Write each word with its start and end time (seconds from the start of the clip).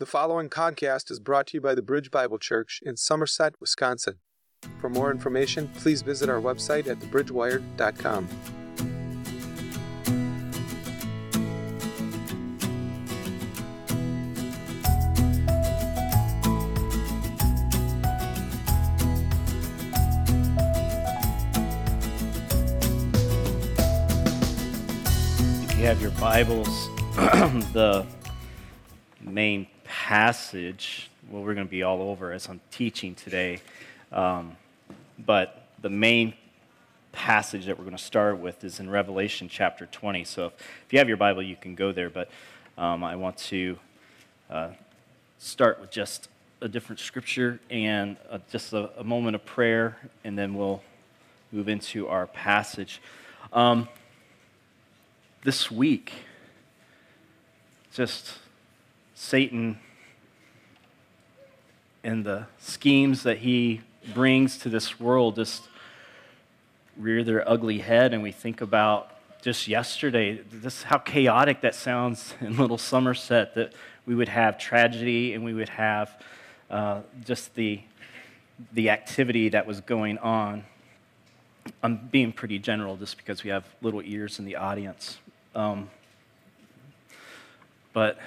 The 0.00 0.06
following 0.06 0.48
podcast 0.48 1.10
is 1.10 1.18
brought 1.18 1.48
to 1.48 1.56
you 1.56 1.60
by 1.60 1.74
the 1.74 1.82
Bridge 1.82 2.12
Bible 2.12 2.38
Church 2.38 2.80
in 2.86 2.96
Somerset, 2.96 3.54
Wisconsin. 3.60 4.20
For 4.78 4.88
more 4.88 5.10
information, 5.10 5.68
please 5.74 6.02
visit 6.02 6.28
our 6.28 6.40
website 6.40 6.86
at 6.86 7.00
thebridgewired.com. 7.00 8.28
If 25.64 25.76
you 25.76 25.86
have 25.86 26.00
your 26.00 26.12
Bibles, 26.12 26.68
the 27.72 28.06
main 29.20 29.66
passage, 30.08 31.10
well, 31.28 31.42
we're 31.42 31.52
going 31.52 31.66
to 31.66 31.70
be 31.70 31.82
all 31.82 32.00
over 32.00 32.32
as 32.32 32.48
I'm 32.48 32.62
teaching 32.70 33.14
today, 33.14 33.60
um, 34.10 34.56
but 35.18 35.68
the 35.82 35.90
main 35.90 36.32
passage 37.12 37.66
that 37.66 37.76
we're 37.76 37.84
going 37.84 37.94
to 37.94 38.02
start 38.02 38.38
with 38.38 38.64
is 38.64 38.80
in 38.80 38.88
Revelation 38.88 39.50
chapter 39.50 39.84
20. 39.84 40.24
So 40.24 40.46
if, 40.46 40.52
if 40.86 40.92
you 40.94 40.98
have 40.98 41.08
your 41.08 41.18
Bible, 41.18 41.42
you 41.42 41.56
can 41.56 41.74
go 41.74 41.92
there, 41.92 42.08
but 42.08 42.30
um, 42.78 43.04
I 43.04 43.16
want 43.16 43.36
to 43.36 43.78
uh, 44.48 44.70
start 45.36 45.78
with 45.78 45.90
just 45.90 46.30
a 46.62 46.68
different 46.68 47.00
scripture 47.00 47.60
and 47.68 48.16
uh, 48.30 48.38
just 48.50 48.72
a, 48.72 48.98
a, 48.98 49.04
moment 49.04 49.34
of 49.34 49.44
prayer, 49.44 49.98
and 50.24 50.38
then 50.38 50.54
we'll 50.54 50.82
move 51.52 51.68
into 51.68 52.08
our 52.08 52.26
passage. 52.26 53.02
Um, 53.52 53.90
this 55.44 55.70
week, 55.70 56.14
just 57.92 58.38
Satan 59.14 59.80
and 62.08 62.24
the 62.24 62.46
schemes 62.58 63.24
that 63.24 63.36
he 63.36 63.82
brings 64.14 64.56
to 64.56 64.70
this 64.70 64.98
world 64.98 65.36
just 65.36 65.68
rear 66.96 67.22
their 67.22 67.46
ugly 67.46 67.80
head, 67.80 68.14
and 68.14 68.22
we 68.22 68.32
think 68.32 68.62
about 68.62 69.10
just 69.42 69.68
yesterday, 69.68 70.40
just 70.62 70.84
how 70.84 70.96
chaotic 70.96 71.60
that 71.60 71.74
sounds 71.74 72.32
in 72.40 72.56
Little 72.56 72.78
Somerset 72.78 73.54
that 73.56 73.74
we 74.06 74.14
would 74.14 74.30
have 74.30 74.58
tragedy 74.58 75.34
and 75.34 75.44
we 75.44 75.52
would 75.52 75.68
have 75.68 76.22
uh, 76.70 77.02
just 77.26 77.54
the, 77.54 77.78
the 78.72 78.88
activity 78.88 79.50
that 79.50 79.66
was 79.66 79.82
going 79.82 80.16
on. 80.16 80.64
I'm 81.82 82.08
being 82.10 82.32
pretty 82.32 82.58
general 82.58 82.96
just 82.96 83.18
because 83.18 83.44
we 83.44 83.50
have 83.50 83.66
little 83.82 84.00
ears 84.02 84.38
in 84.38 84.46
the 84.46 84.56
audience. 84.56 85.18
Um, 85.54 85.90
but 87.92 88.18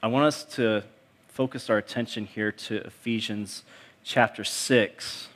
I 0.00 0.06
want 0.06 0.26
us 0.26 0.44
to 0.54 0.84
focus 1.38 1.70
our 1.70 1.78
attention 1.78 2.26
here 2.26 2.50
to 2.50 2.78
Ephesians 2.78 3.62
chapter 4.02 4.42
6. 4.42 5.28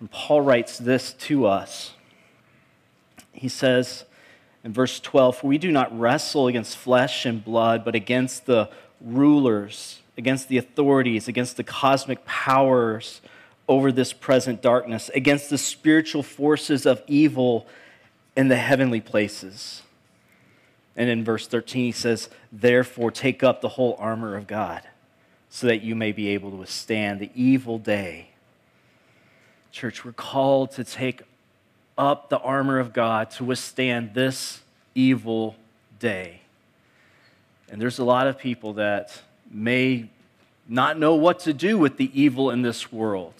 And 0.00 0.10
Paul 0.10 0.40
writes 0.40 0.78
this 0.78 1.12
to 1.12 1.44
us. 1.44 1.92
He 3.30 3.50
says 3.50 4.06
in 4.64 4.72
verse 4.72 4.98
12, 4.98 5.36
For 5.36 5.48
we 5.48 5.58
do 5.58 5.70
not 5.70 5.94
wrestle 6.00 6.46
against 6.46 6.78
flesh 6.78 7.26
and 7.26 7.44
blood, 7.44 7.84
but 7.84 7.94
against 7.94 8.46
the 8.46 8.70
rulers, 9.02 10.00
against 10.16 10.48
the 10.48 10.56
authorities, 10.56 11.28
against 11.28 11.58
the 11.58 11.64
cosmic 11.64 12.24
powers 12.24 13.20
over 13.68 13.92
this 13.92 14.14
present 14.14 14.62
darkness, 14.62 15.10
against 15.14 15.50
the 15.50 15.58
spiritual 15.58 16.22
forces 16.22 16.86
of 16.86 17.02
evil 17.06 17.66
in 18.34 18.48
the 18.48 18.56
heavenly 18.56 19.02
places. 19.02 19.82
And 20.96 21.08
in 21.08 21.24
verse 21.24 21.46
13, 21.46 21.84
he 21.84 21.92
says, 21.92 22.28
Therefore, 22.50 23.10
take 23.10 23.42
up 23.42 23.60
the 23.60 23.68
whole 23.70 23.96
armor 23.98 24.36
of 24.36 24.46
God, 24.46 24.82
so 25.48 25.66
that 25.66 25.82
you 25.82 25.94
may 25.94 26.12
be 26.12 26.28
able 26.28 26.50
to 26.50 26.56
withstand 26.56 27.20
the 27.20 27.30
evil 27.34 27.78
day. 27.78 28.30
Church, 29.72 30.04
we're 30.04 30.12
called 30.12 30.72
to 30.72 30.84
take 30.84 31.22
up 31.96 32.28
the 32.28 32.38
armor 32.38 32.78
of 32.78 32.92
God 32.92 33.30
to 33.32 33.44
withstand 33.44 34.14
this 34.14 34.60
evil 34.94 35.56
day. 35.98 36.40
And 37.70 37.80
there's 37.80 37.98
a 37.98 38.04
lot 38.04 38.26
of 38.26 38.38
people 38.38 38.74
that 38.74 39.22
may 39.50 40.08
not 40.68 40.98
know 40.98 41.14
what 41.14 41.40
to 41.40 41.52
do 41.52 41.78
with 41.78 41.96
the 41.96 42.10
evil 42.20 42.50
in 42.50 42.62
this 42.62 42.92
world. 42.92 43.34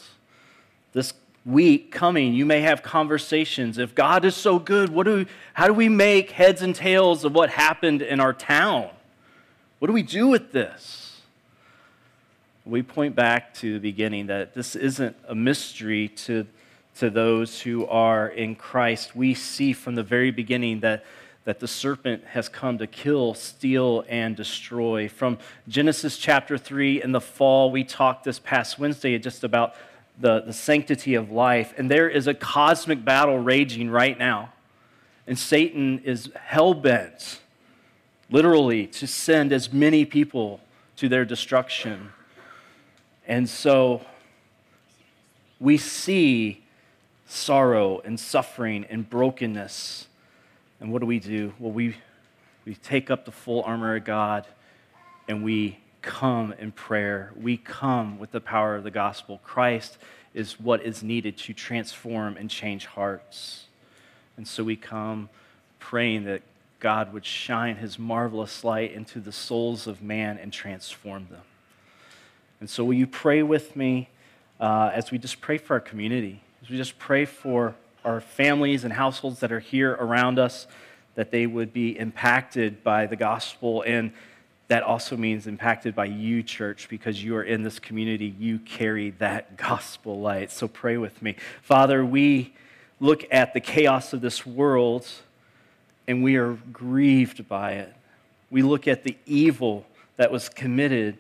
This 0.93 1.12
week 1.45 1.91
coming, 1.91 2.34
you 2.34 2.45
may 2.45 2.61
have 2.61 2.83
conversations. 2.83 3.78
If 3.78 3.95
God 3.95 4.25
is 4.25 4.37
so 4.37 4.59
good, 4.59 4.91
what 4.91 5.05
do 5.05 5.17
we, 5.17 5.27
how 5.55 5.67
do 5.67 5.73
we 5.73 5.89
make 5.89 6.33
heads 6.33 6.62
and 6.62 6.75
tails 6.75 7.25
of 7.25 7.34
what 7.34 7.51
happened 7.51 8.03
in 8.03 8.21
our 8.21 8.33
town? 8.33 8.91
What 9.78 9.87
do 9.87 9.93
we 9.95 10.03
do 10.03 10.28
with 10.28 10.53
this? 10.53 11.23
We 12.67 12.83
point 12.83 13.17
back 13.17 13.55
to 13.55 13.75
the 13.75 13.78
beginning 13.78 14.27
that 14.27 14.55
this 14.55 14.77
isn't 14.77 15.17
a 15.27 15.34
mystery 15.34 16.09
to, 16.09 16.47
to 16.99 17.09
those 17.09 17.62
who 17.62 17.87
are 17.87 18.28
in 18.28 18.55
Christ. 18.55 19.17
We 19.17 19.33
see 19.33 19.72
from 19.72 19.95
the 19.95 20.03
very 20.03 20.31
beginning 20.31 20.81
that, 20.81 21.05
that 21.45 21.59
the 21.59 21.67
serpent 21.67 22.25
has 22.27 22.51
come 22.51 22.77
to 22.78 22.87
kill, 22.87 23.33
steal, 23.33 24.05
and 24.09 24.37
destroy. 24.37 25.09
From 25.09 25.39
Genesis 25.69 26.19
chapter 26.19 26.59
3 26.59 27.03
in 27.03 27.12
the 27.12 27.21
fall, 27.21 27.71
we 27.71 27.83
talked 27.83 28.25
this 28.25 28.39
past 28.39 28.78
Wednesday 28.78 29.19
just 29.19 29.43
about 29.43 29.75
the, 30.21 30.43
the 30.43 30.53
sanctity 30.53 31.15
of 31.15 31.31
life. 31.31 31.75
And 31.77 31.91
there 31.91 32.09
is 32.09 32.27
a 32.27 32.35
cosmic 32.35 33.05
battle 33.05 33.39
raging 33.39 33.91
right 33.91 34.19
now. 34.19 34.53
And 35.27 35.39
Satan 35.39 36.01
is 36.01 36.31
hell 36.35 36.75
bent, 36.75 37.41
literally, 38.31 38.87
to 38.89 39.07
send 39.07 39.53
as 39.53 39.73
many 39.73 40.05
people 40.05 40.61
to 40.97 41.09
their 41.09 41.25
destruction. 41.25 42.11
And 43.27 43.49
so 43.49 44.03
we 45.59 45.77
see 45.77 46.65
sorrow 47.27 48.01
and 48.01 48.19
suffering 48.19 48.85
and 48.91 49.09
brokenness. 49.09 50.09
And 50.81 50.93
what 50.93 51.01
do 51.01 51.07
we 51.07 51.21
do? 51.21 51.55
Well, 51.59 51.73
we, 51.73 51.97
we 52.65 52.75
take 52.75 53.11
up 53.11 53.25
the 53.25 53.33
full 53.33 53.63
armor 53.63 53.95
of 53.97 54.05
God 54.05 54.47
and 55.29 55.45
we 55.45 55.79
come 56.03 56.53
in 56.59 56.72
prayer. 56.72 57.33
We 57.37 57.56
come 57.56 58.19
with 58.19 58.33
the 58.33 58.41
power 58.41 58.77
of 58.77 58.84
the 58.84 58.91
gospel. 58.91 59.41
Christ 59.44 59.99
is 60.34 60.61
what 60.61 60.83
is 60.83 61.03
needed 61.03 61.37
to 61.38 61.53
transform 61.53 62.37
and 62.37 62.49
change 62.49 62.87
hearts. 62.87 63.65
And 64.37 64.47
so 64.47 64.65
we 64.65 64.77
come 64.77 65.28
praying 65.78 66.25
that 66.25 66.43
God 66.78 67.12
would 67.12 67.25
shine 67.25 67.77
his 67.77 67.99
marvelous 67.99 68.65
light 68.65 68.93
into 68.93 69.21
the 69.21 69.33
souls 69.33 69.87
of 69.87 70.03
man 70.03 70.39
and 70.39 70.53
transform 70.53 71.28
them. 71.31 71.43
And 72.60 72.69
so, 72.69 72.84
will 72.84 72.94
you 72.94 73.06
pray 73.06 73.43
with 73.43 73.77
me 73.77 74.09
uh, 74.59 74.91
as 74.93 75.10
we 75.10 75.19
just 75.19 75.41
pray 75.41 75.59
for 75.59 75.75
our 75.75 75.81
community, 75.81 76.43
as 76.62 76.71
we 76.71 76.77
just 76.77 76.99
pray 76.99 77.25
for 77.25 77.75
our 78.05 78.21
families 78.21 78.84
and 78.84 78.93
households 78.93 79.41
that 79.41 79.53
are 79.53 79.60
here 79.60 79.93
around 79.93 80.39
us, 80.39 80.66
that 81.15 81.31
they 81.31 81.47
would 81.47 81.72
be 81.72 81.99
impacted 81.99 82.83
by 82.83 83.06
the 83.06 83.16
gospel 83.16 83.83
and 83.87 84.12
that 84.71 84.85
also 84.85 85.17
means 85.17 85.49
impacted 85.49 85.97
by 85.97 86.05
you, 86.05 86.45
church, 86.45 86.89
because 86.89 87.25
you 87.25 87.35
are 87.35 87.43
in 87.43 87.65
this 87.65 87.81
community. 87.81 88.33
You 88.39 88.61
carry 88.61 89.11
that 89.19 89.57
gospel 89.57 90.21
light. 90.21 90.53
So 90.53 90.69
pray 90.69 90.97
with 90.97 91.21
me. 91.21 91.35
Father, 91.61 92.05
we 92.05 92.55
look 93.01 93.25
at 93.33 93.53
the 93.53 93.59
chaos 93.59 94.13
of 94.13 94.21
this 94.21 94.47
world 94.47 95.09
and 96.07 96.23
we 96.23 96.37
are 96.37 96.53
grieved 96.73 97.49
by 97.49 97.73
it. 97.73 97.93
We 98.49 98.63
look 98.63 98.87
at 98.87 99.03
the 99.03 99.17
evil 99.27 99.87
that 100.17 100.31
was 100.31 100.49
committed 100.49 101.19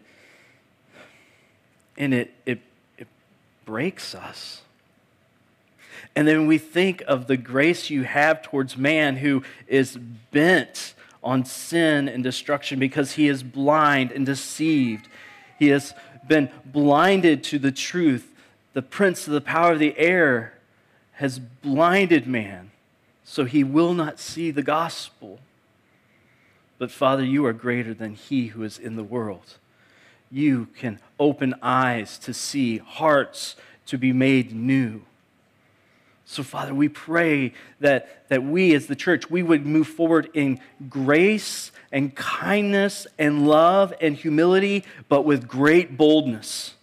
and 1.96 2.14
it, 2.14 2.32
it, 2.46 2.60
it 2.98 3.08
breaks 3.64 4.14
us. 4.14 4.62
And 6.14 6.28
then 6.28 6.46
we 6.46 6.56
think 6.56 7.02
of 7.08 7.26
the 7.26 7.36
grace 7.36 7.90
you 7.90 8.04
have 8.04 8.42
towards 8.42 8.76
man 8.76 9.16
who 9.16 9.42
is 9.66 9.96
bent 10.30 10.94
on 11.22 11.44
sin 11.44 12.08
and 12.08 12.22
destruction 12.24 12.78
because 12.78 13.12
he 13.12 13.28
is 13.28 13.42
blind 13.42 14.12
and 14.12 14.24
deceived. 14.24 15.08
He 15.58 15.68
has 15.68 15.94
been 16.26 16.50
blinded 16.64 17.44
to 17.44 17.58
the 17.58 17.72
truth. 17.72 18.34
The 18.72 18.82
prince 18.82 19.26
of 19.26 19.32
the 19.32 19.40
power 19.40 19.72
of 19.72 19.78
the 19.78 19.98
air 19.98 20.54
has 21.12 21.38
blinded 21.38 22.26
man 22.26 22.70
so 23.30 23.44
he 23.44 23.62
will 23.62 23.94
not 23.94 24.18
see 24.18 24.50
the 24.50 24.60
gospel. 24.60 25.38
But 26.78 26.90
Father, 26.90 27.24
you 27.24 27.46
are 27.46 27.52
greater 27.52 27.94
than 27.94 28.16
he 28.16 28.48
who 28.48 28.64
is 28.64 28.76
in 28.76 28.96
the 28.96 29.04
world. 29.04 29.56
You 30.32 30.66
can 30.76 30.98
open 31.16 31.54
eyes 31.62 32.18
to 32.18 32.34
see, 32.34 32.78
hearts 32.78 33.54
to 33.86 33.96
be 33.96 34.12
made 34.12 34.52
new. 34.52 35.02
So, 36.30 36.44
Father, 36.44 36.72
we 36.72 36.88
pray 36.88 37.54
that, 37.80 38.28
that 38.28 38.44
we 38.44 38.72
as 38.76 38.86
the 38.86 38.94
church, 38.94 39.28
we 39.28 39.42
would 39.42 39.66
move 39.66 39.88
forward 39.88 40.30
in 40.32 40.60
grace 40.88 41.72
and 41.90 42.14
kindness 42.14 43.08
and 43.18 43.48
love 43.48 43.92
and 44.00 44.14
humility, 44.14 44.84
but 45.08 45.22
with 45.22 45.48
great 45.48 45.96
boldness. 45.96 46.74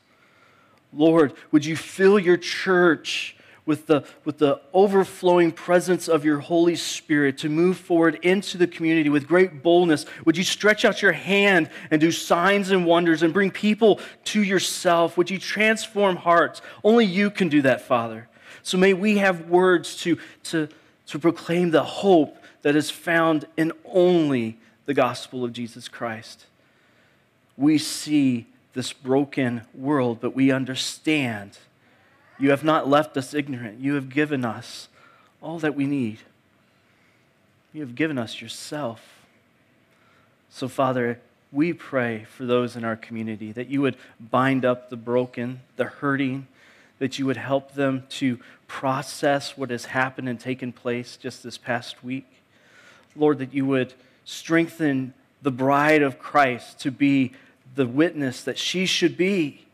Lord, 0.92 1.32
would 1.52 1.64
you 1.64 1.78
fill 1.78 2.20
your 2.20 2.36
church 2.36 3.38
with 3.66 3.86
the, 3.86 4.04
with 4.26 4.38
the 4.38 4.60
overflowing 4.74 5.54
presence 5.54 6.10
of 6.10 6.26
your 6.26 6.40
Holy 6.40 6.76
Spirit 6.76 7.38
to 7.38 7.48
move 7.48 7.78
forward 7.78 8.20
into 8.24 8.58
the 8.58 8.68
community 8.68 9.10
with 9.10 9.30
great 9.30 9.64
boldness. 9.64 10.06
Would 10.26 10.36
you 10.36 10.44
stretch 10.44 10.84
out 10.84 11.02
your 11.02 11.14
hand 11.14 11.70
and 11.90 12.02
do 12.02 12.12
signs 12.12 12.72
and 12.72 12.86
wonders 12.86 13.24
and 13.24 13.34
bring 13.34 13.52
people 13.52 14.02
to 14.26 14.44
yourself? 14.44 15.16
Would 15.16 15.30
you 15.30 15.40
transform 15.40 16.18
hearts? 16.18 16.62
Only 16.84 17.06
you 17.06 17.32
can 17.32 17.48
do 17.48 17.62
that, 17.62 17.80
Father. 17.80 18.28
So 18.68 18.78
may 18.78 18.94
we 18.94 19.20
have 19.20 19.48
words 19.48 19.96
to, 20.02 20.18
to, 20.44 20.68
to 21.06 21.20
proclaim 21.20 21.72
the 21.72 21.86
hope 21.86 22.36
that 22.64 22.76
is 22.76 22.92
found 22.92 23.46
in 23.56 23.72
only 23.86 24.58
the 24.86 24.94
gospel 24.94 25.46
of 25.46 25.54
Jesus 25.54 25.88
Christ. 25.88 26.48
We 27.56 27.78
see 27.78 28.46
this 28.74 28.92
broken 28.92 29.62
world, 29.74 30.18
but 30.20 30.36
we 30.36 30.52
understand 30.52 31.58
you 32.38 32.50
have 32.50 32.66
not 32.66 32.90
left 32.90 33.16
us 33.16 33.34
ignorant. 33.34 33.80
You 33.80 33.94
have 33.94 34.10
given 34.10 34.44
us 34.44 34.90
all 35.42 35.60
that 35.60 35.74
we 35.74 35.86
need. 35.86 36.20
You 37.72 37.80
have 37.80 37.96
given 37.96 38.18
us 38.18 38.42
yourself. 38.42 39.02
So, 40.50 40.68
Father, 40.68 41.22
we 41.54 41.72
pray 41.72 42.26
for 42.26 42.46
those 42.46 42.76
in 42.76 42.84
our 42.84 42.98
community 42.98 43.54
that 43.54 43.70
you 43.70 43.80
would 43.80 43.96
bind 44.20 44.66
up 44.66 44.90
the 44.90 44.98
broken, 44.98 45.62
the 45.78 45.86
hurting, 45.86 46.48
that 47.00 47.20
you 47.20 47.26
would 47.26 47.38
help 47.38 47.74
them 47.74 48.04
to 48.10 48.40
process 48.68 49.58
what 49.58 49.70
has 49.70 49.86
happened 49.86 50.28
and 50.28 50.40
taken 50.40 50.72
place 50.72 51.18
just 51.18 51.44
this 51.44 51.58
past 51.58 52.04
week. 52.04 52.28
Lord, 53.16 53.40
that 53.40 53.54
you 53.54 53.66
would 53.66 53.94
strengthen 54.26 55.14
the 55.42 55.52
bride 55.52 56.02
of 56.02 56.20
Christ 56.20 56.80
to 56.82 56.92
be 56.92 57.34
the 57.76 57.88
witness 57.88 58.44
that 58.44 58.58
she 58.58 58.86
should 58.86 59.18
be. 59.18 59.66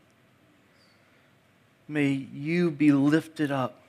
May 1.88 2.12
you 2.12 2.70
be 2.70 2.92
lifted 2.92 3.50
up. 3.50 3.80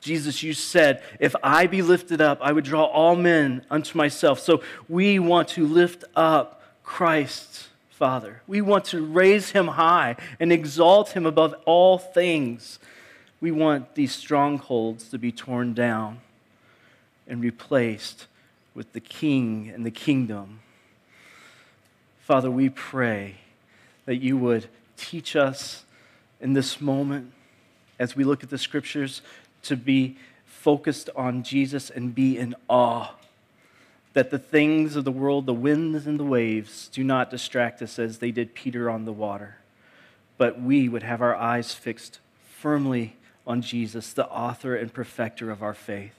Jesus, 0.00 0.42
you 0.42 0.52
said, 0.52 1.02
if 1.18 1.34
I 1.42 1.66
be 1.66 1.80
lifted 1.80 2.20
up, 2.20 2.38
I 2.42 2.52
would 2.52 2.64
draw 2.64 2.84
all 2.84 3.16
men 3.16 3.64
unto 3.70 3.96
myself. 3.96 4.38
So 4.40 4.62
we 4.88 5.18
want 5.18 5.48
to 5.50 5.66
lift 5.66 6.04
up 6.14 6.62
Christ, 6.82 7.68
Father. 7.94 8.42
We 8.48 8.60
want 8.60 8.86
to 8.86 9.04
raise 9.04 9.50
him 9.50 9.68
high 9.68 10.16
and 10.40 10.52
exalt 10.52 11.10
him 11.10 11.26
above 11.26 11.54
all 11.64 11.96
things. 11.96 12.80
We 13.40 13.52
want 13.52 13.94
these 13.94 14.12
strongholds 14.12 15.08
to 15.10 15.18
be 15.18 15.30
torn 15.30 15.74
down 15.74 16.20
and 17.28 17.40
replaced 17.40 18.26
with 18.74 18.92
the 18.94 19.00
King 19.00 19.70
and 19.72 19.86
the 19.86 19.92
kingdom. 19.92 20.58
Father, 22.18 22.50
we 22.50 22.68
pray 22.68 23.36
that 24.06 24.16
you 24.16 24.36
would 24.38 24.66
teach 24.96 25.36
us 25.36 25.84
in 26.40 26.52
this 26.52 26.80
moment 26.80 27.32
as 28.00 28.16
we 28.16 28.24
look 28.24 28.42
at 28.42 28.50
the 28.50 28.58
scriptures 28.58 29.22
to 29.62 29.76
be 29.76 30.16
focused 30.44 31.10
on 31.14 31.44
Jesus 31.44 31.90
and 31.90 32.12
be 32.12 32.36
in 32.38 32.56
awe. 32.68 33.10
That 34.14 34.30
the 34.30 34.38
things 34.38 34.96
of 34.96 35.04
the 35.04 35.12
world, 35.12 35.46
the 35.46 35.54
winds 35.54 36.06
and 36.06 36.18
the 36.18 36.24
waves, 36.24 36.88
do 36.88 37.04
not 37.04 37.30
distract 37.30 37.82
us 37.82 37.98
as 37.98 38.18
they 38.18 38.30
did 38.30 38.54
Peter 38.54 38.88
on 38.88 39.04
the 39.04 39.12
water, 39.12 39.58
but 40.38 40.60
we 40.60 40.88
would 40.88 41.02
have 41.02 41.20
our 41.20 41.36
eyes 41.36 41.74
fixed 41.74 42.20
firmly 42.48 43.16
on 43.46 43.60
Jesus, 43.60 44.12
the 44.12 44.26
author 44.28 44.74
and 44.74 44.92
perfecter 44.92 45.50
of 45.50 45.62
our 45.62 45.74
faith 45.74 46.14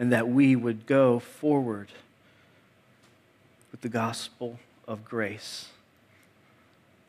and 0.00 0.10
that 0.10 0.26
we 0.26 0.56
would 0.56 0.86
go 0.86 1.18
forward 1.18 1.88
with 3.70 3.82
the 3.82 3.88
gospel 3.88 4.58
of 4.88 5.04
grace 5.04 5.68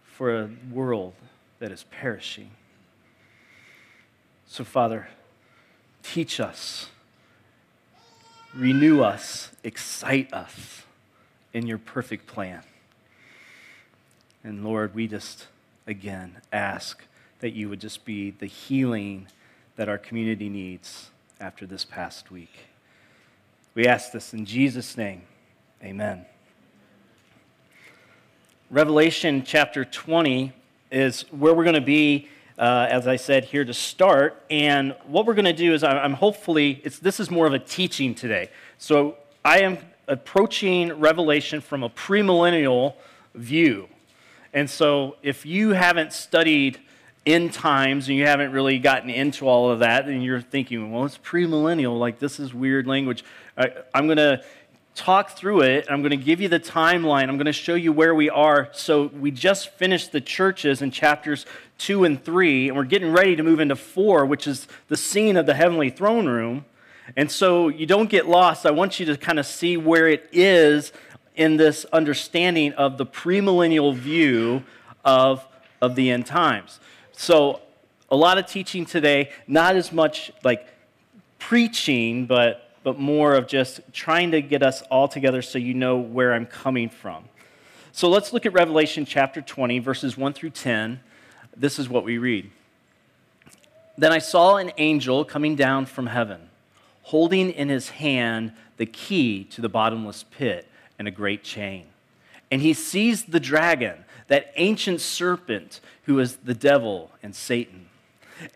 for 0.04 0.38
a 0.38 0.50
world 0.70 1.14
that 1.60 1.72
is 1.72 1.86
perishing. 1.90 2.52
So, 4.46 4.66
Father, 4.66 5.08
teach 6.04 6.42
us, 6.42 6.90
renew 8.56 9.02
us, 9.02 9.52
excite 9.64 10.32
us 10.34 10.84
in 11.54 11.68
your 11.68 11.78
perfect 11.78 12.28
plan. 12.28 12.64
And 14.44 14.64
Lord, 14.64 14.96
we 14.96 15.08
just 15.08 15.48
again 15.88 16.38
ask 16.52 17.04
that 17.40 17.52
you 17.52 17.70
would 17.70 17.80
just 17.80 18.06
be 18.06 18.32
the 18.32 18.46
healing 18.46 19.28
that 19.76 19.90
our 19.90 19.98
community 19.98 20.50
needs 20.50 21.10
after 21.40 21.66
this 21.66 21.86
past 21.86 22.32
week. 22.32 22.54
We 23.74 23.88
ask 23.88 24.12
this 24.12 24.34
in 24.34 24.46
Jesus' 24.46 24.98
name. 24.98 25.24
Amen. 25.84 26.26
Revelation 28.70 29.44
chapter 29.46 29.84
20 29.84 30.54
is 30.92 31.22
where 31.32 31.54
we're 31.54 31.64
going 31.64 31.76
to 31.76 31.82
be, 31.82 32.28
uh, 32.62 32.88
as 32.92 33.08
I 33.08 33.16
said, 33.16 33.46
here 33.46 33.66
to 33.66 33.74
start. 33.74 34.40
And 34.52 34.96
what 35.08 35.26
we're 35.26 35.34
going 35.34 35.46
to 35.46 35.52
do 35.54 35.74
is, 35.74 35.84
I'm 35.84 36.14
hopefully, 36.14 36.82
this 37.02 37.20
is 37.20 37.32
more 37.32 37.48
of 37.48 37.54
a 37.54 37.60
teaching 37.60 38.14
today. 38.14 38.52
So 38.78 39.18
I 39.44 39.62
am 39.62 39.80
approaching 40.08 40.94
Revelation 41.00 41.60
from 41.60 41.82
a 41.82 41.90
premillennial 41.90 42.94
view. 43.34 43.88
And 44.54 44.70
so 44.70 45.16
if 45.24 45.44
you 45.44 45.70
haven't 45.70 46.14
studied 46.14 46.80
end 47.26 47.54
times 47.54 48.10
and 48.10 48.18
you 48.18 48.28
haven't 48.28 48.52
really 48.52 48.78
gotten 48.78 49.10
into 49.10 49.48
all 49.48 49.72
of 49.72 49.80
that, 49.80 50.08
and 50.08 50.24
you're 50.24 50.42
thinking, 50.42 50.92
well, 50.92 51.06
it's 51.06 51.18
premillennial, 51.18 51.98
like 51.98 52.20
this 52.20 52.40
is 52.40 52.54
weird 52.54 52.86
language. 52.86 53.24
I, 53.58 53.72
I'm 53.94 54.06
going 54.06 54.18
to 54.18 54.44
talk 54.96 55.32
through 55.32 55.62
it. 55.62 55.88
I'm 55.90 56.02
going 56.02 56.12
to 56.12 56.18
give 56.18 56.42
you 56.42 56.48
the 56.48 56.60
timeline. 56.60 57.24
I'm 57.30 57.38
going 57.38 57.46
to 57.46 57.54
show 57.54 57.76
you 57.76 57.92
where 57.92 58.14
we 58.14 58.30
are. 58.30 58.70
So, 58.74 59.08
we 59.08 59.32
just 59.32 59.70
finished 59.70 60.12
the 60.12 60.22
churches 60.22 60.82
in 60.82 60.92
chapters 60.92 61.46
two 61.78 62.04
and 62.04 62.24
three, 62.24 62.68
and 62.68 62.78
we're 62.78 62.84
getting 62.84 63.12
ready 63.12 63.36
to 63.36 63.44
move 63.44 63.60
into 63.60 63.76
four, 63.76 64.26
which 64.26 64.48
is 64.48 64.68
the 64.88 64.98
scene 64.98 65.38
of 65.38 65.46
the 65.46 65.54
heavenly 65.54 65.90
throne 65.90 66.28
room. 66.28 66.66
And 67.16 67.32
so, 67.32 67.70
you 67.70 67.86
don't 67.86 68.10
get 68.10 68.28
lost. 68.28 68.66
I 68.66 68.72
want 68.72 69.00
you 69.00 69.06
to 69.08 69.18
kind 69.18 69.40
of 69.40 69.46
see 69.46 69.78
where 69.78 70.08
it 70.08 70.28
is 70.32 70.92
in 71.36 71.58
this 71.58 71.86
understanding 71.86 72.74
of 72.74 72.98
the 72.98 73.06
premillennial 73.06 73.96
view 73.96 74.64
of, 75.06 75.46
of 75.82 75.96
the 75.96 76.12
end 76.12 76.26
times. 76.26 76.80
So, 77.14 77.62
a 78.10 78.16
lot 78.16 78.38
of 78.38 78.46
teaching 78.46 78.86
today, 78.86 79.32
not 79.48 79.78
as 79.78 79.94
much 79.94 80.34
like 80.44 80.68
preaching, 81.40 82.26
but 82.26 82.71
but 82.84 83.00
more 83.00 83.36
of 83.36 83.48
just 83.48 83.82
trying 83.94 84.32
to 84.32 84.42
get 84.42 84.64
us 84.64 84.82
all 84.84 85.08
together 85.08 85.42
so 85.42 85.58
you 85.60 85.74
know 85.74 85.98
where 85.98 86.34
I'm 86.34 86.46
coming 86.46 86.90
from. 86.90 87.26
So 87.92 88.10
let's 88.10 88.34
look 88.34 88.46
at 88.46 88.54
Revelation 88.54 89.06
chapter 89.06 89.42
20, 89.42 89.80
verses 89.80 90.18
1 90.18 90.34
through 90.34 90.52
10. 90.52 91.00
This 91.56 91.78
is 91.78 91.90
what 91.90 92.04
we 92.04 92.18
read. 92.18 92.50
Then 93.98 94.12
I 94.12 94.20
saw 94.20 94.56
an 94.56 94.72
angel 94.78 95.26
coming 95.26 95.56
down 95.56 95.86
from 95.86 96.08
heaven, 96.08 96.50
holding 97.04 97.52
in 97.52 97.70
his 97.70 97.90
hand 97.90 98.54
the 98.78 98.86
key 98.86 99.44
to 99.46 99.62
the 99.62 99.70
bottomless 99.70 100.24
pit 100.32 100.68
and 100.98 101.08
a 101.08 101.12
great 101.12 101.44
chain. 101.44 101.86
And 102.50 102.62
he 102.62 102.74
seized 102.74 103.32
the 103.32 103.40
dragon, 103.40 104.06
that 104.28 104.52
ancient 104.56 105.02
serpent 105.02 105.82
who 106.06 106.20
is 106.20 106.38
the 106.38 106.54
devil 106.54 107.12
and 107.22 107.36
Satan, 107.36 107.88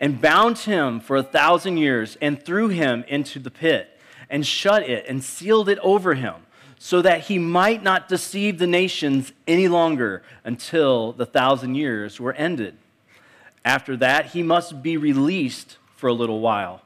and 0.00 0.20
bound 0.20 0.58
him 0.58 0.98
for 1.00 1.16
a 1.16 1.22
thousand 1.22 1.76
years 1.76 2.16
and 2.20 2.42
threw 2.42 2.68
him 2.68 3.04
into 3.06 3.38
the 3.38 3.50
pit 3.50 3.95
and 4.28 4.46
shut 4.46 4.82
it 4.82 5.06
and 5.08 5.22
sealed 5.22 5.68
it 5.68 5.78
over 5.80 6.14
him, 6.14 6.34
so 6.78 7.02
that 7.02 7.22
he 7.22 7.38
might 7.38 7.82
not 7.82 8.08
deceive 8.08 8.58
the 8.58 8.66
nations 8.66 9.32
any 9.46 9.68
longer 9.68 10.22
until 10.44 11.12
the 11.12 11.26
thousand 11.26 11.74
years 11.74 12.20
were 12.20 12.34
ended. 12.34 12.76
After 13.64 13.96
that, 13.96 14.26
he 14.26 14.42
must 14.42 14.82
be 14.82 14.96
released 14.96 15.78
for 15.96 16.08
a 16.08 16.12
little 16.12 16.40
while. 16.40 16.82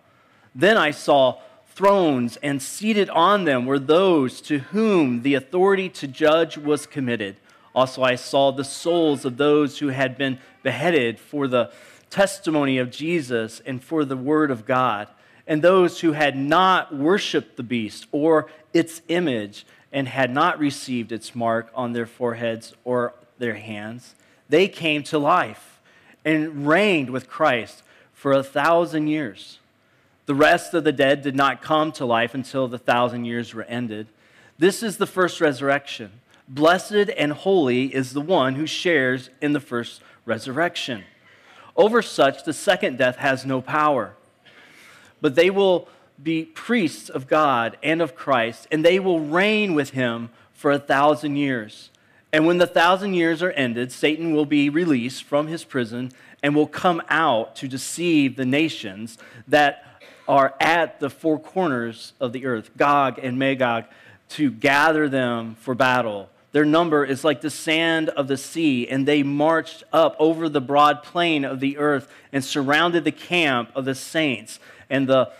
Then 0.54 0.76
I 0.76 0.92
saw 0.92 1.40
thrones, 1.74 2.36
and 2.42 2.60
seated 2.60 3.08
on 3.10 3.44
them 3.44 3.64
were 3.64 3.78
those 3.78 4.40
to 4.42 4.58
whom 4.58 5.22
the 5.22 5.34
authority 5.34 5.88
to 5.88 6.06
judge 6.06 6.58
was 6.58 6.86
committed. 6.86 7.36
Also, 7.74 8.02
I 8.02 8.16
saw 8.16 8.50
the 8.50 8.64
souls 8.64 9.24
of 9.24 9.36
those 9.36 9.78
who 9.78 9.88
had 9.88 10.18
been 10.18 10.38
beheaded 10.62 11.18
for 11.18 11.48
the 11.48 11.72
testimony 12.10 12.78
of 12.78 12.90
Jesus 12.90 13.60
and 13.64 13.82
for 13.82 14.04
the 14.04 14.16
word 14.16 14.50
of 14.50 14.66
God 14.66 15.08
and 15.50 15.62
those 15.62 15.98
who 15.98 16.12
had 16.12 16.36
not 16.36 16.94
worshiped 16.94 17.56
the 17.56 17.64
beast 17.64 18.06
or 18.12 18.46
its 18.72 19.02
image 19.08 19.66
and 19.90 20.06
had 20.06 20.32
not 20.32 20.60
received 20.60 21.10
its 21.10 21.34
mark 21.34 21.68
on 21.74 21.92
their 21.92 22.06
foreheads 22.06 22.72
or 22.84 23.12
their 23.40 23.56
hands, 23.56 24.14
they 24.48 24.68
came 24.68 25.02
to 25.02 25.18
life 25.18 25.80
and 26.24 26.68
reigned 26.68 27.10
with 27.10 27.28
Christ 27.28 27.82
for 28.12 28.30
a 28.30 28.44
thousand 28.44 29.08
years. 29.08 29.58
The 30.26 30.36
rest 30.36 30.72
of 30.72 30.84
the 30.84 30.92
dead 30.92 31.20
did 31.22 31.34
not 31.34 31.62
come 31.62 31.90
to 31.92 32.06
life 32.06 32.32
until 32.32 32.68
the 32.68 32.78
thousand 32.78 33.24
years 33.24 33.52
were 33.52 33.64
ended. 33.64 34.06
This 34.56 34.84
is 34.84 34.98
the 34.98 35.06
first 35.06 35.40
resurrection. 35.40 36.12
Blessed 36.46 37.10
and 37.16 37.32
holy 37.32 37.92
is 37.92 38.12
the 38.12 38.20
one 38.20 38.54
who 38.54 38.68
shares 38.68 39.30
in 39.40 39.52
the 39.52 39.58
first 39.58 40.00
resurrection. 40.24 41.02
Over 41.74 42.02
such, 42.02 42.44
the 42.44 42.52
second 42.52 42.98
death 42.98 43.16
has 43.16 43.44
no 43.44 43.60
power 43.60 44.14
but 45.20 45.34
they 45.34 45.50
will 45.50 45.88
be 46.22 46.44
priests 46.44 47.08
of 47.08 47.26
God 47.26 47.76
and 47.82 48.02
of 48.02 48.14
Christ, 48.14 48.66
and 48.70 48.84
they 48.84 48.98
will 48.98 49.20
reign 49.20 49.74
with 49.74 49.90
him 49.90 50.30
for 50.52 50.70
a 50.70 50.78
thousand 50.78 51.36
years. 51.36 51.90
And 52.32 52.46
when 52.46 52.58
the 52.58 52.66
thousand 52.66 53.14
years 53.14 53.42
are 53.42 53.50
ended, 53.52 53.90
Satan 53.90 54.34
will 54.34 54.46
be 54.46 54.68
released 54.68 55.24
from 55.24 55.48
his 55.48 55.64
prison 55.64 56.12
and 56.42 56.54
will 56.54 56.66
come 56.66 57.02
out 57.08 57.56
to 57.56 57.68
deceive 57.68 58.36
the 58.36 58.46
nations 58.46 59.18
that 59.48 59.84
are 60.28 60.54
at 60.60 61.00
the 61.00 61.10
four 61.10 61.38
corners 61.38 62.12
of 62.20 62.32
the 62.32 62.46
earth, 62.46 62.70
Gog 62.76 63.18
and 63.18 63.38
Magog, 63.38 63.84
to 64.30 64.50
gather 64.50 65.08
them 65.08 65.56
for 65.56 65.74
battle. 65.74 66.28
Their 66.52 66.64
number 66.64 67.04
is 67.04 67.24
like 67.24 67.40
the 67.40 67.50
sand 67.50 68.10
of 68.10 68.28
the 68.28 68.36
sea, 68.36 68.86
and 68.88 69.06
they 69.06 69.22
marched 69.22 69.82
up 69.92 70.14
over 70.18 70.48
the 70.48 70.60
broad 70.60 71.02
plain 71.02 71.44
of 71.44 71.60
the 71.60 71.78
earth 71.78 72.10
and 72.32 72.44
surrounded 72.44 73.04
the 73.04 73.12
camp 73.12 73.70
of 73.74 73.84
the 73.84 73.94
saints 73.94 74.60
and 74.90 75.08
the 75.08 75.30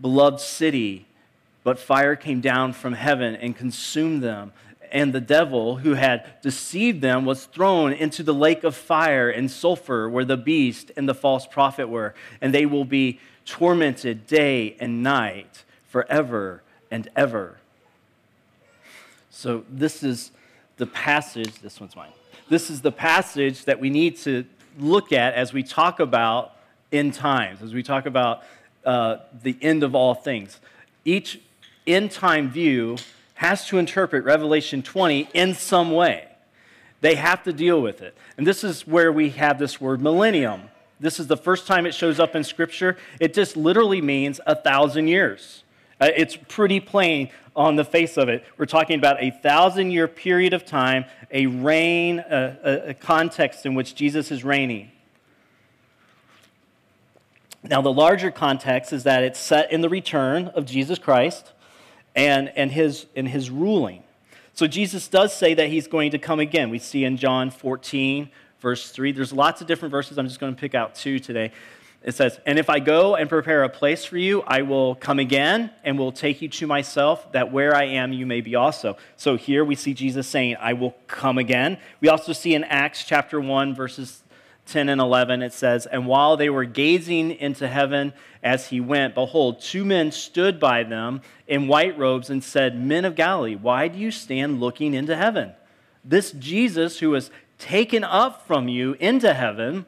beloved 0.00 0.40
city. 0.40 1.06
But 1.62 1.78
fire 1.78 2.16
came 2.16 2.40
down 2.40 2.72
from 2.72 2.92
heaven 2.92 3.34
and 3.34 3.56
consumed 3.56 4.22
them 4.22 4.52
and 4.94 5.12
the 5.12 5.20
devil 5.20 5.78
who 5.78 5.94
had 5.94 6.40
deceived 6.40 7.00
them 7.00 7.24
was 7.24 7.46
thrown 7.46 7.92
into 7.92 8.22
the 8.22 8.32
lake 8.32 8.62
of 8.62 8.76
fire 8.76 9.28
and 9.28 9.50
sulfur 9.50 10.08
where 10.08 10.24
the 10.24 10.36
beast 10.36 10.92
and 10.96 11.08
the 11.08 11.14
false 11.14 11.48
prophet 11.48 11.88
were, 11.88 12.14
and 12.40 12.54
they 12.54 12.64
will 12.64 12.84
be 12.84 13.18
tormented 13.44 14.24
day 14.28 14.76
and 14.78 15.02
night 15.02 15.64
forever 15.88 16.62
and 16.92 17.08
ever. 17.16 17.58
So, 19.30 19.64
this 19.68 20.04
is 20.04 20.30
the 20.76 20.86
passage, 20.86 21.54
this 21.58 21.80
one's 21.80 21.96
mine. 21.96 22.12
This 22.48 22.70
is 22.70 22.80
the 22.80 22.92
passage 22.92 23.64
that 23.64 23.80
we 23.80 23.90
need 23.90 24.16
to 24.18 24.44
look 24.78 25.12
at 25.12 25.34
as 25.34 25.52
we 25.52 25.64
talk 25.64 25.98
about 25.98 26.52
end 26.92 27.14
times, 27.14 27.62
as 27.62 27.74
we 27.74 27.82
talk 27.82 28.06
about 28.06 28.44
uh, 28.84 29.18
the 29.42 29.56
end 29.60 29.82
of 29.82 29.94
all 29.94 30.14
things. 30.14 30.60
Each 31.04 31.40
end 31.86 32.10
time 32.10 32.50
view 32.50 32.96
has 33.34 33.66
to 33.68 33.78
interpret 33.78 34.24
Revelation 34.24 34.82
20 34.82 35.28
in 35.34 35.54
some 35.54 35.90
way. 35.90 36.28
They 37.00 37.16
have 37.16 37.42
to 37.44 37.52
deal 37.52 37.82
with 37.82 38.00
it. 38.00 38.16
And 38.38 38.46
this 38.46 38.64
is 38.64 38.86
where 38.86 39.12
we 39.12 39.30
have 39.30 39.58
this 39.58 39.80
word 39.80 40.00
millennium. 40.00 40.62
This 41.00 41.20
is 41.20 41.26
the 41.26 41.36
first 41.36 41.66
time 41.66 41.84
it 41.84 41.94
shows 41.94 42.18
up 42.18 42.34
in 42.34 42.44
Scripture. 42.44 42.96
It 43.20 43.34
just 43.34 43.56
literally 43.56 44.00
means 44.00 44.40
a 44.46 44.54
thousand 44.54 45.08
years. 45.08 45.64
Uh, 46.00 46.08
it's 46.16 46.36
pretty 46.48 46.80
plain 46.80 47.30
on 47.54 47.76
the 47.76 47.84
face 47.84 48.16
of 48.16 48.28
it. 48.28 48.44
We're 48.56 48.66
talking 48.66 48.98
about 48.98 49.22
a 49.22 49.30
thousand 49.30 49.90
year 49.90 50.08
period 50.08 50.54
of 50.54 50.64
time, 50.64 51.04
a 51.30 51.46
reign, 51.46 52.18
a, 52.20 52.88
a 52.88 52.94
context 52.94 53.66
in 53.66 53.74
which 53.74 53.94
Jesus 53.94 54.30
is 54.30 54.44
reigning. 54.44 54.90
Now, 57.66 57.80
the 57.80 57.92
larger 57.92 58.30
context 58.30 58.92
is 58.92 59.04
that 59.04 59.22
it's 59.22 59.38
set 59.38 59.72
in 59.72 59.80
the 59.80 59.88
return 59.88 60.48
of 60.48 60.66
Jesus 60.66 60.98
Christ 60.98 61.52
and, 62.14 62.52
and, 62.56 62.70
his, 62.70 63.06
and 63.16 63.26
his 63.26 63.50
ruling. 63.50 64.02
So 64.52 64.66
Jesus 64.66 65.08
does 65.08 65.34
say 65.34 65.54
that 65.54 65.68
he's 65.68 65.88
going 65.88 66.10
to 66.10 66.18
come 66.18 66.40
again. 66.40 66.68
We 66.68 66.78
see 66.78 67.04
in 67.04 67.16
John 67.16 67.50
14, 67.50 68.28
verse 68.60 68.90
3. 68.90 69.12
There's 69.12 69.32
lots 69.32 69.62
of 69.62 69.66
different 69.66 69.90
verses. 69.92 70.18
I'm 70.18 70.28
just 70.28 70.40
going 70.40 70.54
to 70.54 70.60
pick 70.60 70.74
out 70.74 70.94
two 70.94 71.18
today. 71.18 71.52
It 72.04 72.14
says, 72.14 72.38
And 72.44 72.58
if 72.58 72.68
I 72.68 72.80
go 72.80 73.16
and 73.16 73.30
prepare 73.30 73.64
a 73.64 73.70
place 73.70 74.04
for 74.04 74.18
you, 74.18 74.42
I 74.42 74.60
will 74.60 74.94
come 74.94 75.18
again 75.18 75.70
and 75.84 75.98
will 75.98 76.12
take 76.12 76.42
you 76.42 76.50
to 76.50 76.66
myself, 76.66 77.32
that 77.32 77.50
where 77.50 77.74
I 77.74 77.84
am, 77.84 78.12
you 78.12 78.26
may 78.26 78.42
be 78.42 78.54
also. 78.54 78.98
So 79.16 79.36
here 79.36 79.64
we 79.64 79.74
see 79.74 79.94
Jesus 79.94 80.26
saying, 80.26 80.56
I 80.60 80.74
will 80.74 80.94
come 81.06 81.38
again. 81.38 81.78
We 82.02 82.08
also 82.08 82.34
see 82.34 82.54
in 82.54 82.62
Acts 82.64 83.04
chapter 83.04 83.40
1, 83.40 83.74
verses 83.74 84.22
10 84.66 84.88
and 84.88 85.00
11, 85.00 85.42
it 85.42 85.52
says, 85.52 85.86
And 85.86 86.06
while 86.06 86.36
they 86.36 86.48
were 86.48 86.64
gazing 86.64 87.32
into 87.32 87.68
heaven 87.68 88.12
as 88.42 88.68
he 88.68 88.80
went, 88.80 89.14
behold, 89.14 89.60
two 89.60 89.84
men 89.84 90.10
stood 90.10 90.58
by 90.58 90.82
them 90.82 91.20
in 91.46 91.68
white 91.68 91.98
robes 91.98 92.30
and 92.30 92.42
said, 92.42 92.80
Men 92.80 93.04
of 93.04 93.14
Galilee, 93.14 93.56
why 93.56 93.88
do 93.88 93.98
you 93.98 94.10
stand 94.10 94.60
looking 94.60 94.94
into 94.94 95.16
heaven? 95.16 95.52
This 96.04 96.32
Jesus 96.32 96.98
who 96.98 97.10
was 97.10 97.30
taken 97.58 98.04
up 98.04 98.46
from 98.46 98.68
you 98.68 98.94
into 99.00 99.32
heaven 99.34 99.86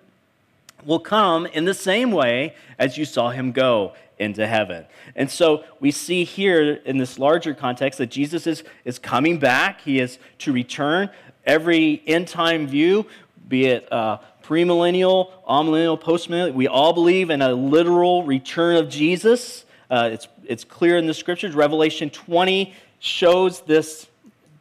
will 0.84 1.00
come 1.00 1.46
in 1.46 1.64
the 1.64 1.74
same 1.74 2.12
way 2.12 2.54
as 2.78 2.96
you 2.96 3.04
saw 3.04 3.30
him 3.30 3.52
go 3.52 3.92
into 4.18 4.46
heaven. 4.46 4.86
And 5.14 5.30
so 5.30 5.64
we 5.80 5.90
see 5.90 6.24
here 6.24 6.74
in 6.84 6.98
this 6.98 7.18
larger 7.18 7.54
context 7.54 7.98
that 7.98 8.10
Jesus 8.10 8.46
is, 8.46 8.64
is 8.84 8.98
coming 8.98 9.38
back, 9.38 9.82
he 9.82 10.00
is 10.00 10.18
to 10.38 10.52
return. 10.52 11.10
Every 11.44 12.02
end 12.06 12.28
time 12.28 12.66
view, 12.66 13.06
be 13.48 13.66
it 13.66 13.90
uh, 13.92 14.18
premillennial, 14.46 15.32
amillennial, 15.48 16.00
postmillennial. 16.00 16.54
We 16.54 16.68
all 16.68 16.92
believe 16.92 17.30
in 17.30 17.42
a 17.42 17.52
literal 17.52 18.22
return 18.22 18.76
of 18.76 18.88
Jesus. 18.88 19.64
Uh, 19.90 20.10
it's, 20.12 20.28
it's 20.44 20.64
clear 20.64 20.96
in 20.96 21.06
the 21.06 21.14
scriptures. 21.14 21.54
Revelation 21.54 22.10
20 22.10 22.72
shows 23.00 23.62
this 23.62 24.06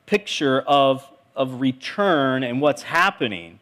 picture 0.05 0.61
of, 0.61 1.07
of 1.35 1.61
return 1.61 2.43
and 2.43 2.61
what's 2.61 2.83
happening. 2.83 3.59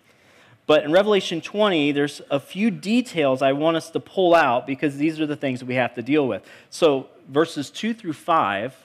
But 0.66 0.86
in 0.86 0.94
Revelation 0.94 1.42
20, 1.42 1.92
there's 1.92 2.22
a 2.32 2.40
few 2.40 2.72
details 2.72 3.42
I 3.42 3.52
want 3.52 3.76
us 3.76 3.90
to 3.92 4.00
pull 4.00 4.34
out 4.34 4.66
because 4.66 4.98
these 4.98 5.20
are 5.20 5.26
the 5.26 5.36
things 5.36 5.62
we 5.64 5.76
have 5.76 5.94
to 5.96 6.02
deal 6.02 6.26
with. 6.26 6.44
So, 6.70 7.08
verses 7.28 7.70
2 7.70 7.94
through 7.94 8.14
5 8.14 8.76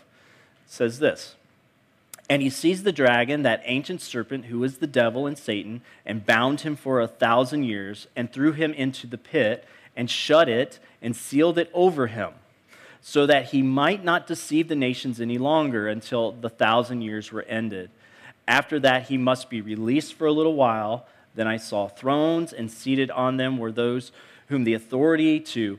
says 0.66 0.98
this 0.98 1.36
and 2.28 2.42
he 2.42 2.50
seized 2.50 2.84
the 2.84 2.92
dragon, 2.92 3.42
that 3.42 3.62
ancient 3.64 4.02
serpent 4.02 4.46
who 4.46 4.62
is 4.62 4.78
the 4.78 4.86
devil 4.86 5.26
and 5.26 5.38
Satan, 5.38 5.80
and 6.04 6.26
bound 6.26 6.60
him 6.60 6.76
for 6.76 7.00
a 7.00 7.08
thousand 7.08 7.64
years, 7.64 8.06
and 8.14 8.30
threw 8.30 8.52
him 8.52 8.72
into 8.74 9.06
the 9.06 9.16
pit, 9.16 9.64
and 9.96 10.10
shut 10.10 10.48
it, 10.48 10.78
and 11.00 11.16
sealed 11.16 11.58
it 11.58 11.70
over 11.72 12.08
him, 12.08 12.32
so 13.00 13.24
that 13.26 13.46
he 13.46 13.62
might 13.62 14.04
not 14.04 14.26
deceive 14.26 14.68
the 14.68 14.76
nations 14.76 15.20
any 15.20 15.38
longer 15.38 15.88
until 15.88 16.32
the 16.32 16.50
thousand 16.50 17.00
years 17.00 17.32
were 17.32 17.42
ended. 17.42 17.90
After 18.46 18.78
that, 18.80 19.08
he 19.08 19.16
must 19.16 19.48
be 19.48 19.60
released 19.60 20.14
for 20.14 20.26
a 20.26 20.32
little 20.32 20.54
while. 20.54 21.06
Then 21.34 21.46
I 21.46 21.56
saw 21.56 21.88
thrones, 21.88 22.52
and 22.52 22.70
seated 22.70 23.10
on 23.10 23.38
them 23.38 23.58
were 23.58 23.72
those 23.72 24.12
whom 24.48 24.64
the 24.64 24.74
authority 24.74 25.40
to. 25.40 25.78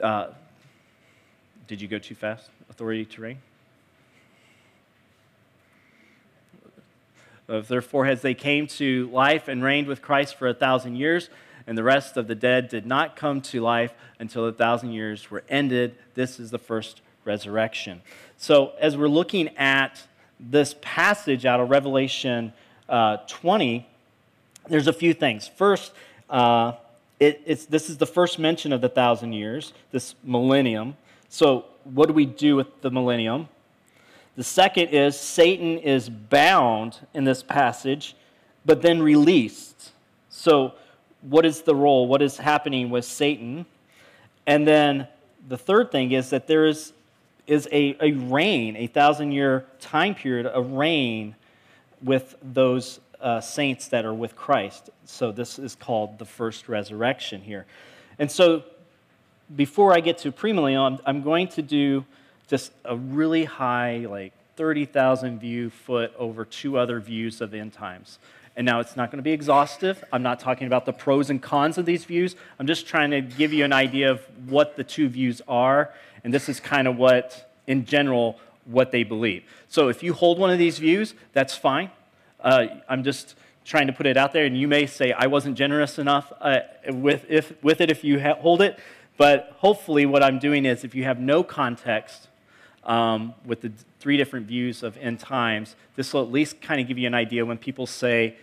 Uh, 0.00 0.28
did 1.66 1.80
you 1.80 1.88
go 1.88 1.98
too 1.98 2.14
fast? 2.14 2.50
Authority 2.68 3.04
to 3.04 3.20
reign? 3.20 3.38
Of 7.50 7.68
their 7.68 7.82
foreheads. 7.82 8.22
They 8.22 8.34
came 8.34 8.66
to 8.68 9.10
life 9.12 9.48
and 9.48 9.62
reigned 9.62 9.88
with 9.88 10.00
Christ 10.00 10.36
for 10.36 10.48
a 10.48 10.54
thousand 10.54 10.96
years, 10.96 11.28
and 11.66 11.76
the 11.76 11.82
rest 11.82 12.16
of 12.16 12.28
the 12.28 12.34
dead 12.34 12.68
did 12.68 12.86
not 12.86 13.16
come 13.16 13.40
to 13.42 13.60
life 13.60 13.92
until 14.18 14.46
the 14.46 14.52
thousand 14.52 14.92
years 14.92 15.30
were 15.30 15.42
ended. 15.48 15.96
This 16.14 16.38
is 16.38 16.50
the 16.50 16.58
first 16.58 17.00
resurrection. 17.24 18.02
So, 18.38 18.72
as 18.78 18.96
we're 18.96 19.08
looking 19.08 19.48
at 19.56 20.02
this 20.38 20.74
passage 20.80 21.44
out 21.44 21.60
of 21.60 21.68
Revelation 21.68 22.52
uh, 22.88 23.18
20, 23.28 23.86
there's 24.68 24.86
a 24.86 24.92
few 24.92 25.12
things. 25.12 25.48
First, 25.48 25.92
uh, 26.30 26.72
it, 27.18 27.68
this 27.70 27.90
is 27.90 27.98
the 27.98 28.06
first 28.06 28.38
mention 28.38 28.72
of 28.72 28.80
the 28.80 28.88
thousand 28.88 29.34
years, 29.34 29.74
this 29.92 30.14
millennium. 30.24 30.96
So, 31.28 31.66
what 31.84 32.06
do 32.06 32.14
we 32.14 32.24
do 32.24 32.56
with 32.56 32.80
the 32.80 32.90
millennium? 32.90 33.48
The 34.36 34.44
second 34.44 34.88
is 34.88 35.18
Satan 35.18 35.78
is 35.78 36.08
bound 36.08 36.98
in 37.14 37.24
this 37.24 37.42
passage, 37.42 38.14
but 38.64 38.82
then 38.82 39.02
released. 39.02 39.92
So, 40.28 40.74
what 41.22 41.44
is 41.44 41.62
the 41.62 41.74
role? 41.74 42.06
What 42.06 42.22
is 42.22 42.38
happening 42.38 42.90
with 42.90 43.04
Satan? 43.04 43.66
And 44.46 44.66
then 44.66 45.08
the 45.48 45.58
third 45.58 45.90
thing 45.90 46.12
is 46.12 46.30
that 46.30 46.46
there 46.46 46.64
is, 46.64 46.92
is 47.46 47.68
a, 47.72 47.96
a 48.00 48.12
reign, 48.12 48.76
a 48.76 48.86
thousand 48.86 49.32
year 49.32 49.66
time 49.80 50.14
period, 50.14 50.50
a 50.52 50.62
reign 50.62 51.34
with 52.02 52.36
those 52.42 53.00
uh, 53.20 53.40
saints 53.40 53.88
that 53.88 54.06
are 54.06 54.14
with 54.14 54.36
Christ. 54.36 54.90
So, 55.04 55.32
this 55.32 55.58
is 55.58 55.74
called 55.74 56.18
the 56.18 56.24
first 56.24 56.68
resurrection 56.68 57.42
here. 57.42 57.66
And 58.18 58.30
so, 58.30 58.62
before 59.56 59.92
I 59.92 60.00
get 60.00 60.18
to 60.18 60.30
premillennial, 60.30 60.86
I'm, 60.86 60.98
I'm 61.04 61.22
going 61.22 61.48
to 61.48 61.62
do 61.62 62.04
just 62.50 62.72
a 62.84 62.96
really 62.96 63.44
high, 63.44 63.98
like 64.10 64.32
30,000 64.56 65.38
view 65.38 65.70
foot 65.70 66.12
over 66.18 66.44
two 66.44 66.76
other 66.76 66.98
views 66.98 67.40
of 67.40 67.52
the 67.52 67.58
end 67.58 67.72
times. 67.72 68.18
And 68.56 68.66
now 68.66 68.80
it's 68.80 68.96
not 68.96 69.12
going 69.12 69.18
to 69.18 69.22
be 69.22 69.30
exhaustive. 69.30 70.02
I'm 70.12 70.24
not 70.24 70.40
talking 70.40 70.66
about 70.66 70.84
the 70.84 70.92
pros 70.92 71.30
and 71.30 71.40
cons 71.40 71.78
of 71.78 71.86
these 71.86 72.04
views. 72.04 72.34
I'm 72.58 72.66
just 72.66 72.88
trying 72.88 73.12
to 73.12 73.20
give 73.20 73.52
you 73.52 73.64
an 73.64 73.72
idea 73.72 74.10
of 74.10 74.20
what 74.48 74.74
the 74.74 74.82
two 74.82 75.08
views 75.08 75.40
are. 75.46 75.94
And 76.24 76.34
this 76.34 76.48
is 76.48 76.58
kind 76.58 76.88
of 76.88 76.96
what, 76.96 77.54
in 77.68 77.84
general, 77.86 78.40
what 78.64 78.90
they 78.90 79.04
believe. 79.04 79.44
So 79.68 79.88
if 79.88 80.02
you 80.02 80.12
hold 80.12 80.40
one 80.40 80.50
of 80.50 80.58
these 80.58 80.80
views, 80.80 81.14
that's 81.32 81.54
fine. 81.54 81.92
Uh, 82.40 82.66
I'm 82.88 83.04
just 83.04 83.36
trying 83.64 83.86
to 83.86 83.92
put 83.92 84.06
it 84.06 84.16
out 84.16 84.32
there, 84.32 84.44
and 84.44 84.58
you 84.58 84.66
may 84.66 84.86
say 84.86 85.12
I 85.12 85.28
wasn't 85.28 85.56
generous 85.56 86.00
enough 86.00 86.32
uh, 86.40 86.58
with, 86.88 87.26
if, 87.28 87.52
with 87.62 87.80
it 87.80 87.92
if 87.92 88.02
you 88.02 88.18
hold 88.18 88.60
it. 88.60 88.76
But 89.16 89.54
hopefully, 89.58 90.04
what 90.04 90.24
I'm 90.24 90.40
doing 90.40 90.64
is 90.64 90.82
if 90.82 90.94
you 90.94 91.04
have 91.04 91.20
no 91.20 91.44
context 91.44 92.26
um, 92.84 93.34
with 93.44 93.60
the 93.60 93.72
three 93.98 94.16
different 94.16 94.46
views 94.46 94.82
of 94.82 94.96
end 94.96 95.20
times, 95.20 95.76
this 95.96 96.12
will 96.12 96.22
at 96.22 96.32
least 96.32 96.60
kind 96.60 96.80
of 96.80 96.88
give 96.88 96.98
you 96.98 97.06
an 97.06 97.14
idea 97.14 97.44
when 97.44 97.58
people 97.58 97.86
say 97.86 98.36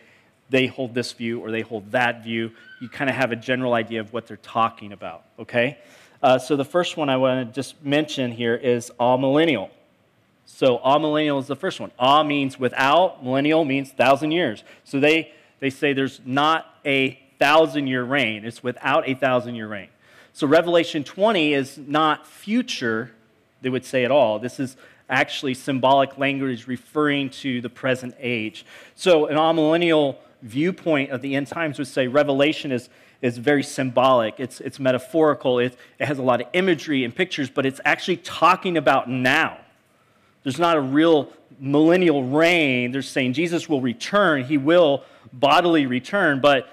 they 0.49 0.67
hold 0.67 0.93
this 0.93 1.11
view 1.13 1.39
or 1.39 1.51
they 1.51 1.61
hold 1.61 1.91
that 1.91 2.23
view. 2.23 2.51
You 2.79 2.89
kind 2.89 3.09
of 3.09 3.15
have 3.15 3.31
a 3.31 3.35
general 3.35 3.73
idea 3.73 3.99
of 3.99 4.13
what 4.13 4.27
they're 4.27 4.37
talking 4.37 4.93
about, 4.93 5.23
okay? 5.39 5.77
Uh, 6.21 6.39
so 6.39 6.55
the 6.55 6.65
first 6.65 6.97
one 6.97 7.09
I 7.09 7.17
want 7.17 7.47
to 7.47 7.53
just 7.53 7.83
mention 7.83 8.31
here 8.31 8.55
is 8.55 8.91
amillennial. 8.99 9.69
So 10.45 10.79
amillennial 10.79 11.39
is 11.39 11.47
the 11.47 11.55
first 11.55 11.79
one. 11.79 11.91
All 11.99 12.23
means 12.23 12.57
without, 12.57 13.23
millennial 13.23 13.65
means 13.65 13.91
thousand 13.91 14.31
years. 14.31 14.63
So 14.83 14.99
they, 14.99 15.31
they 15.59 15.69
say 15.69 15.93
there's 15.93 16.21
not 16.25 16.65
a 16.85 17.19
thousand 17.37 17.87
year 17.87 18.03
reign, 18.03 18.45
it's 18.45 18.63
without 18.63 19.07
a 19.07 19.13
thousand 19.13 19.55
year 19.55 19.67
reign. 19.67 19.89
So 20.33 20.47
Revelation 20.47 21.03
20 21.03 21.53
is 21.53 21.77
not 21.77 22.27
future, 22.27 23.11
they 23.61 23.69
would 23.69 23.85
say 23.85 24.03
at 24.05 24.11
all. 24.11 24.39
This 24.39 24.59
is 24.59 24.77
actually 25.09 25.53
symbolic 25.53 26.17
language 26.17 26.67
referring 26.67 27.29
to 27.29 27.61
the 27.61 27.69
present 27.69 28.15
age. 28.19 28.65
So, 28.95 29.27
an 29.27 29.37
amillennial 29.37 30.17
viewpoint 30.41 31.11
of 31.11 31.21
the 31.21 31.35
end 31.35 31.47
times 31.47 31.77
would 31.79 31.87
say 31.87 32.07
Revelation 32.07 32.71
is, 32.71 32.89
is 33.21 33.37
very 33.37 33.63
symbolic, 33.63 34.39
it's, 34.39 34.59
it's 34.61 34.79
metaphorical, 34.79 35.59
it, 35.59 35.77
it 35.99 36.05
has 36.05 36.19
a 36.19 36.21
lot 36.21 36.41
of 36.41 36.47
imagery 36.53 37.03
and 37.03 37.15
pictures, 37.15 37.49
but 37.49 37.65
it's 37.65 37.81
actually 37.85 38.17
talking 38.17 38.77
about 38.77 39.09
now. 39.09 39.57
There's 40.43 40.59
not 40.59 40.77
a 40.77 40.81
real 40.81 41.31
millennial 41.59 42.23
reign. 42.23 42.91
They're 42.91 43.01
saying 43.01 43.33
Jesus 43.33 43.67
will 43.67 43.81
return, 43.81 44.43
he 44.43 44.57
will 44.57 45.03
bodily 45.33 45.85
return, 45.85 46.39
but 46.39 46.69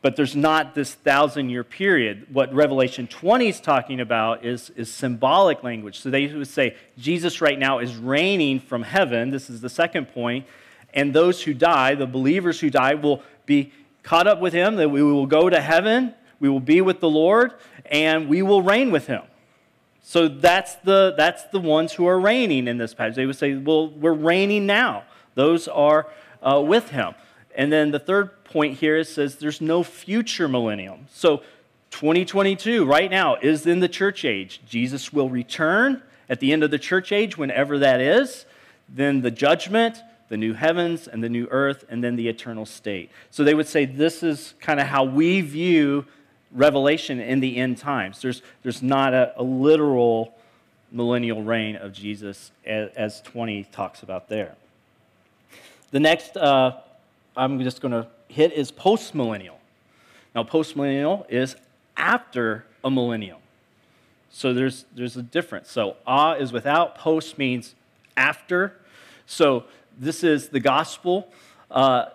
but 0.00 0.14
there's 0.14 0.36
not 0.36 0.74
this 0.74 0.94
thousand 0.94 1.50
year 1.50 1.64
period. 1.64 2.26
What 2.32 2.54
Revelation 2.54 3.06
20 3.06 3.48
is 3.48 3.60
talking 3.60 4.00
about 4.00 4.44
is, 4.44 4.70
is 4.70 4.90
symbolic 4.92 5.64
language. 5.64 5.98
So 5.98 6.10
they 6.10 6.26
would 6.26 6.46
say 6.46 6.76
Jesus 6.96 7.40
right 7.40 7.58
now 7.58 7.80
is 7.80 7.96
reigning 7.96 8.60
from 8.60 8.82
heaven. 8.82 9.30
This 9.30 9.50
is 9.50 9.60
the 9.60 9.68
second 9.68 10.06
point. 10.06 10.46
And 10.94 11.12
those 11.12 11.42
who 11.42 11.52
die, 11.52 11.94
the 11.94 12.06
believers 12.06 12.60
who 12.60 12.70
die, 12.70 12.94
will 12.94 13.22
be 13.44 13.72
caught 14.02 14.26
up 14.26 14.40
with 14.40 14.52
him, 14.52 14.76
that 14.76 14.88
we 14.88 15.02
will 15.02 15.26
go 15.26 15.50
to 15.50 15.60
heaven, 15.60 16.14
we 16.40 16.48
will 16.48 16.60
be 16.60 16.80
with 16.80 17.00
the 17.00 17.10
Lord, 17.10 17.52
and 17.86 18.28
we 18.28 18.42
will 18.42 18.62
reign 18.62 18.90
with 18.90 19.06
him. 19.06 19.22
So 20.02 20.28
that's 20.28 20.76
the, 20.76 21.14
that's 21.16 21.44
the 21.44 21.58
ones 21.58 21.92
who 21.92 22.06
are 22.06 22.18
reigning 22.18 22.68
in 22.68 22.78
this 22.78 22.94
passage. 22.94 23.16
They 23.16 23.26
would 23.26 23.36
say, 23.36 23.54
well, 23.54 23.90
we're 23.90 24.14
reigning 24.14 24.64
now. 24.64 25.04
Those 25.34 25.68
are 25.68 26.06
uh, 26.42 26.62
with 26.64 26.90
him. 26.90 27.14
And 27.54 27.72
then 27.72 27.90
the 27.90 27.98
third 27.98 28.37
point 28.48 28.78
here, 28.78 28.96
it 28.96 29.06
says 29.06 29.36
there's 29.36 29.60
no 29.60 29.82
future 29.82 30.48
millennium. 30.48 31.06
So 31.12 31.38
2022, 31.90 32.84
right 32.84 33.10
now, 33.10 33.36
is 33.36 33.66
in 33.66 33.80
the 33.80 33.88
church 33.88 34.24
age. 34.24 34.60
Jesus 34.66 35.12
will 35.12 35.30
return 35.30 36.02
at 36.28 36.40
the 36.40 36.52
end 36.52 36.62
of 36.62 36.70
the 36.70 36.78
church 36.78 37.12
age, 37.12 37.38
whenever 37.38 37.78
that 37.78 38.00
is. 38.00 38.44
Then 38.88 39.22
the 39.22 39.30
judgment, 39.30 39.98
the 40.28 40.36
new 40.36 40.54
heavens 40.54 41.08
and 41.08 41.22
the 41.22 41.28
new 41.28 41.46
earth, 41.50 41.84
and 41.88 42.04
then 42.04 42.16
the 42.16 42.28
eternal 42.28 42.66
state. 42.66 43.10
So 43.30 43.44
they 43.44 43.54
would 43.54 43.68
say 43.68 43.84
this 43.84 44.22
is 44.22 44.54
kind 44.60 44.80
of 44.80 44.86
how 44.86 45.04
we 45.04 45.40
view 45.40 46.04
Revelation 46.50 47.20
in 47.20 47.40
the 47.40 47.56
end 47.56 47.78
times. 47.78 48.22
There's, 48.22 48.42
there's 48.62 48.82
not 48.82 49.12
a, 49.12 49.34
a 49.36 49.42
literal 49.42 50.34
millennial 50.90 51.42
reign 51.42 51.76
of 51.76 51.92
Jesus 51.92 52.50
as, 52.64 52.90
as 52.96 53.20
20 53.22 53.64
talks 53.64 54.02
about 54.02 54.28
there. 54.28 54.54
The 55.90 56.00
next, 56.00 56.36
uh, 56.36 56.78
I'm 57.36 57.62
just 57.62 57.80
going 57.80 57.92
to 57.92 58.08
hit 58.28 58.52
is 58.52 58.70
postmillennial. 58.70 59.56
Now, 60.34 60.44
postmillennial 60.44 61.24
is 61.28 61.56
after 61.96 62.64
a 62.84 62.90
millennium. 62.90 63.38
So 64.30 64.52
there's, 64.52 64.84
there's 64.94 65.16
a 65.16 65.22
difference. 65.22 65.70
So, 65.70 65.96
ah 66.06 66.34
is 66.34 66.52
without, 66.52 66.96
post 66.96 67.38
means 67.38 67.74
after. 68.16 68.74
So, 69.26 69.64
this 69.98 70.22
is 70.22 70.50
the 70.50 70.60
gospel, 70.60 71.28
uh, 71.70 72.06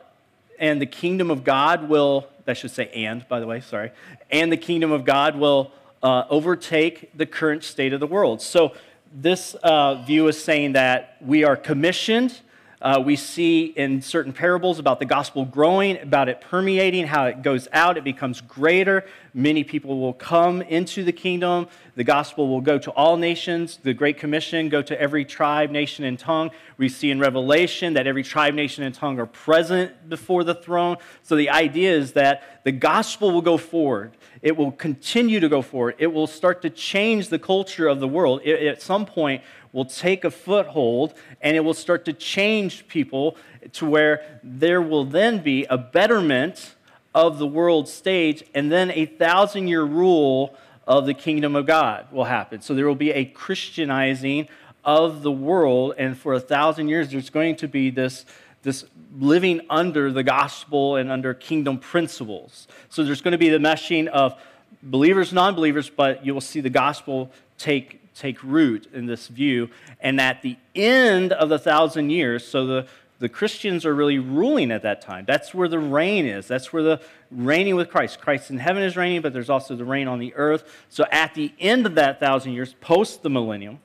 and 0.57 0.79
the 0.79 0.85
kingdom 0.85 1.29
of 1.29 1.43
God 1.43 1.89
will, 1.89 2.29
I 2.47 2.53
should 2.53 2.71
say, 2.71 2.89
and, 2.93 3.27
by 3.27 3.41
the 3.41 3.45
way, 3.45 3.59
sorry, 3.59 3.91
and 4.31 4.51
the 4.51 4.57
kingdom 4.57 4.91
of 4.91 5.03
God 5.03 5.35
will 5.35 5.71
uh, 6.01 6.23
overtake 6.29 7.09
the 7.17 7.25
current 7.25 7.63
state 7.63 7.91
of 7.91 7.99
the 7.99 8.07
world. 8.07 8.41
So, 8.41 8.73
this 9.13 9.53
uh, 9.55 9.95
view 10.03 10.27
is 10.27 10.41
saying 10.41 10.73
that 10.73 11.17
we 11.21 11.43
are 11.43 11.55
commissioned 11.55 12.39
uh, 12.83 13.01
we 13.03 13.15
see 13.15 13.63
in 13.63 14.01
certain 14.01 14.33
parables 14.33 14.77
about 14.77 14.99
the 14.99 15.05
gospel 15.05 15.45
growing, 15.45 15.97
about 16.01 16.27
it 16.27 16.41
permeating, 16.41 17.07
how 17.07 17.25
it 17.27 17.41
goes 17.41 17.69
out, 17.71 17.97
it 17.97 18.03
becomes 18.03 18.41
greater. 18.41 19.05
Many 19.33 19.63
people 19.63 19.99
will 20.01 20.13
come 20.13 20.61
into 20.61 21.05
the 21.05 21.13
kingdom. 21.13 21.69
The 21.95 22.03
gospel 22.03 22.49
will 22.49 22.59
go 22.59 22.77
to 22.77 22.91
all 22.91 23.15
nations. 23.15 23.79
The 23.81 23.93
Great 23.93 24.17
Commission 24.17 24.67
go 24.67 24.81
to 24.81 24.99
every 24.99 25.23
tribe, 25.23 25.71
nation, 25.71 26.03
and 26.03 26.19
tongue. 26.19 26.51
We 26.77 26.89
see 26.89 27.09
in 27.09 27.21
Revelation 27.21 27.93
that 27.93 28.05
every 28.05 28.21
tribe, 28.21 28.53
nation, 28.53 28.83
and 28.83 28.93
tongue 28.93 29.17
are 29.17 29.25
present 29.27 30.09
before 30.09 30.43
the 30.43 30.53
throne. 30.53 30.97
So 31.23 31.37
the 31.37 31.49
idea 31.49 31.95
is 31.95 32.11
that 32.13 32.63
the 32.65 32.73
gospel 32.73 33.31
will 33.31 33.41
go 33.41 33.57
forward. 33.57 34.17
It 34.41 34.57
will 34.57 34.73
continue 34.73 35.39
to 35.39 35.47
go 35.47 35.61
forward. 35.61 35.95
It 35.99 36.07
will 36.07 36.27
start 36.27 36.61
to 36.63 36.69
change 36.69 37.29
the 37.29 37.39
culture 37.39 37.87
of 37.87 38.01
the 38.01 38.09
world. 38.09 38.41
It, 38.43 38.67
at 38.67 38.81
some 38.81 39.05
point, 39.05 39.41
will 39.73 39.85
take 39.85 40.23
a 40.23 40.31
foothold 40.31 41.13
and 41.41 41.57
it 41.57 41.59
will 41.59 41.73
start 41.73 42.05
to 42.05 42.13
change 42.13 42.87
people 42.87 43.35
to 43.73 43.85
where 43.85 44.39
there 44.41 44.81
will 44.81 45.03
then 45.03 45.39
be 45.39 45.65
a 45.65 45.77
betterment 45.77 46.75
of 47.13 47.37
the 47.39 47.47
world 47.47 47.89
stage 47.89 48.43
and 48.53 48.71
then 48.71 48.89
a 48.91 49.05
thousand 49.05 49.67
year 49.67 49.83
rule 49.83 50.55
of 50.87 51.05
the 51.05 51.13
kingdom 51.13 51.55
of 51.55 51.65
God 51.65 52.07
will 52.11 52.25
happen. 52.25 52.61
So 52.61 52.73
there 52.73 52.87
will 52.87 52.95
be 52.95 53.11
a 53.11 53.25
Christianizing 53.25 54.47
of 54.83 55.21
the 55.21 55.31
world, 55.31 55.95
and 55.97 56.17
for 56.17 56.33
a 56.33 56.39
thousand 56.39 56.89
years, 56.89 57.09
there's 57.09 57.29
going 57.29 57.55
to 57.57 57.67
be 57.67 57.89
this, 57.89 58.25
this 58.63 58.83
living 59.17 59.61
under 59.69 60.11
the 60.11 60.23
gospel 60.23 60.97
and 60.97 61.09
under 61.09 61.33
kingdom 61.33 61.77
principles. 61.77 62.67
So 62.89 63.03
there's 63.03 63.21
going 63.21 63.31
to 63.31 63.37
be 63.37 63.49
the 63.49 63.59
meshing 63.59 64.07
of 64.07 64.35
believers, 64.81 65.31
non 65.31 65.55
believers, 65.55 65.89
but 65.89 66.25
you 66.25 66.33
will 66.33 66.41
see 66.41 66.59
the 66.59 66.69
gospel 66.69 67.31
take 67.57 68.01
take 68.15 68.41
root 68.43 68.87
in 68.93 69.05
this 69.05 69.27
view. 69.27 69.69
And 69.99 70.19
at 70.19 70.41
the 70.41 70.57
end 70.75 71.33
of 71.33 71.49
the 71.49 71.59
thousand 71.59 72.09
years, 72.09 72.45
so 72.45 72.65
the, 72.65 72.87
the 73.19 73.29
Christians 73.29 73.85
are 73.85 73.93
really 73.93 74.19
ruling 74.19 74.71
at 74.71 74.83
that 74.83 75.01
time. 75.01 75.25
That's 75.25 75.53
where 75.53 75.67
the 75.67 75.79
reign 75.79 76.25
is. 76.25 76.47
That's 76.47 76.73
where 76.73 76.83
the 76.83 77.01
reigning 77.31 77.75
with 77.75 77.89
Christ. 77.89 78.19
Christ 78.19 78.51
in 78.51 78.59
heaven 78.59 78.83
is 78.83 78.95
reigning, 78.95 79.21
but 79.21 79.33
there's 79.33 79.49
also 79.49 79.75
the 79.75 79.85
reign 79.85 80.07
on 80.07 80.19
the 80.19 80.33
earth. 80.35 80.85
So 80.89 81.05
at 81.11 81.33
the 81.33 81.53
end 81.59 81.85
of 81.85 81.95
that 81.95 82.19
thousand 82.19 82.53
years, 82.53 82.75
post 82.81 83.23
the 83.23 83.29
millennium, 83.29 83.79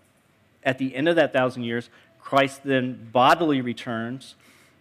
at 0.64 0.78
the 0.78 0.94
end 0.94 1.08
of 1.08 1.16
that 1.16 1.32
thousand 1.32 1.64
years, 1.64 1.88
Christ 2.20 2.62
then 2.64 3.08
bodily 3.12 3.60
returns, 3.60 4.34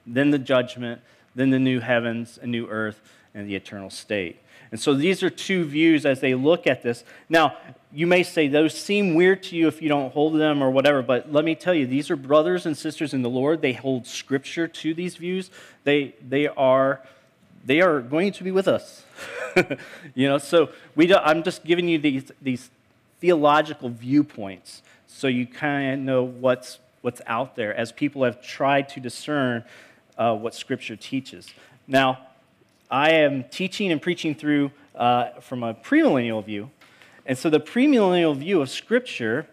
then 0.06 0.32
the 0.32 0.40
judgment, 0.40 1.02
then 1.36 1.50
the 1.50 1.60
new 1.60 1.80
heavens, 1.80 2.38
a 2.42 2.48
new 2.48 2.68
earth, 2.68 3.00
and 3.34 3.48
the 3.48 3.56
eternal 3.56 3.90
state. 3.90 4.40
And 4.72 4.80
so 4.80 4.94
these 4.94 5.24
are 5.24 5.30
two 5.30 5.64
views 5.64 6.06
as 6.06 6.20
they 6.20 6.36
look 6.36 6.68
at 6.68 6.84
this. 6.84 7.04
Now, 7.30 7.58
you 7.92 8.06
may 8.06 8.24
say 8.24 8.48
those 8.48 8.74
seem 8.74 9.16
weird 9.16 9.44
to 9.44 9.56
you 9.56 9.68
if 9.68 9.82
you 9.82 9.90
don't 9.90 10.12
hold 10.12 10.38
them 10.38 10.62
or 10.62 10.70
whatever, 10.70 11.02
but 11.02 11.32
let 11.32 11.46
me 11.46 11.56
tell 11.56 11.74
you, 11.74 11.88
these 11.88 12.12
are 12.12 12.16
brothers 12.16 12.66
and 12.66 12.78
sisters 12.78 13.14
in 13.14 13.22
the 13.22 13.30
Lord. 13.30 13.62
They 13.62 13.74
hold 13.74 14.06
scripture 14.06 14.68
to 14.68 14.94
these 14.94 15.16
views. 15.16 15.50
They, 15.84 16.16
they, 16.28 16.48
are, 16.48 17.02
they 17.66 17.82
are 17.82 18.02
going 18.02 18.34
to 18.34 18.44
be 18.44 18.52
with 18.52 18.68
us. 18.68 19.04
you 20.16 20.28
know, 20.28 20.38
so 20.38 20.70
we 20.96 21.14
I'm 21.14 21.44
just 21.44 21.64
giving 21.64 21.88
you 21.88 21.98
these, 21.98 22.32
these 22.42 22.70
theological 23.20 23.90
viewpoints 23.90 24.82
so 25.08 25.28
you 25.28 25.48
kind 25.48 25.94
of 25.94 26.00
know 26.00 26.24
what's, 26.24 26.80
what's 27.02 27.22
out 27.26 27.56
there 27.56 27.74
as 27.74 27.92
people 27.92 28.24
have 28.24 28.42
tried 28.42 28.90
to 28.90 29.00
discern 29.00 29.64
uh, 30.18 30.36
what 30.36 30.54
scripture 30.54 30.96
teaches. 30.96 31.48
Now, 31.88 32.27
I 32.89 33.12
am 33.12 33.43
teaching 33.45 33.91
and 33.91 34.02
preaching 34.02 34.34
through 34.34 34.71
uh, 34.95 35.39
from 35.41 35.63
a 35.63 35.73
premillennial 35.73 36.43
view. 36.43 36.71
And 37.26 37.38
so 37.38 37.50
the 37.50 37.60
premillennial 37.60 38.36
view 38.38 38.62
of 38.62 38.69
Scripture, 38.69 39.47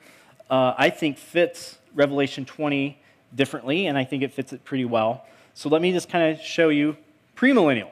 uh, 0.48 0.74
I 0.78 0.90
think, 0.90 1.18
fits 1.18 1.78
Revelation 1.94 2.44
20 2.44 2.96
differently, 3.34 3.86
and 3.86 3.98
I 3.98 4.04
think 4.04 4.22
it 4.22 4.32
fits 4.32 4.52
it 4.52 4.64
pretty 4.64 4.84
well. 4.84 5.26
So 5.54 5.68
let 5.68 5.82
me 5.82 5.90
just 5.92 6.08
kind 6.08 6.32
of 6.32 6.44
show 6.44 6.68
you 6.68 6.96
premillennial. 7.36 7.90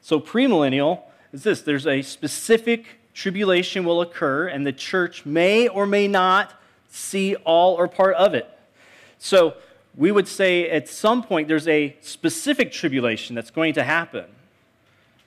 So, 0.00 0.18
premillennial 0.18 1.02
is 1.32 1.42
this 1.42 1.60
there's 1.60 1.86
a 1.86 2.02
specific 2.02 2.86
tribulation 3.14 3.84
will 3.84 4.00
occur, 4.00 4.48
and 4.48 4.66
the 4.66 4.72
church 4.72 5.26
may 5.26 5.68
or 5.68 5.86
may 5.86 6.08
not 6.08 6.54
see 6.88 7.36
all 7.36 7.74
or 7.74 7.86
part 7.86 8.14
of 8.16 8.34
it. 8.34 8.48
So, 9.18 9.54
we 9.94 10.10
would 10.10 10.26
say 10.26 10.70
at 10.70 10.88
some 10.88 11.22
point 11.22 11.48
there's 11.48 11.68
a 11.68 11.96
specific 12.00 12.72
tribulation 12.72 13.34
that's 13.36 13.50
going 13.50 13.74
to 13.74 13.84
happen. 13.84 14.24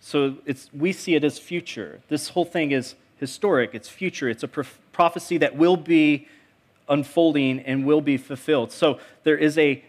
So 0.05 0.35
it's, 0.45 0.69
we 0.73 0.91
see 0.91 1.15
it 1.15 1.23
as 1.23 1.39
future. 1.39 2.01
This 2.09 2.27
whole 2.27 2.43
thing 2.43 2.73
is 2.73 2.95
historic, 3.21 3.73
it's 3.73 3.87
future, 3.87 4.27
it's 4.27 4.43
a 4.43 4.49
prophecy 4.49 5.37
that 5.37 5.55
will 5.55 5.77
be 5.77 6.27
unfolding 6.89 7.61
and 7.61 7.85
will 7.85 8.01
be 8.01 8.17
fulfilled. 8.17 8.73
So 8.73 8.99
there 9.23 9.37
is 9.37 9.57
a 9.57 9.81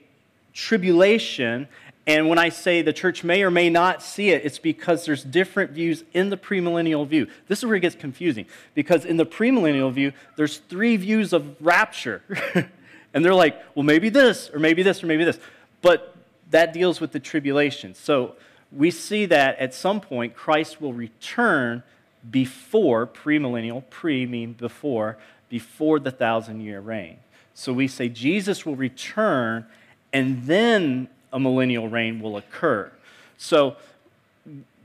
tribulation. 0.52 1.66
And 2.06 2.28
when 2.28 2.38
I 2.38 2.50
say 2.50 2.80
the 2.80 2.92
church 2.92 3.24
may 3.24 3.42
or 3.42 3.50
may 3.50 3.68
not 3.68 4.04
see 4.04 4.30
it, 4.30 4.44
it's 4.44 4.60
because 4.60 5.04
there's 5.04 5.24
different 5.24 5.72
views 5.72 6.04
in 6.12 6.30
the 6.30 6.36
premillennial 6.36 7.08
view. 7.08 7.26
This 7.48 7.58
is 7.58 7.66
where 7.66 7.74
it 7.74 7.80
gets 7.80 7.96
confusing 7.96 8.46
because 8.74 9.04
in 9.04 9.16
the 9.16 9.26
premillennial 9.26 9.92
view, 9.92 10.12
there's 10.36 10.58
three 10.58 10.96
views 10.96 11.32
of 11.32 11.56
rapture. 11.60 12.22
and 13.12 13.24
they're 13.24 13.34
like, 13.34 13.60
well, 13.74 13.82
maybe 13.82 14.10
this, 14.10 14.48
or 14.54 14.60
maybe 14.60 14.84
this, 14.84 15.02
or 15.02 15.08
maybe 15.08 15.24
this. 15.24 15.40
But 15.82 16.14
that 16.50 16.72
deals 16.72 17.00
with 17.00 17.10
the 17.10 17.20
tribulation. 17.20 17.96
So 17.96 18.36
we 18.74 18.90
see 18.90 19.26
that 19.26 19.58
at 19.58 19.74
some 19.74 20.00
point 20.00 20.34
Christ 20.34 20.80
will 20.80 20.92
return 20.92 21.82
before, 22.30 23.06
premillennial, 23.06 23.88
pre 23.90 24.26
mean 24.26 24.54
before, 24.54 25.18
before 25.48 25.98
the 25.98 26.10
thousand 26.10 26.60
year 26.60 26.80
reign. 26.80 27.18
So 27.54 27.72
we 27.72 27.86
say 27.86 28.08
Jesus 28.08 28.66
will 28.66 28.76
return 28.76 29.66
and 30.12 30.42
then 30.44 31.08
a 31.32 31.38
millennial 31.38 31.88
reign 31.88 32.20
will 32.20 32.36
occur. 32.36 32.90
So 33.36 33.76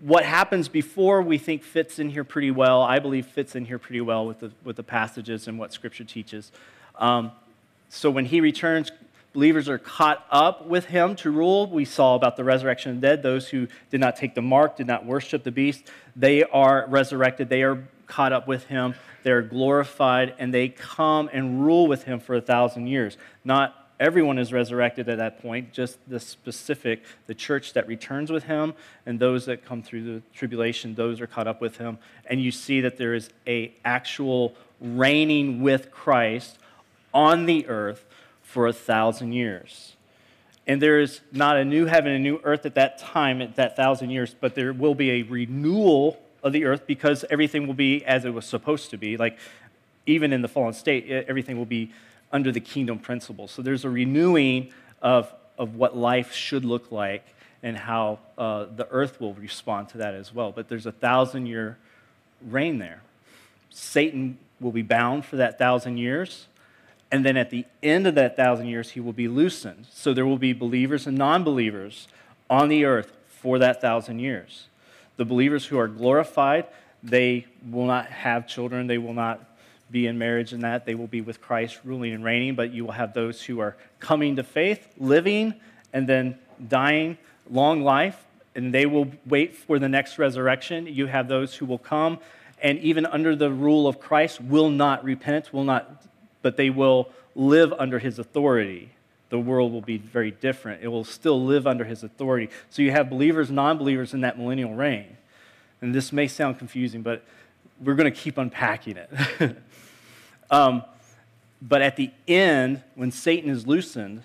what 0.01 0.23
happens 0.23 0.67
before 0.67 1.21
we 1.21 1.37
think 1.37 1.63
fits 1.63 1.99
in 1.99 2.09
here 2.09 2.23
pretty 2.23 2.51
well. 2.51 2.81
I 2.81 2.99
believe 2.99 3.25
fits 3.25 3.55
in 3.55 3.65
here 3.65 3.79
pretty 3.79 4.01
well 4.01 4.25
with 4.25 4.39
the, 4.39 4.51
with 4.63 4.75
the 4.75 4.83
passages 4.83 5.47
and 5.47 5.59
what 5.59 5.73
Scripture 5.73 6.03
teaches. 6.03 6.51
Um, 6.95 7.31
so 7.89 8.09
when 8.09 8.25
he 8.25 8.39
returns, 8.39 8.91
believers 9.33 9.69
are 9.69 9.77
caught 9.77 10.25
up 10.31 10.65
with 10.65 10.85
him 10.85 11.15
to 11.17 11.31
rule. 11.31 11.67
We 11.67 11.85
saw 11.85 12.15
about 12.15 12.35
the 12.35 12.43
resurrection 12.43 12.91
of 12.91 13.01
the 13.01 13.07
dead. 13.07 13.23
Those 13.23 13.49
who 13.49 13.67
did 13.89 13.99
not 13.99 14.15
take 14.15 14.35
the 14.35 14.41
mark, 14.41 14.77
did 14.77 14.87
not 14.87 15.05
worship 15.05 15.43
the 15.43 15.51
beast, 15.51 15.83
they 16.15 16.43
are 16.43 16.85
resurrected. 16.87 17.49
They 17.49 17.63
are 17.63 17.87
caught 18.07 18.33
up 18.33 18.47
with 18.47 18.65
him. 18.65 18.95
They're 19.23 19.41
glorified, 19.41 20.33
and 20.39 20.53
they 20.53 20.69
come 20.69 21.29
and 21.31 21.63
rule 21.63 21.87
with 21.87 22.03
him 22.03 22.19
for 22.19 22.35
a 22.35 22.41
thousand 22.41 22.87
years. 22.87 23.17
Not 23.43 23.75
everyone 23.99 24.39
is 24.39 24.53
resurrected 24.53 25.09
at 25.09 25.17
that 25.17 25.41
point, 25.41 25.73
just 25.73 25.97
the 26.09 26.19
specific, 26.19 27.03
the 27.27 27.35
church 27.35 27.73
that 27.73 27.85
returns 27.87 28.31
with 28.31 28.45
him, 28.45 28.73
and 29.05 29.19
those 29.19 29.45
that 29.45 29.65
come 29.65 29.83
through 29.83 30.03
the 30.03 30.21
tribulation, 30.33 30.95
those 30.95 31.19
are 31.19 31.27
caught 31.27 31.47
up 31.47 31.59
with 31.61 31.77
him. 31.77 31.97
And 32.25 32.41
you 32.41 32.51
see 32.51 32.81
that 32.81 32.97
there 32.97 33.13
is 33.13 33.29
a 33.45 33.73
actual 33.83 34.55
reigning 34.79 35.61
with 35.61 35.91
Christ 35.91 36.57
on 37.13 37.45
the 37.45 37.67
earth 37.67 38.05
for 38.49 38.65
a 38.65 38.73
thousand 38.73 39.31
years. 39.31 39.95
And 40.65 40.81
there 40.81 40.99
is 40.99 41.21
not 41.31 41.57
a 41.57 41.63
new 41.63 41.85
heaven 41.85 42.11
and 42.11 42.23
new 42.23 42.41
earth 42.43 42.65
at 42.65 42.73
that 42.75 42.97
time, 42.97 43.43
at 43.43 43.57
that 43.57 43.75
thousand 43.75 44.09
years, 44.09 44.35
but 44.39 44.55
there 44.55 44.73
will 44.73 44.95
be 44.95 45.11
a 45.11 45.21
renewal 45.21 46.19
of 46.41 46.51
the 46.51 46.65
earth 46.65 46.87
because 46.87 47.23
everything 47.29 47.67
will 47.67 47.75
be 47.75 48.03
as 48.05 48.25
it 48.25 48.33
was 48.33 48.45
supposed 48.45 48.89
to 48.89 48.97
be. 48.97 49.17
Like, 49.17 49.37
even 50.07 50.33
in 50.33 50.41
the 50.41 50.47
fallen 50.47 50.73
state, 50.73 51.07
everything 51.27 51.59
will 51.59 51.65
be 51.65 51.91
under 52.31 52.51
the 52.51 52.59
kingdom 52.59 52.97
principle. 52.97 53.47
So 53.47 53.61
there's 53.61 53.85
a 53.85 53.89
renewing 53.89 54.73
of, 54.99 55.31
of 55.59 55.75
what 55.75 55.95
life 55.95 56.33
should 56.33 56.65
look 56.65 56.91
like 56.91 57.27
and 57.61 57.77
how 57.77 58.17
uh, 58.35 58.65
the 58.75 58.87
earth 58.89 59.21
will 59.21 59.35
respond 59.35 59.89
to 59.89 59.99
that 59.99 60.15
as 60.15 60.33
well. 60.33 60.51
But 60.51 60.69
there's 60.69 60.87
a 60.87 60.91
thousand 60.91 61.45
year 61.45 61.77
reign 62.47 62.79
there. 62.79 63.03
Satan 63.69 64.39
will 64.59 64.71
be 64.71 64.81
bound 64.81 65.23
for 65.23 65.35
that 65.35 65.59
thousand 65.59 65.97
years. 65.97 66.47
And 67.11 67.25
then 67.25 67.37
at 67.37 67.49
the 67.49 67.65
end 67.81 68.05
of 68.07 68.15
that 68.15 68.35
thousand 68.35 68.67
years, 68.67 68.91
he 68.91 68.99
will 68.99 69.13
be 69.13 69.27
loosened. 69.27 69.87
So 69.91 70.13
there 70.13 70.25
will 70.25 70.37
be 70.37 70.53
believers 70.53 71.07
and 71.07 71.17
non 71.17 71.43
believers 71.43 72.07
on 72.49 72.69
the 72.69 72.85
earth 72.85 73.11
for 73.27 73.59
that 73.59 73.81
thousand 73.81 74.19
years. 74.19 74.67
The 75.17 75.25
believers 75.25 75.65
who 75.65 75.77
are 75.79 75.87
glorified, 75.87 76.67
they 77.01 77.45
will 77.69 77.85
not 77.85 78.07
have 78.07 78.47
children, 78.47 78.87
they 78.87 78.97
will 78.97 79.13
not 79.13 79.43
be 79.91 80.05
in 80.05 80.19
marriage 80.19 80.53
and 80.53 80.63
that. 80.63 80.85
They 80.85 80.93
will 80.93 81.07
be 81.07 81.21
with 81.21 81.41
Christ 81.41 81.79
ruling 81.83 82.13
and 82.13 82.23
reigning, 82.23 82.53
but 82.55 82.71
you 82.71 82.85
will 82.85 82.91
have 82.91 83.13
those 83.13 83.41
who 83.41 83.59
are 83.59 83.75
coming 83.99 84.35
to 84.35 84.43
faith, 84.43 84.87
living, 84.99 85.55
and 85.91 86.07
then 86.07 86.37
dying 86.67 87.17
long 87.49 87.81
life, 87.81 88.23
and 88.53 88.71
they 88.71 88.85
will 88.85 89.11
wait 89.25 89.55
for 89.55 89.79
the 89.79 89.89
next 89.89 90.19
resurrection. 90.19 90.85
You 90.85 91.07
have 91.07 91.27
those 91.27 91.55
who 91.55 91.65
will 91.65 91.79
come 91.79 92.19
and 92.61 92.79
even 92.79 93.05
under 93.05 93.35
the 93.35 93.51
rule 93.51 93.87
of 93.87 93.99
Christ 93.99 94.41
will 94.41 94.69
not 94.69 95.03
repent, 95.03 95.53
will 95.53 95.63
not, 95.63 96.03
but 96.41 96.57
they 96.57 96.69
will 96.69 97.09
live 97.35 97.73
under 97.73 97.99
his 97.99 98.19
authority. 98.19 98.91
The 99.29 99.39
world 99.39 99.71
will 99.71 99.81
be 99.81 99.97
very 99.97 100.31
different. 100.31 100.83
It 100.83 100.87
will 100.87 101.03
still 101.03 101.43
live 101.43 101.67
under 101.67 101.83
his 101.83 102.03
authority. 102.03 102.49
So 102.69 102.81
you 102.81 102.91
have 102.91 103.09
believers, 103.09 103.51
non 103.51 103.77
believers 103.77 104.13
in 104.13 104.21
that 104.21 104.37
millennial 104.37 104.73
reign. 104.73 105.17
And 105.81 105.93
this 105.93 106.11
may 106.11 106.27
sound 106.27 106.57
confusing, 106.57 107.01
but 107.01 107.23
we're 107.81 107.95
going 107.95 108.11
to 108.11 108.17
keep 108.17 108.37
unpacking 108.37 108.97
it. 108.97 109.57
Um, 110.51 110.83
but 111.61 111.81
at 111.81 111.95
the 111.95 112.11
end, 112.27 112.81
when 112.95 113.11
Satan 113.11 113.49
is 113.49 113.67
loosened, 113.67 114.23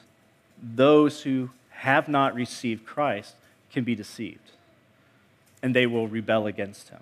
those 0.62 1.22
who 1.22 1.50
have 1.70 2.08
not 2.08 2.34
received 2.34 2.86
Christ 2.86 3.34
can 3.72 3.84
be 3.84 3.94
deceived. 3.94 4.52
And 5.62 5.74
they 5.74 5.86
will 5.86 6.08
rebel 6.08 6.46
against 6.46 6.90
him. 6.90 7.00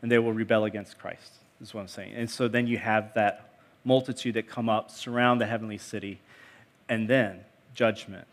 And 0.00 0.10
they 0.10 0.18
will 0.18 0.32
rebel 0.32 0.64
against 0.64 0.98
Christ, 0.98 1.32
is 1.60 1.74
what 1.74 1.82
I'm 1.82 1.88
saying. 1.88 2.14
And 2.14 2.30
so 2.30 2.48
then 2.48 2.66
you 2.66 2.78
have 2.78 3.12
that 3.14 3.45
multitude 3.86 4.34
that 4.34 4.46
come 4.46 4.68
up, 4.68 4.90
surround 4.90 5.40
the 5.40 5.46
heavenly 5.46 5.78
city, 5.78 6.20
and 6.88 7.08
then 7.08 7.40
judgment, 7.74 8.26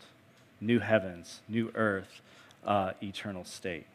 new 0.60 0.80
heavens, 0.80 1.42
new 1.48 1.72
earth, 1.76 2.22
uh, 2.66 2.92
eternal 3.02 3.46
state. 3.46 3.86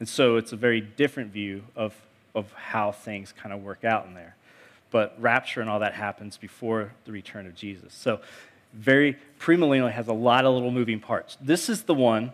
And 0.00 0.08
so 0.08 0.36
it's 0.36 0.52
a 0.52 0.56
very 0.56 0.80
different 0.80 1.32
view 1.32 1.62
of, 1.76 1.94
of 2.34 2.52
how 2.52 2.90
things 2.90 3.32
kind 3.32 3.52
of 3.52 3.62
work 3.62 3.84
out 3.84 4.06
in 4.06 4.14
there 4.14 4.34
but 4.94 5.12
rapture 5.20 5.60
and 5.60 5.68
all 5.68 5.80
that 5.80 5.92
happens 5.92 6.36
before 6.36 6.92
the 7.04 7.10
return 7.10 7.48
of 7.48 7.54
Jesus. 7.56 7.92
So, 7.92 8.20
very 8.72 9.18
premillennial 9.40 9.90
has 9.90 10.06
a 10.06 10.12
lot 10.12 10.44
of 10.44 10.54
little 10.54 10.70
moving 10.70 11.00
parts. 11.00 11.36
This 11.40 11.68
is 11.68 11.82
the 11.82 11.94
one, 11.94 12.32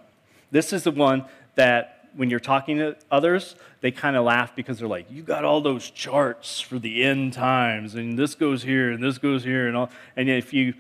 this 0.51 0.75
is 0.75 0.83
the 0.85 0.91
one 0.91 1.25
that 1.55 2.00
when 2.17 2.31
you're 2.31 2.41
talking 2.41 2.79
to 2.79 2.97
others, 3.11 3.55
they 3.81 3.91
kind 3.91 4.17
of 4.17 4.25
laugh 4.25 4.55
because 4.55 4.79
they're 4.79 4.89
like, 4.89 5.11
you 5.11 5.23
got 5.23 5.45
all 5.45 5.61
those 5.61 5.91
charts 5.91 6.61
for 6.61 6.79
the 6.79 7.03
end 7.03 7.33
times, 7.33 7.95
and 7.95 8.19
this 8.19 8.35
goes 8.35 8.63
here, 8.63 8.91
and 8.91 9.03
this 9.03 9.19
goes 9.19 9.45
here, 9.45 9.69
and 9.69 9.77
all. 9.77 9.91
And 10.17 10.29
if 10.29 10.53
you 10.53 10.75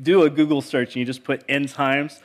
do 0.00 0.22
a 0.22 0.30
Google 0.30 0.62
search 0.62 0.88
and 0.88 0.96
you 0.96 1.04
just 1.04 1.24
put 1.24 1.42
end 1.48 1.68
times, 1.70 2.20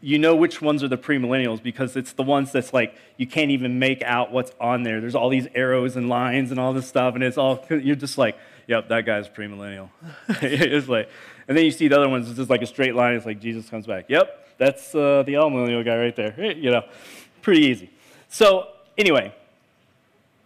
you 0.00 0.18
know 0.18 0.36
which 0.36 0.60
ones 0.60 0.82
are 0.82 0.88
the 0.88 0.98
premillennials 0.98 1.62
because 1.62 1.96
it's 1.96 2.12
the 2.12 2.22
ones 2.22 2.52
that's 2.52 2.72
like 2.72 2.94
you 3.16 3.26
can't 3.26 3.50
even 3.50 3.78
make 3.78 4.02
out 4.02 4.30
what's 4.30 4.52
on 4.60 4.82
there. 4.82 5.00
There's 5.00 5.14
all 5.14 5.28
these 5.28 5.48
arrows 5.54 5.96
and 5.96 6.08
lines 6.08 6.50
and 6.50 6.60
all 6.60 6.72
this 6.72 6.86
stuff, 6.86 7.14
and 7.14 7.24
it's 7.24 7.38
all 7.38 7.64
you're 7.70 7.96
just 7.96 8.18
like, 8.18 8.36
yep, 8.66 8.88
that 8.88 9.06
guy's 9.06 9.28
premillennial. 9.28 9.88
it's 10.28 10.88
like, 10.88 11.08
and 11.48 11.56
then 11.56 11.64
you 11.64 11.70
see 11.70 11.88
the 11.88 11.96
other 11.96 12.08
ones. 12.08 12.28
It's 12.28 12.36
just 12.36 12.50
like 12.50 12.62
a 12.62 12.66
straight 12.66 12.94
line. 12.94 13.14
It's 13.14 13.26
like 13.26 13.40
Jesus 13.40 13.68
comes 13.68 13.86
back. 13.86 14.06
Yep, 14.08 14.46
that's 14.58 14.94
uh, 14.94 15.22
the 15.24 15.32
millennial 15.32 15.82
guy 15.82 15.96
right 15.96 16.16
there. 16.16 16.34
You 16.56 16.70
know, 16.70 16.84
pretty 17.46 17.64
easy. 17.64 17.88
So 18.28 18.66
anyway, 18.98 19.32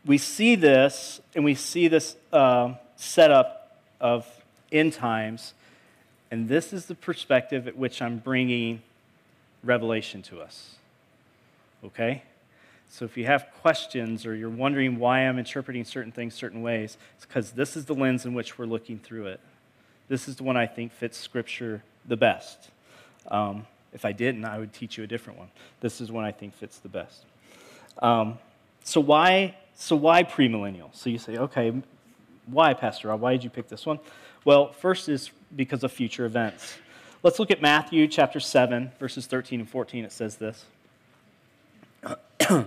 we 0.05 0.19
see 0.19 0.55
this, 0.55 1.23
and 1.35 1.43
we 1.43 1.55
see 1.55 1.89
this 1.89 2.15
uh, 2.31 2.75
setup 2.95 3.79
of 4.03 4.27
end 4.71 4.93
times, 4.93 5.55
and 6.31 6.47
this 6.47 6.75
is 6.75 6.85
the 6.85 6.95
perspective 6.95 7.67
at 7.67 7.75
which 7.75 8.03
I'm 8.03 8.19
bringing 8.19 8.83
revelation 9.65 10.21
to 10.25 10.43
us. 10.43 10.75
Okay? 11.83 12.23
So 12.91 13.07
if 13.07 13.17
you 13.17 13.25
have 13.25 13.47
questions 13.63 14.27
or 14.27 14.35
you're 14.35 14.51
wondering 14.51 14.99
why 14.99 15.21
I'm 15.21 15.39
interpreting 15.39 15.87
certain 15.87 16.13
things 16.13 16.35
certain 16.35 16.61
ways, 16.61 16.99
it's 17.17 17.25
because 17.25 17.53
this 17.53 17.79
is 17.79 17.87
the 17.87 17.95
lens 17.95 18.27
in 18.27 18.35
which 18.35 18.59
we're 18.59 18.67
looking 18.67 18.99
through 18.99 19.29
it. 19.29 19.41
This 20.09 20.29
is 20.29 20.37
the 20.37 20.43
one 20.43 20.59
I 20.59 20.67
think 20.67 20.93
fits 20.93 21.17
Scripture 21.17 21.83
the 22.07 22.19
best. 22.19 22.69
Um, 23.29 23.65
if 23.93 24.05
I 24.05 24.13
didn't, 24.13 24.45
I 24.45 24.59
would 24.59 24.73
teach 24.73 24.97
you 24.97 25.05
a 25.05 25.07
different 25.07 25.39
one. 25.39 25.49
This 25.81 26.01
is 26.01 26.13
one 26.13 26.25
I 26.25 26.33
think 26.33 26.55
fits 26.55 26.79
the 26.79 26.89
best. 26.89 27.25
Um, 28.01 28.39
so 28.85 29.01
why? 29.01 29.57
So 29.75 29.97
why 29.97 30.25
premillennial? 30.25 30.95
So 30.95 31.11
you 31.11 31.19
say, 31.19 31.37
okay, 31.37 31.73
why, 32.47 32.75
Pastor 32.75 33.09
Rob? 33.09 33.21
Why 33.21 33.33
did 33.33 33.45
you 33.45 33.51
pick 33.51 33.69
this 33.69 33.87
one? 33.87 33.99
Well, 34.45 34.73
first 34.73 35.09
is 35.09 35.31
because 35.55 35.85
of 35.85 35.93
future 35.93 36.25
events. 36.25 36.77
Let's 37.23 37.39
look 37.39 37.51
at 37.51 37.61
Matthew 37.61 38.09
chapter 38.09 38.41
7, 38.41 38.93
verses 38.99 39.27
13 39.27 39.61
and 39.61 39.69
14. 39.69 40.05
It 40.05 40.13
says 40.13 40.37
this 40.37 40.65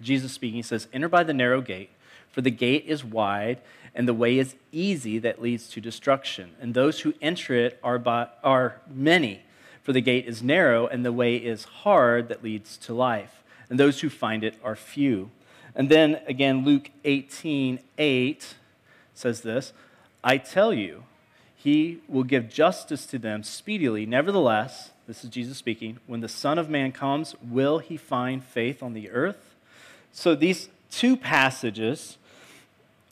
Jesus 0.00 0.32
speaking, 0.32 0.56
he 0.56 0.62
says, 0.62 0.86
Enter 0.92 1.08
by 1.08 1.24
the 1.24 1.34
narrow 1.34 1.60
gate, 1.60 1.90
for 2.30 2.40
the 2.40 2.50
gate 2.50 2.84
is 2.86 3.04
wide, 3.04 3.60
and 3.94 4.06
the 4.06 4.14
way 4.14 4.38
is 4.38 4.54
easy 4.70 5.18
that 5.18 5.42
leads 5.42 5.68
to 5.70 5.80
destruction. 5.80 6.50
And 6.60 6.74
those 6.74 7.00
who 7.00 7.14
enter 7.20 7.54
it 7.54 7.80
are, 7.82 7.98
by, 7.98 8.28
are 8.44 8.80
many. 8.88 9.42
For 9.88 9.94
the 9.94 10.02
gate 10.02 10.26
is 10.26 10.42
narrow, 10.42 10.86
and 10.86 11.02
the 11.02 11.14
way 11.14 11.36
is 11.36 11.64
hard 11.64 12.28
that 12.28 12.44
leads 12.44 12.76
to 12.76 12.92
life. 12.92 13.42
And 13.70 13.80
those 13.80 14.02
who 14.02 14.10
find 14.10 14.44
it 14.44 14.54
are 14.62 14.76
few. 14.76 15.30
And 15.74 15.88
then 15.88 16.20
again, 16.26 16.62
Luke 16.62 16.90
18 17.06 17.78
8 17.96 18.54
says 19.14 19.40
this 19.40 19.72
I 20.22 20.36
tell 20.36 20.74
you, 20.74 21.04
he 21.56 22.02
will 22.06 22.22
give 22.22 22.50
justice 22.50 23.06
to 23.06 23.18
them 23.18 23.42
speedily. 23.42 24.04
Nevertheless, 24.04 24.90
this 25.06 25.24
is 25.24 25.30
Jesus 25.30 25.56
speaking, 25.56 26.00
when 26.06 26.20
the 26.20 26.28
Son 26.28 26.58
of 26.58 26.68
Man 26.68 26.92
comes, 26.92 27.34
will 27.40 27.78
he 27.78 27.96
find 27.96 28.44
faith 28.44 28.82
on 28.82 28.92
the 28.92 29.08
earth? 29.08 29.54
So 30.12 30.34
these 30.34 30.68
two 30.90 31.16
passages 31.16 32.18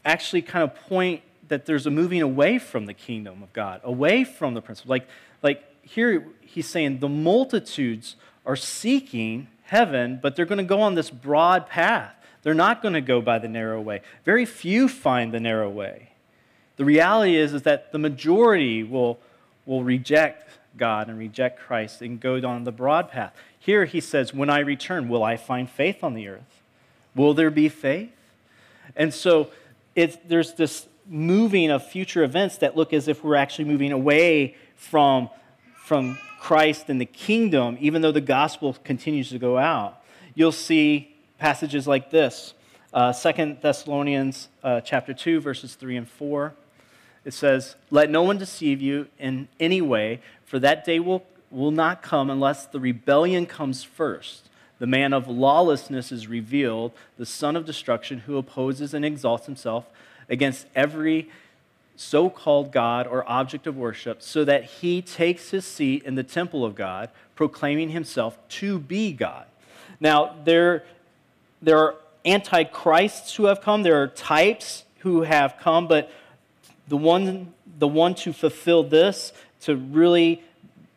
actually 0.04 0.42
kind 0.42 0.62
of 0.62 0.74
point 0.74 1.22
that 1.48 1.64
there's 1.64 1.86
a 1.86 1.90
moving 1.90 2.20
away 2.20 2.58
from 2.58 2.84
the 2.84 2.92
kingdom 2.92 3.42
of 3.42 3.50
God, 3.54 3.80
away 3.82 4.24
from 4.24 4.52
the 4.52 4.60
principle. 4.60 4.90
Like, 4.90 5.08
like 5.42 5.64
here 5.86 6.26
he's 6.40 6.66
saying 6.66 6.98
the 6.98 7.08
multitudes 7.08 8.16
are 8.44 8.56
seeking 8.56 9.48
heaven, 9.64 10.18
but 10.22 10.36
they're 10.36 10.44
going 10.44 10.58
to 10.58 10.64
go 10.64 10.80
on 10.80 10.94
this 10.94 11.10
broad 11.10 11.68
path. 11.68 12.14
They're 12.42 12.54
not 12.54 12.82
going 12.82 12.94
to 12.94 13.00
go 13.00 13.20
by 13.20 13.38
the 13.38 13.48
narrow 13.48 13.80
way. 13.80 14.02
Very 14.24 14.44
few 14.44 14.88
find 14.88 15.32
the 15.32 15.40
narrow 15.40 15.68
way. 15.68 16.10
The 16.76 16.84
reality 16.84 17.36
is, 17.36 17.54
is 17.54 17.62
that 17.62 17.90
the 17.92 17.98
majority 17.98 18.82
will, 18.82 19.18
will 19.64 19.82
reject 19.82 20.50
God 20.76 21.08
and 21.08 21.18
reject 21.18 21.58
Christ 21.58 22.02
and 22.02 22.20
go 22.20 22.38
down 22.38 22.64
the 22.64 22.72
broad 22.72 23.10
path. 23.10 23.34
Here 23.58 23.84
he 23.84 24.00
says, 24.00 24.32
When 24.32 24.50
I 24.50 24.60
return, 24.60 25.08
will 25.08 25.24
I 25.24 25.36
find 25.36 25.68
faith 25.68 26.04
on 26.04 26.14
the 26.14 26.28
earth? 26.28 26.62
Will 27.14 27.34
there 27.34 27.50
be 27.50 27.68
faith? 27.68 28.12
And 28.94 29.12
so 29.12 29.50
there's 29.94 30.54
this 30.54 30.86
moving 31.08 31.70
of 31.70 31.84
future 31.86 32.22
events 32.22 32.58
that 32.58 32.76
look 32.76 32.92
as 32.92 33.08
if 33.08 33.24
we're 33.24 33.36
actually 33.36 33.64
moving 33.64 33.92
away 33.92 34.54
from, 34.76 35.30
from 35.86 36.18
Christ 36.40 36.86
and 36.88 37.00
the 37.00 37.06
kingdom, 37.06 37.78
even 37.80 38.02
though 38.02 38.10
the 38.10 38.20
gospel 38.20 38.76
continues 38.82 39.30
to 39.30 39.38
go 39.38 39.56
out. 39.56 40.02
You'll 40.34 40.50
see 40.50 41.14
passages 41.38 41.86
like 41.86 42.10
this. 42.10 42.54
Uh, 42.92 43.12
2 43.12 43.58
Thessalonians 43.62 44.48
uh, 44.64 44.80
chapter 44.80 45.14
2, 45.14 45.40
verses 45.40 45.76
3 45.76 45.98
and 45.98 46.08
4. 46.08 46.54
It 47.24 47.32
says, 47.32 47.76
Let 47.92 48.10
no 48.10 48.24
one 48.24 48.36
deceive 48.36 48.82
you 48.82 49.06
in 49.20 49.46
any 49.60 49.80
way, 49.80 50.20
for 50.44 50.58
that 50.58 50.84
day 50.84 50.98
will, 50.98 51.24
will 51.52 51.70
not 51.70 52.02
come 52.02 52.30
unless 52.30 52.66
the 52.66 52.80
rebellion 52.80 53.46
comes 53.46 53.84
first. 53.84 54.48
The 54.80 54.88
man 54.88 55.12
of 55.12 55.28
lawlessness 55.28 56.10
is 56.10 56.26
revealed, 56.26 56.90
the 57.16 57.24
son 57.24 57.54
of 57.54 57.64
destruction, 57.64 58.20
who 58.26 58.38
opposes 58.38 58.92
and 58.92 59.04
exalts 59.04 59.46
himself 59.46 59.86
against 60.28 60.66
every 60.74 61.30
so 61.96 62.30
called 62.30 62.72
God 62.72 63.06
or 63.06 63.28
object 63.28 63.66
of 63.66 63.76
worship, 63.76 64.22
so 64.22 64.44
that 64.44 64.64
he 64.64 65.02
takes 65.02 65.50
his 65.50 65.64
seat 65.64 66.02
in 66.04 66.14
the 66.14 66.22
temple 66.22 66.64
of 66.64 66.74
God, 66.74 67.10
proclaiming 67.34 67.90
himself 67.90 68.38
to 68.48 68.78
be 68.78 69.12
God. 69.12 69.46
Now, 69.98 70.36
there, 70.44 70.84
there 71.62 71.78
are 71.78 71.94
antichrists 72.24 73.34
who 73.36 73.46
have 73.46 73.60
come, 73.60 73.82
there 73.82 74.02
are 74.02 74.08
types 74.08 74.84
who 74.98 75.22
have 75.22 75.56
come, 75.58 75.88
but 75.88 76.10
the 76.88 76.96
one, 76.96 77.54
the 77.78 77.88
one 77.88 78.14
to 78.16 78.32
fulfill 78.32 78.82
this, 78.82 79.32
to 79.62 79.76
really 79.76 80.42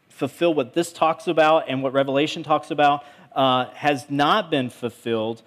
fulfill 0.10 0.54
what 0.54 0.74
this 0.74 0.92
talks 0.92 1.28
about 1.28 1.70
and 1.70 1.82
what 1.82 1.94
Revelation 1.94 2.44
talks 2.44 2.72
about, 2.72 3.06
uh, 3.36 3.66
has 3.74 4.10
not 4.10 4.52
been 4.52 4.70
fulfilled 4.70 5.42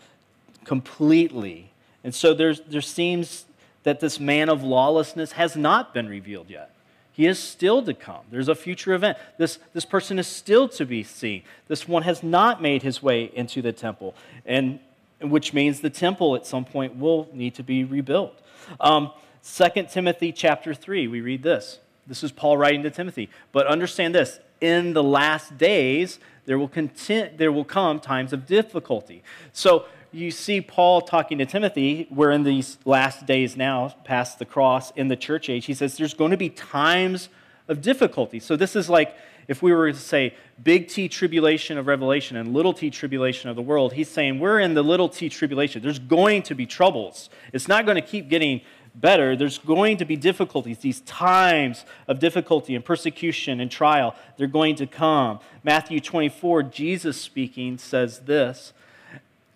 completely. 0.64 1.70
And 2.04 2.14
so 2.14 2.32
there's, 2.32 2.60
there 2.62 2.80
seems 2.80 3.44
that 3.82 4.00
this 4.00 4.20
man 4.20 4.48
of 4.48 4.62
lawlessness 4.62 5.32
has 5.32 5.56
not 5.56 5.92
been 5.92 6.08
revealed 6.08 6.50
yet. 6.50 6.74
He 7.12 7.26
is 7.26 7.38
still 7.38 7.82
to 7.82 7.92
come. 7.92 8.22
There's 8.30 8.48
a 8.48 8.54
future 8.54 8.94
event. 8.94 9.18
This, 9.36 9.58
this 9.74 9.84
person 9.84 10.18
is 10.18 10.26
still 10.26 10.68
to 10.70 10.86
be 10.86 11.02
seen. 11.02 11.42
This 11.68 11.86
one 11.86 12.02
has 12.04 12.22
not 12.22 12.62
made 12.62 12.82
his 12.82 13.02
way 13.02 13.30
into 13.34 13.60
the 13.60 13.72
temple, 13.72 14.14
and 14.46 14.80
which 15.20 15.52
means 15.52 15.80
the 15.80 15.90
temple 15.90 16.34
at 16.34 16.46
some 16.46 16.64
point 16.64 16.96
will 16.96 17.28
need 17.32 17.54
to 17.56 17.62
be 17.62 17.84
rebuilt. 17.84 18.40
Um, 18.80 19.10
2 19.44 19.86
Timothy 19.90 20.32
chapter 20.32 20.72
3, 20.72 21.06
we 21.08 21.20
read 21.20 21.42
this. 21.42 21.80
This 22.06 22.24
is 22.24 22.32
Paul 22.32 22.56
writing 22.56 22.82
to 22.84 22.90
Timothy. 22.90 23.28
But 23.52 23.66
understand 23.66 24.14
this 24.14 24.40
in 24.60 24.92
the 24.92 25.02
last 25.02 25.58
days, 25.58 26.18
there 26.46 26.58
will, 26.58 26.68
content, 26.68 27.38
there 27.38 27.52
will 27.52 27.64
come 27.64 28.00
times 28.00 28.32
of 28.32 28.46
difficulty. 28.46 29.22
So 29.52 29.86
you 30.12 30.30
see 30.30 30.60
Paul 30.60 31.00
talking 31.00 31.38
to 31.38 31.46
Timothy. 31.46 32.06
We're 32.10 32.30
in 32.30 32.44
these 32.44 32.78
last 32.84 33.26
days 33.26 33.56
now, 33.56 33.94
past 34.04 34.38
the 34.38 34.44
cross 34.44 34.90
in 34.92 35.08
the 35.08 35.16
church 35.16 35.48
age. 35.48 35.64
He 35.66 35.74
says 35.74 35.96
there's 35.96 36.14
going 36.14 36.30
to 36.30 36.36
be 36.36 36.50
times 36.50 37.28
of 37.68 37.80
difficulty. 37.80 38.38
So 38.38 38.56
this 38.56 38.76
is 38.76 38.90
like 38.90 39.16
if 39.48 39.62
we 39.62 39.72
were 39.72 39.90
to 39.90 39.98
say 39.98 40.34
big 40.62 40.88
T 40.88 41.08
tribulation 41.08 41.78
of 41.78 41.86
Revelation 41.86 42.36
and 42.36 42.52
little 42.52 42.74
t 42.74 42.90
tribulation 42.90 43.48
of 43.48 43.56
the 43.56 43.62
world. 43.62 43.94
He's 43.94 44.08
saying 44.08 44.38
we're 44.38 44.60
in 44.60 44.74
the 44.74 44.82
little 44.82 45.08
t 45.08 45.28
tribulation. 45.28 45.82
There's 45.82 45.98
going 45.98 46.42
to 46.44 46.54
be 46.54 46.66
troubles. 46.66 47.30
It's 47.52 47.68
not 47.68 47.86
going 47.86 47.96
to 47.96 48.06
keep 48.06 48.28
getting 48.28 48.60
better. 48.94 49.34
There's 49.34 49.58
going 49.58 49.96
to 49.96 50.04
be 50.04 50.16
difficulties. 50.16 50.78
These 50.78 51.00
times 51.00 51.84
of 52.06 52.18
difficulty 52.18 52.74
and 52.74 52.84
persecution 52.84 53.60
and 53.60 53.70
trial, 53.70 54.14
they're 54.36 54.46
going 54.46 54.76
to 54.76 54.86
come. 54.86 55.40
Matthew 55.64 56.00
24, 56.00 56.64
Jesus 56.64 57.20
speaking, 57.20 57.78
says 57.78 58.20
this 58.20 58.74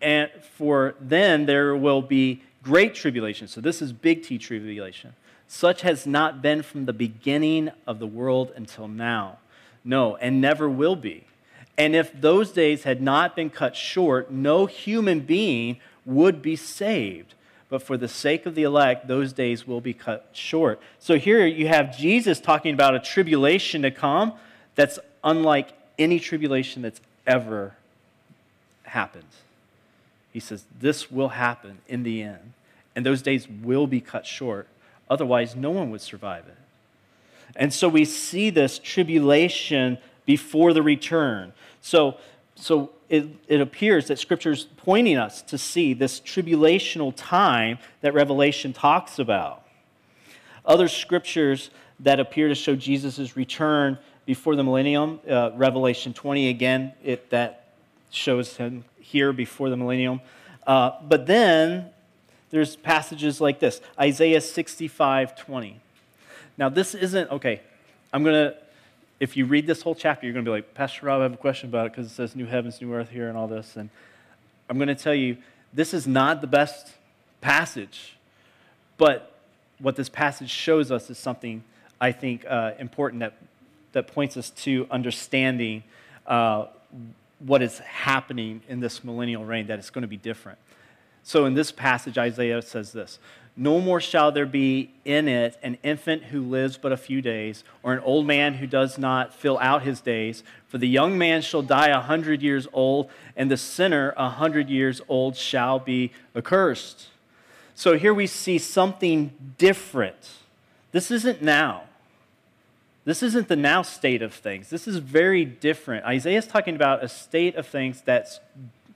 and 0.07 0.31
for 0.57 0.95
then 1.01 1.47
there 1.47 1.75
will 1.75 2.01
be 2.01 2.41
great 2.63 2.95
tribulation. 2.95 3.49
So 3.49 3.61
this 3.61 3.83
is 3.83 3.93
big 3.93 4.23
T 4.23 4.39
tribulation. 4.39 5.15
Such 5.49 5.83
has 5.83 6.07
not 6.07 6.41
been 6.41 6.63
from 6.63 6.85
the 6.85 6.93
beginning 6.93 7.73
of 7.89 7.99
the 7.99 8.07
world 8.07 8.53
until 8.55 8.87
now. 8.87 9.39
No, 9.85 10.15
and 10.15 10.41
never 10.41 10.71
will 10.71 10.95
be. 10.95 11.25
And 11.77 11.97
if 11.97 12.13
those 12.21 12.53
days 12.53 12.85
had 12.85 13.03
not 13.03 13.35
been 13.35 13.51
cut 13.51 13.75
short, 13.75 14.31
no 14.31 14.67
human 14.67 15.21
being 15.21 15.79
would 16.05 16.41
be 16.41 16.55
saved. 16.55 17.35
But 17.69 17.83
for 17.83 17.97
the 17.97 18.07
sake 18.07 18.47
of 18.47 18.55
the 18.55 18.63
elect, 18.63 19.09
those 19.09 19.33
days 19.33 19.67
will 19.67 19.81
be 19.81 19.93
cut 19.93 20.29
short. 20.33 20.81
So 21.01 21.19
here 21.19 21.45
you 21.45 21.67
have 21.67 21.99
Jesus 21.99 22.39
talking 22.39 22.73
about 22.73 22.95
a 22.95 23.01
tribulation 23.01 23.83
to 23.83 23.91
come 23.91 24.35
that's 24.77 25.01
unlike 25.25 25.71
any 25.99 26.21
tribulation 26.21 26.83
that's 26.83 27.01
ever 27.27 27.75
happened. 28.85 29.25
He 30.37 30.41
says, 30.41 30.67
This 30.79 31.11
will 31.11 31.31
happen 31.31 31.79
in 31.89 32.03
the 32.03 32.21
end, 32.21 32.53
and 32.95 33.07
those 33.07 33.23
days 33.23 33.49
will 33.49 33.87
be 33.87 34.03
cut 34.03 34.27
short. 34.27 34.69
Otherwise, 35.09 35.57
no 35.57 35.71
one 35.71 35.91
would 35.91 36.03
survive 36.03 36.45
it. 36.47 36.59
And 37.57 37.73
so 37.73 37.89
we 37.89 38.05
see 38.05 38.51
this 38.51 38.79
tribulation 38.79 39.97
before 40.27 40.75
the 40.75 40.83
return. 40.83 41.55
So, 41.81 42.19
so 42.55 42.91
it, 43.09 43.29
it 43.49 43.63
appears 43.63 44.09
that 44.09 44.19
Scripture 44.19 44.51
is 44.51 44.65
pointing 44.77 45.17
us 45.17 45.41
to 45.41 45.57
see 45.57 45.95
this 45.95 46.21
tribulational 46.21 47.15
time 47.17 47.79
that 48.03 48.13
Revelation 48.13 48.75
talks 48.75 49.19
about. 49.19 49.67
Other 50.67 50.89
scriptures 50.89 51.71
that 52.01 52.21
appear 52.21 52.49
to 52.49 52.55
show 52.55 52.77
Jesus' 52.77 53.39
return 53.39 53.97
before 54.27 54.55
the 54.55 54.63
millennium, 54.63 55.19
uh, 55.27 55.53
Revelation 55.55 56.13
20 56.13 56.51
again, 56.51 56.93
it, 57.03 57.31
that 57.31 57.69
shows 58.11 58.59
him 58.59 58.85
here 59.07 59.33
before 59.33 59.71
the 59.71 59.77
millennium. 59.77 60.21
Uh, 60.67 60.91
but 61.03 61.27
then 61.27 61.91
there's 62.51 62.77
passages 62.77 63.41
like 63.41 63.61
this 63.61 63.81
Isaiah 63.99 64.41
65 64.41 65.37
20. 65.37 65.81
Now, 66.59 66.69
this 66.69 66.95
isn't, 66.95 67.31
okay, 67.31 67.61
I'm 68.13 68.25
going 68.25 68.35
to, 68.35 68.57
if 69.21 69.37
you 69.37 69.45
read 69.45 69.67
this 69.67 69.83
whole 69.83 69.95
chapter, 69.95 70.27
you're 70.27 70.33
going 70.33 70.45
to 70.45 70.49
be 70.49 70.55
like, 70.55 70.75
Pastor 70.75 71.07
Rob, 71.07 71.21
I 71.21 71.25
have 71.25 71.35
a 71.35 71.37
question 71.37 71.69
about 71.69 71.87
it 71.87 71.93
because 71.93 72.07
it 72.07 72.15
says 72.15 72.35
new 72.35 72.47
heavens, 72.47 72.81
new 72.81 72.93
earth 72.95 73.11
here 73.11 73.29
and 73.29 73.37
all 73.37 73.47
this. 73.47 73.77
And 73.77 73.91
I'm 74.69 74.79
going 74.79 74.89
to 74.89 74.95
tell 74.95 75.15
you, 75.15 75.37
this 75.73 75.93
is 75.93 76.07
not 76.07 76.41
the 76.41 76.47
best 76.47 76.95
passage. 77.41 78.17
But 78.97 79.35
what 79.79 79.97
this 79.97 80.09
passage 80.09 80.51
shows 80.51 80.91
us 80.91 81.11
is 81.11 81.19
something 81.19 81.63
I 82.01 82.13
think 82.13 82.45
uh, 82.49 82.73
important 82.79 83.21
that, 83.21 83.35
that 83.93 84.07
points 84.07 84.37
us 84.37 84.51
to 84.51 84.87
understanding 84.91 85.83
uh, 86.27 86.67
what 87.39 87.63
is 87.63 87.79
happening 87.81 88.63
in 88.69 88.81
this 88.81 89.05
millennial 89.05 89.45
reign, 89.45 89.67
that 89.67 89.79
it's 89.79 89.91
going 89.91 90.03
to 90.03 90.09
be 90.09 90.17
different. 90.17 90.59
So 91.23 91.45
in 91.45 91.55
this 91.55 91.73
passage, 91.73 92.17
Isaiah 92.17 92.63
says 92.63 92.93
this 92.93 93.19
No 93.57 93.81
more 93.81 94.01
shall 94.01 94.31
there 94.31 94.47
be 94.47 94.93
in 95.05 95.29
it 95.29 95.59
an 95.63 95.77
infant 95.83 96.25
who 96.25 96.41
lives 96.41 96.79
but 96.79 96.93
a 96.93 96.97
few 96.97 97.21
days, 97.21 97.65
or 97.83 97.93
an 97.93 98.01
old 98.01 98.27
man 98.27 98.55
who 98.55 98.67
does 98.67 98.97
not 98.97 99.35
fill 99.35 99.59
out 99.59 99.83
his 99.83 100.01
days. 100.01 100.45
For 100.69 100.79
the 100.79 100.89
young 100.89 101.19
man 101.19 101.43
shall 101.43 101.63
die 101.63 101.89
a 101.89 102.01
hundred 102.01 102.43
years 102.43 102.69
old, 102.73 103.11
and 103.37 103.51
the 103.51 103.57
sinner 103.57 104.15
a 104.17 104.31
hundred 104.31 104.71
years 104.71 105.01
old 105.09 105.37
shall 105.37 105.79
be 105.79 106.13
accursed. 106.35 107.09
So 107.75 107.99
here 107.99 108.15
we 108.15 108.27
see 108.27 108.59
something 108.59 109.33
different. 109.59 110.31
This 110.93 111.11
isn't 111.11 111.43
now. 111.43 111.83
This 113.07 113.23
isn't 113.23 113.47
the 113.47 113.57
now 113.57 113.83
state 113.83 114.21
of 114.21 114.35
things. 114.35 114.69
This 114.69 114.89
is 114.89 114.97
very 114.97 115.45
different. 115.45 116.05
Isaiah 116.05 116.39
is 116.39 116.47
talking 116.47 116.75
about 116.75 117.05
a 117.05 117.09
state 117.09 117.55
of 117.55 117.65
things 117.65 118.03
that's, 118.05 118.41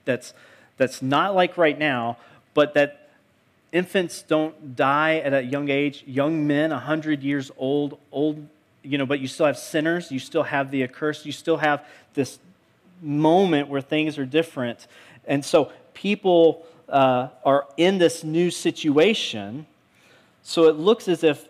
that's, 0.03 0.33
that's 0.75 1.01
not 1.01 1.33
like 1.33 1.57
right 1.57 1.79
now, 1.79 2.17
but 2.53 2.73
that 2.73 3.09
infants 3.71 4.21
don't 4.21 4.75
die 4.75 5.19
at 5.19 5.33
a 5.33 5.41
young 5.41 5.69
age, 5.69 6.03
young 6.05 6.45
men, 6.45 6.71
100 6.71 7.23
years 7.23 7.51
old, 7.55 7.97
old, 8.11 8.45
you 8.83 8.97
know, 8.97 9.05
but 9.05 9.21
you 9.21 9.29
still 9.29 9.45
have 9.45 9.57
sinners, 9.57 10.11
you 10.11 10.19
still 10.19 10.43
have 10.43 10.71
the 10.71 10.83
accursed, 10.83 11.25
you 11.25 11.31
still 11.31 11.57
have 11.57 11.85
this 12.13 12.37
moment 13.01 13.69
where 13.69 13.79
things 13.79 14.17
are 14.17 14.25
different. 14.25 14.87
And 15.25 15.45
so 15.45 15.71
people 15.93 16.65
uh, 16.89 17.29
are 17.45 17.65
in 17.77 17.97
this 17.97 18.25
new 18.25 18.51
situation. 18.51 19.67
So 20.43 20.67
it 20.67 20.75
looks 20.75 21.07
as 21.07 21.23
if 21.23 21.47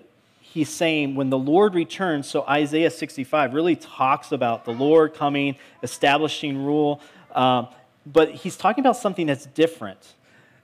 he's 0.53 0.69
saying 0.69 1.15
when 1.15 1.29
the 1.29 1.37
Lord 1.37 1.75
returns, 1.75 2.27
so 2.27 2.43
Isaiah 2.43 2.91
65 2.91 3.53
really 3.53 3.77
talks 3.77 4.33
about 4.33 4.65
the 4.65 4.71
Lord 4.71 5.13
coming, 5.13 5.55
establishing 5.81 6.57
rule, 6.63 6.99
um, 7.33 7.69
but 8.05 8.31
he's 8.31 8.57
talking 8.57 8.81
about 8.83 8.97
something 8.97 9.27
that's 9.27 9.45
different. 9.45 10.13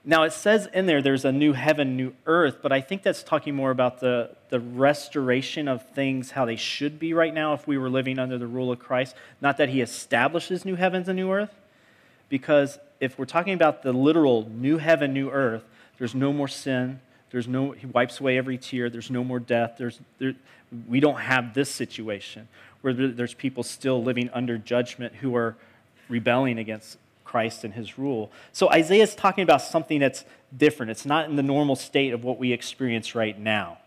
Now, 0.04 0.24
it 0.24 0.32
says 0.34 0.68
in 0.74 0.84
there 0.84 1.00
there's 1.00 1.24
a 1.24 1.32
new 1.32 1.54
heaven, 1.54 1.96
new 1.96 2.12
earth, 2.26 2.58
but 2.62 2.70
I 2.70 2.82
think 2.82 3.02
that's 3.02 3.22
talking 3.22 3.54
more 3.54 3.70
about 3.70 4.00
the, 4.00 4.36
the 4.50 4.60
restoration 4.60 5.68
of 5.68 5.86
things 5.90 6.32
how 6.32 6.44
they 6.44 6.56
should 6.56 6.98
be 6.98 7.14
right 7.14 7.32
now 7.32 7.54
if 7.54 7.66
we 7.66 7.78
were 7.78 7.88
living 7.88 8.18
under 8.18 8.36
the 8.36 8.46
rule 8.46 8.70
of 8.70 8.78
Christ. 8.78 9.14
Not 9.40 9.56
that 9.56 9.70
he 9.70 9.80
establishes 9.80 10.66
new 10.66 10.76
heavens 10.76 11.08
and 11.08 11.16
new 11.16 11.32
earth, 11.32 11.54
because 12.28 12.78
if 13.00 13.18
we're 13.18 13.24
talking 13.24 13.54
about 13.54 13.82
the 13.82 13.92
literal 13.94 14.48
new 14.50 14.76
heaven, 14.76 15.14
new 15.14 15.30
earth, 15.30 15.64
there's 15.98 16.14
no 16.14 16.32
more 16.32 16.48
sin, 16.48 17.00
there's 17.30 17.48
no, 17.48 17.72
he 17.72 17.86
wipes 17.86 18.20
away 18.20 18.38
every 18.38 18.58
tear. 18.58 18.88
There's 18.90 19.10
no 19.10 19.22
more 19.22 19.38
death. 19.38 19.74
There's, 19.78 20.00
there, 20.18 20.34
we 20.88 21.00
don't 21.00 21.20
have 21.20 21.54
this 21.54 21.70
situation 21.70 22.48
where 22.80 22.92
there's 22.92 23.34
people 23.34 23.62
still 23.62 24.02
living 24.02 24.30
under 24.32 24.56
judgment 24.56 25.16
who 25.16 25.34
are 25.36 25.56
rebelling 26.08 26.58
against 26.58 26.96
Christ 27.24 27.64
and 27.64 27.74
his 27.74 27.98
rule. 27.98 28.30
So 28.52 28.70
Isaiah 28.70 29.02
is 29.02 29.14
talking 29.14 29.42
about 29.42 29.60
something 29.60 29.98
that's 29.98 30.24
different. 30.56 30.90
It's 30.90 31.04
not 31.04 31.28
in 31.28 31.36
the 31.36 31.42
normal 31.42 31.76
state 31.76 32.14
of 32.14 32.24
what 32.24 32.38
we 32.38 32.52
experience 32.52 33.14
right 33.14 33.38
now. 33.38 33.78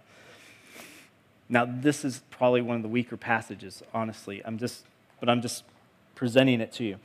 Now, 1.49 1.65
this 1.65 2.05
is 2.05 2.21
probably 2.29 2.61
one 2.61 2.77
of 2.77 2.83
the 2.83 2.87
weaker 2.87 3.17
passages, 3.17 3.81
honestly. 3.93 4.41
I'm 4.45 4.57
just, 4.57 4.85
but 5.19 5.27
I'm 5.27 5.41
just 5.41 5.63
presenting 6.15 6.61
it 6.61 6.71
to 6.73 6.83
you. 6.83 6.97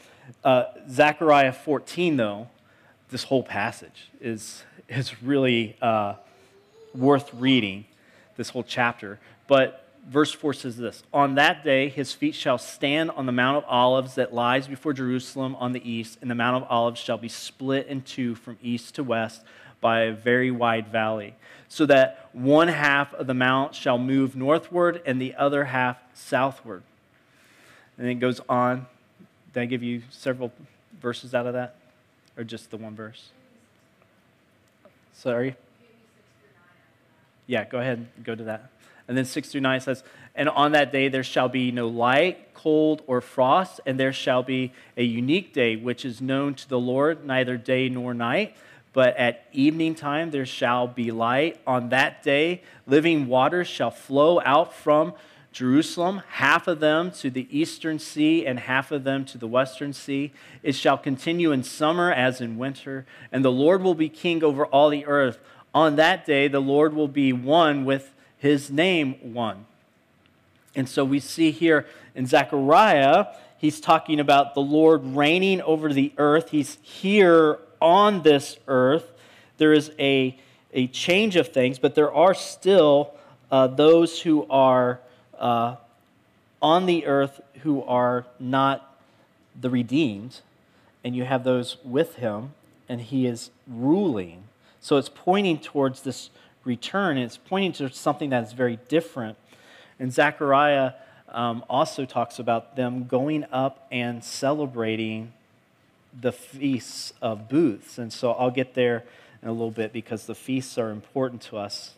Uh, 0.44 0.64
Zechariah 0.88 1.52
14, 1.52 2.16
though, 2.16 2.48
this 3.10 3.24
whole 3.24 3.42
passage 3.42 4.10
is, 4.20 4.62
is 4.88 5.22
really 5.22 5.76
uh, 5.80 6.14
worth 6.96 7.32
reading, 7.34 7.84
this 8.36 8.50
whole 8.50 8.64
chapter. 8.64 9.18
But 9.46 9.86
verse 10.08 10.32
4 10.32 10.54
says 10.54 10.76
this 10.76 11.02
On 11.12 11.34
that 11.34 11.64
day, 11.64 11.88
his 11.88 12.12
feet 12.12 12.34
shall 12.34 12.58
stand 12.58 13.10
on 13.10 13.26
the 13.26 13.32
Mount 13.32 13.58
of 13.58 13.64
Olives 13.68 14.14
that 14.14 14.34
lies 14.34 14.66
before 14.66 14.92
Jerusalem 14.92 15.56
on 15.56 15.72
the 15.72 15.90
east, 15.90 16.18
and 16.20 16.30
the 16.30 16.34
Mount 16.34 16.62
of 16.62 16.70
Olives 16.70 17.00
shall 17.00 17.18
be 17.18 17.28
split 17.28 17.86
in 17.86 18.02
two 18.02 18.34
from 18.34 18.58
east 18.62 18.94
to 18.96 19.04
west 19.04 19.42
by 19.80 20.00
a 20.02 20.12
very 20.12 20.50
wide 20.50 20.88
valley, 20.88 21.34
so 21.68 21.86
that 21.86 22.28
one 22.32 22.68
half 22.68 23.12
of 23.14 23.26
the 23.26 23.34
mount 23.34 23.74
shall 23.74 23.98
move 23.98 24.34
northward 24.34 25.02
and 25.04 25.20
the 25.20 25.34
other 25.34 25.64
half 25.64 25.98
southward. 26.14 26.82
And 27.98 28.08
it 28.08 28.14
goes 28.16 28.40
on. 28.48 28.86
Did 29.52 29.60
I 29.60 29.66
give 29.66 29.82
you 29.82 30.02
several 30.10 30.52
verses 31.00 31.34
out 31.34 31.46
of 31.46 31.54
that? 31.54 31.76
Or 32.36 32.44
just 32.44 32.70
the 32.70 32.76
one 32.76 32.94
verse? 32.94 33.30
Sorry? 35.14 35.56
Yeah, 37.46 37.64
go 37.64 37.78
ahead 37.78 37.98
and 37.98 38.24
go 38.24 38.34
to 38.34 38.44
that. 38.44 38.70
And 39.08 39.16
then 39.16 39.24
6 39.24 39.50
through 39.50 39.60
9 39.60 39.80
says, 39.80 40.02
And 40.34 40.48
on 40.48 40.72
that 40.72 40.92
day 40.92 41.08
there 41.08 41.22
shall 41.22 41.48
be 41.48 41.70
no 41.70 41.86
light, 41.86 42.54
cold, 42.54 43.02
or 43.06 43.20
frost, 43.20 43.80
and 43.86 44.00
there 44.00 44.12
shall 44.12 44.42
be 44.42 44.72
a 44.96 45.04
unique 45.04 45.52
day 45.52 45.76
which 45.76 46.04
is 46.04 46.20
known 46.20 46.54
to 46.54 46.68
the 46.68 46.78
Lord, 46.78 47.24
neither 47.24 47.56
day 47.56 47.88
nor 47.88 48.14
night. 48.14 48.56
But 48.92 49.16
at 49.16 49.44
evening 49.52 49.94
time 49.94 50.30
there 50.30 50.46
shall 50.46 50.86
be 50.88 51.10
light. 51.12 51.60
On 51.66 51.90
that 51.90 52.22
day 52.22 52.62
living 52.86 53.26
waters 53.26 53.68
shall 53.68 53.90
flow 53.90 54.40
out 54.40 54.74
from 54.74 55.12
Jerusalem, 55.52 56.20
half 56.28 56.68
of 56.68 56.80
them 56.80 57.10
to 57.12 57.30
the 57.30 57.46
eastern 57.50 57.98
sea 57.98 58.44
and 58.44 58.58
half 58.58 58.92
of 58.92 59.04
them 59.04 59.24
to 59.24 59.38
the 59.38 59.46
western 59.46 59.94
sea. 59.94 60.32
It 60.62 60.74
shall 60.74 60.98
continue 60.98 61.50
in 61.50 61.62
summer 61.62 62.12
as 62.12 62.42
in 62.42 62.58
winter, 62.58 63.06
and 63.32 63.42
the 63.44 63.50
Lord 63.52 63.82
will 63.82 63.94
be 63.94 64.10
king 64.10 64.44
over 64.44 64.66
all 64.66 64.90
the 64.90 65.06
earth. 65.06 65.38
On 65.76 65.96
that 65.96 66.24
day, 66.24 66.48
the 66.48 66.58
Lord 66.58 66.94
will 66.94 67.06
be 67.06 67.34
one 67.34 67.84
with 67.84 68.14
his 68.38 68.70
name 68.70 69.34
one. 69.34 69.66
And 70.74 70.88
so 70.88 71.04
we 71.04 71.20
see 71.20 71.50
here 71.50 71.84
in 72.14 72.26
Zechariah, 72.26 73.26
he's 73.58 73.78
talking 73.78 74.18
about 74.18 74.54
the 74.54 74.62
Lord 74.62 75.04
reigning 75.04 75.60
over 75.60 75.92
the 75.92 76.14
earth. 76.16 76.48
He's 76.48 76.78
here 76.80 77.58
on 77.78 78.22
this 78.22 78.56
earth. 78.66 79.12
There 79.58 79.74
is 79.74 79.90
a, 79.98 80.38
a 80.72 80.86
change 80.86 81.36
of 81.36 81.48
things, 81.48 81.78
but 81.78 81.94
there 81.94 82.10
are 82.10 82.32
still 82.32 83.12
uh, 83.50 83.66
those 83.66 84.22
who 84.22 84.46
are 84.48 85.00
uh, 85.38 85.76
on 86.62 86.86
the 86.86 87.04
earth 87.04 87.42
who 87.64 87.82
are 87.82 88.24
not 88.40 88.96
the 89.60 89.68
redeemed, 89.68 90.40
and 91.04 91.14
you 91.14 91.24
have 91.24 91.44
those 91.44 91.76
with 91.84 92.14
him, 92.14 92.54
and 92.88 93.02
he 93.02 93.26
is 93.26 93.50
ruling. 93.66 94.44
So 94.86 94.98
it's 94.98 95.08
pointing 95.08 95.58
towards 95.58 96.02
this 96.02 96.30
return, 96.64 97.16
and 97.16 97.26
it's 97.26 97.36
pointing 97.36 97.72
to 97.72 97.90
something 97.92 98.30
that 98.30 98.44
is 98.44 98.52
very 98.52 98.78
different. 98.88 99.36
And 99.98 100.12
Zechariah 100.12 100.92
um, 101.28 101.64
also 101.68 102.04
talks 102.04 102.38
about 102.38 102.76
them 102.76 103.08
going 103.08 103.46
up 103.50 103.88
and 103.90 104.22
celebrating 104.22 105.32
the 106.20 106.30
feasts 106.30 107.12
of 107.20 107.48
booths. 107.48 107.98
And 107.98 108.12
so 108.12 108.30
I'll 108.30 108.52
get 108.52 108.74
there 108.74 109.02
in 109.42 109.48
a 109.48 109.50
little 109.50 109.72
bit 109.72 109.92
because 109.92 110.26
the 110.26 110.36
feasts 110.36 110.78
are 110.78 110.92
important 110.92 111.42
to 111.42 111.56
us 111.56 111.94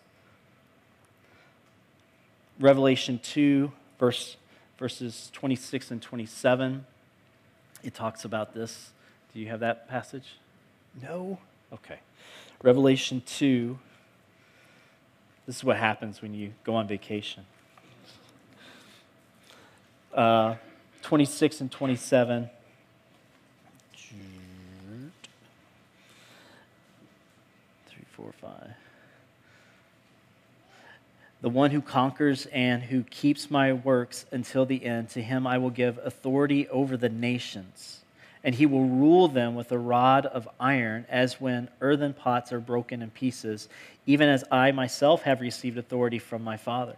Revelation 2.58 3.20
2, 3.22 3.70
verse, 3.98 4.38
verses 4.78 5.30
26 5.34 5.90
and 5.90 6.00
27, 6.00 6.86
it 7.84 7.94
talks 7.94 8.24
about 8.24 8.54
this. 8.54 8.92
Do 9.34 9.40
you 9.40 9.48
have 9.48 9.60
that 9.60 9.90
passage? 9.90 10.38
No? 11.02 11.38
Okay. 11.72 11.98
Revelation 12.62 13.22
2, 13.24 13.78
this 15.46 15.56
is 15.56 15.64
what 15.64 15.76
happens 15.76 16.20
when 16.22 16.34
you 16.34 16.52
go 16.64 16.74
on 16.74 16.88
vacation. 16.88 17.44
Uh, 20.12 20.56
26 21.02 21.60
and 21.60 21.70
27. 21.70 22.50
Three, 27.86 28.04
four, 28.16 28.32
five. 28.40 28.72
The 31.40 31.48
one 31.48 31.70
who 31.70 31.80
conquers 31.80 32.46
and 32.46 32.82
who 32.82 33.04
keeps 33.04 33.48
my 33.50 33.72
works 33.72 34.26
until 34.32 34.66
the 34.66 34.84
end, 34.84 35.10
to 35.10 35.22
him 35.22 35.46
I 35.46 35.58
will 35.58 35.70
give 35.70 35.98
authority 35.98 36.68
over 36.68 36.96
the 36.96 37.08
nations, 37.08 38.00
and 38.48 38.54
he 38.54 38.64
will 38.64 38.86
rule 38.86 39.28
them 39.28 39.54
with 39.54 39.72
a 39.72 39.78
rod 39.78 40.24
of 40.24 40.48
iron, 40.58 41.04
as 41.10 41.38
when 41.38 41.68
earthen 41.82 42.14
pots 42.14 42.50
are 42.50 42.60
broken 42.60 43.02
in 43.02 43.10
pieces, 43.10 43.68
even 44.06 44.26
as 44.26 44.42
I 44.50 44.72
myself 44.72 45.20
have 45.24 45.42
received 45.42 45.76
authority 45.76 46.18
from 46.18 46.42
my 46.42 46.56
Father. 46.56 46.96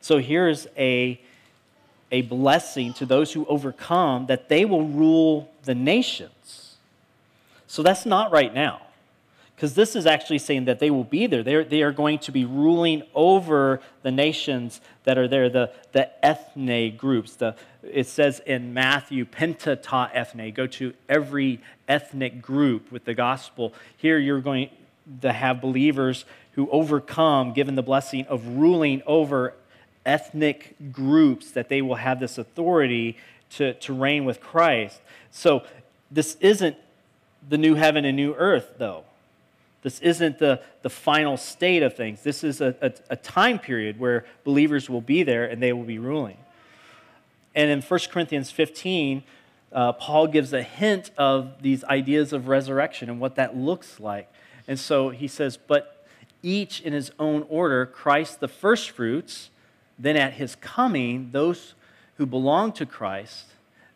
So 0.00 0.18
here's 0.18 0.68
a, 0.78 1.20
a 2.12 2.22
blessing 2.22 2.92
to 2.92 3.04
those 3.04 3.32
who 3.32 3.44
overcome 3.46 4.26
that 4.26 4.48
they 4.48 4.64
will 4.64 4.86
rule 4.86 5.50
the 5.64 5.74
nations. 5.74 6.76
So 7.66 7.82
that's 7.82 8.06
not 8.06 8.30
right 8.30 8.54
now 8.54 8.82
because 9.54 9.74
this 9.74 9.94
is 9.94 10.06
actually 10.06 10.38
saying 10.38 10.64
that 10.64 10.80
they 10.80 10.90
will 10.90 11.04
be 11.04 11.26
there. 11.26 11.42
They're, 11.42 11.64
they 11.64 11.82
are 11.82 11.92
going 11.92 12.18
to 12.20 12.32
be 12.32 12.44
ruling 12.44 13.02
over 13.14 13.80
the 14.02 14.10
nations 14.10 14.80
that 15.04 15.18
are 15.18 15.28
there, 15.28 15.48
the, 15.48 15.70
the 15.92 16.24
ethne 16.24 16.96
groups. 16.96 17.36
The, 17.36 17.54
it 17.82 18.06
says 18.06 18.40
in 18.44 18.74
Matthew, 18.74 19.24
panta 19.24 19.76
ta 19.76 20.10
ethne, 20.12 20.50
go 20.52 20.66
to 20.66 20.94
every 21.08 21.60
ethnic 21.86 22.42
group 22.42 22.90
with 22.90 23.04
the 23.04 23.14
gospel. 23.14 23.72
Here 23.96 24.18
you're 24.18 24.40
going 24.40 24.70
to 25.20 25.32
have 25.32 25.60
believers 25.60 26.24
who 26.52 26.68
overcome, 26.70 27.52
given 27.52 27.76
the 27.76 27.82
blessing 27.82 28.26
of 28.26 28.46
ruling 28.46 29.02
over 29.06 29.54
ethnic 30.04 30.74
groups, 30.90 31.52
that 31.52 31.68
they 31.68 31.82
will 31.82 31.96
have 31.96 32.18
this 32.18 32.36
authority 32.36 33.16
to, 33.50 33.74
to 33.74 33.92
reign 33.92 34.24
with 34.24 34.40
Christ. 34.40 35.00
So 35.30 35.62
this 36.10 36.36
isn't 36.40 36.76
the 37.48 37.58
new 37.58 37.74
heaven 37.76 38.04
and 38.04 38.16
new 38.16 38.34
earth, 38.34 38.74
though 38.78 39.04
this 39.82 39.98
isn't 40.00 40.38
the, 40.38 40.60
the 40.82 40.90
final 40.90 41.36
state 41.36 41.82
of 41.82 41.94
things. 41.94 42.22
This 42.22 42.44
is 42.44 42.60
a, 42.60 42.74
a, 42.80 42.92
a, 43.10 43.16
time 43.16 43.58
period 43.58 43.98
where 43.98 44.24
believers 44.44 44.88
will 44.88 45.00
be 45.00 45.24
there 45.24 45.44
and 45.44 45.60
they 45.60 45.72
will 45.72 45.82
be 45.82 45.98
ruling. 45.98 46.36
And 47.54 47.68
in 47.68 47.82
1 47.82 48.00
Corinthians 48.10 48.50
15, 48.50 49.24
uh, 49.72 49.92
Paul 49.92 50.28
gives 50.28 50.52
a 50.52 50.62
hint 50.62 51.10
of 51.18 51.62
these 51.62 51.82
ideas 51.84 52.32
of 52.32 52.46
resurrection 52.46 53.10
and 53.10 53.18
what 53.18 53.34
that 53.34 53.56
looks 53.56 53.98
like. 53.98 54.32
And 54.68 54.78
so 54.78 55.10
he 55.10 55.26
says, 55.26 55.56
But 55.56 56.06
each 56.42 56.80
in 56.80 56.92
his 56.92 57.10
own 57.18 57.44
order, 57.48 57.84
Christ 57.84 58.40
the 58.40 58.48
firstfruits, 58.48 59.50
then 59.98 60.16
at 60.16 60.34
his 60.34 60.54
coming, 60.56 61.30
those 61.32 61.74
who 62.16 62.26
belong 62.26 62.72
to 62.72 62.86
Christ, 62.86 63.46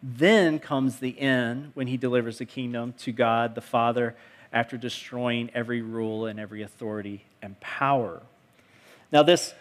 then 0.02 0.58
comes 0.58 0.98
the 0.98 1.18
end 1.20 1.70
when 1.74 1.86
he 1.86 1.96
delivers 1.96 2.38
the 2.38 2.44
kingdom 2.44 2.92
to 2.98 3.12
God 3.12 3.54
the 3.54 3.60
Father 3.60 4.16
after 4.56 4.78
destroying 4.78 5.50
every 5.52 5.82
rule 5.82 6.24
and 6.24 6.40
every 6.40 6.62
authority 6.62 7.22
and 7.42 7.60
power. 7.60 8.22
Now, 9.12 9.22
this 9.22 9.52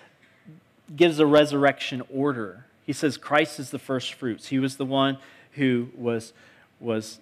gives 0.95 1.19
a 1.19 1.25
resurrection 1.25 2.01
order. 2.09 2.65
He 2.85 2.93
says 2.93 3.17
Christ 3.17 3.59
is 3.59 3.71
the 3.71 3.77
first 3.77 4.13
fruits. 4.13 4.47
He 4.47 4.57
was 4.57 4.77
the 4.77 4.85
one 4.85 5.17
who 5.51 5.89
was, 5.97 6.31
was 6.79 7.19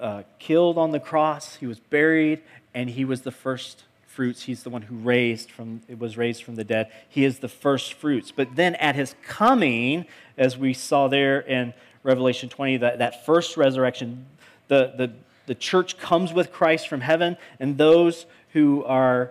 uh, 0.00 0.22
killed 0.38 0.78
on 0.78 0.92
the 0.92 0.98
cross, 0.98 1.56
he 1.56 1.66
was 1.66 1.78
buried, 1.78 2.40
and 2.72 2.88
he 2.88 3.04
was 3.04 3.20
the 3.20 3.30
first 3.30 3.84
fruits. 4.06 4.44
He's 4.44 4.62
the 4.62 4.70
one 4.70 4.80
who 4.80 4.96
raised 4.96 5.50
from, 5.50 5.82
was 5.98 6.16
raised 6.16 6.42
from 6.42 6.54
the 6.54 6.64
dead. 6.64 6.90
He 7.06 7.26
is 7.26 7.40
the 7.40 7.48
first 7.48 7.92
fruits. 7.92 8.32
But 8.32 8.56
then 8.56 8.76
at 8.76 8.94
his 8.94 9.14
coming, 9.22 10.06
as 10.38 10.56
we 10.56 10.72
saw 10.72 11.08
there 11.08 11.40
in 11.40 11.74
Revelation 12.02 12.48
20, 12.48 12.78
that, 12.78 12.98
that 13.00 13.26
first 13.26 13.58
resurrection, 13.58 14.24
the, 14.68 14.94
the 14.96 15.12
the 15.46 15.54
church 15.54 15.98
comes 15.98 16.32
with 16.32 16.52
Christ 16.52 16.88
from 16.88 17.00
heaven, 17.00 17.36
and 17.60 17.76
those 17.76 18.26
who 18.52 18.84
are, 18.84 19.30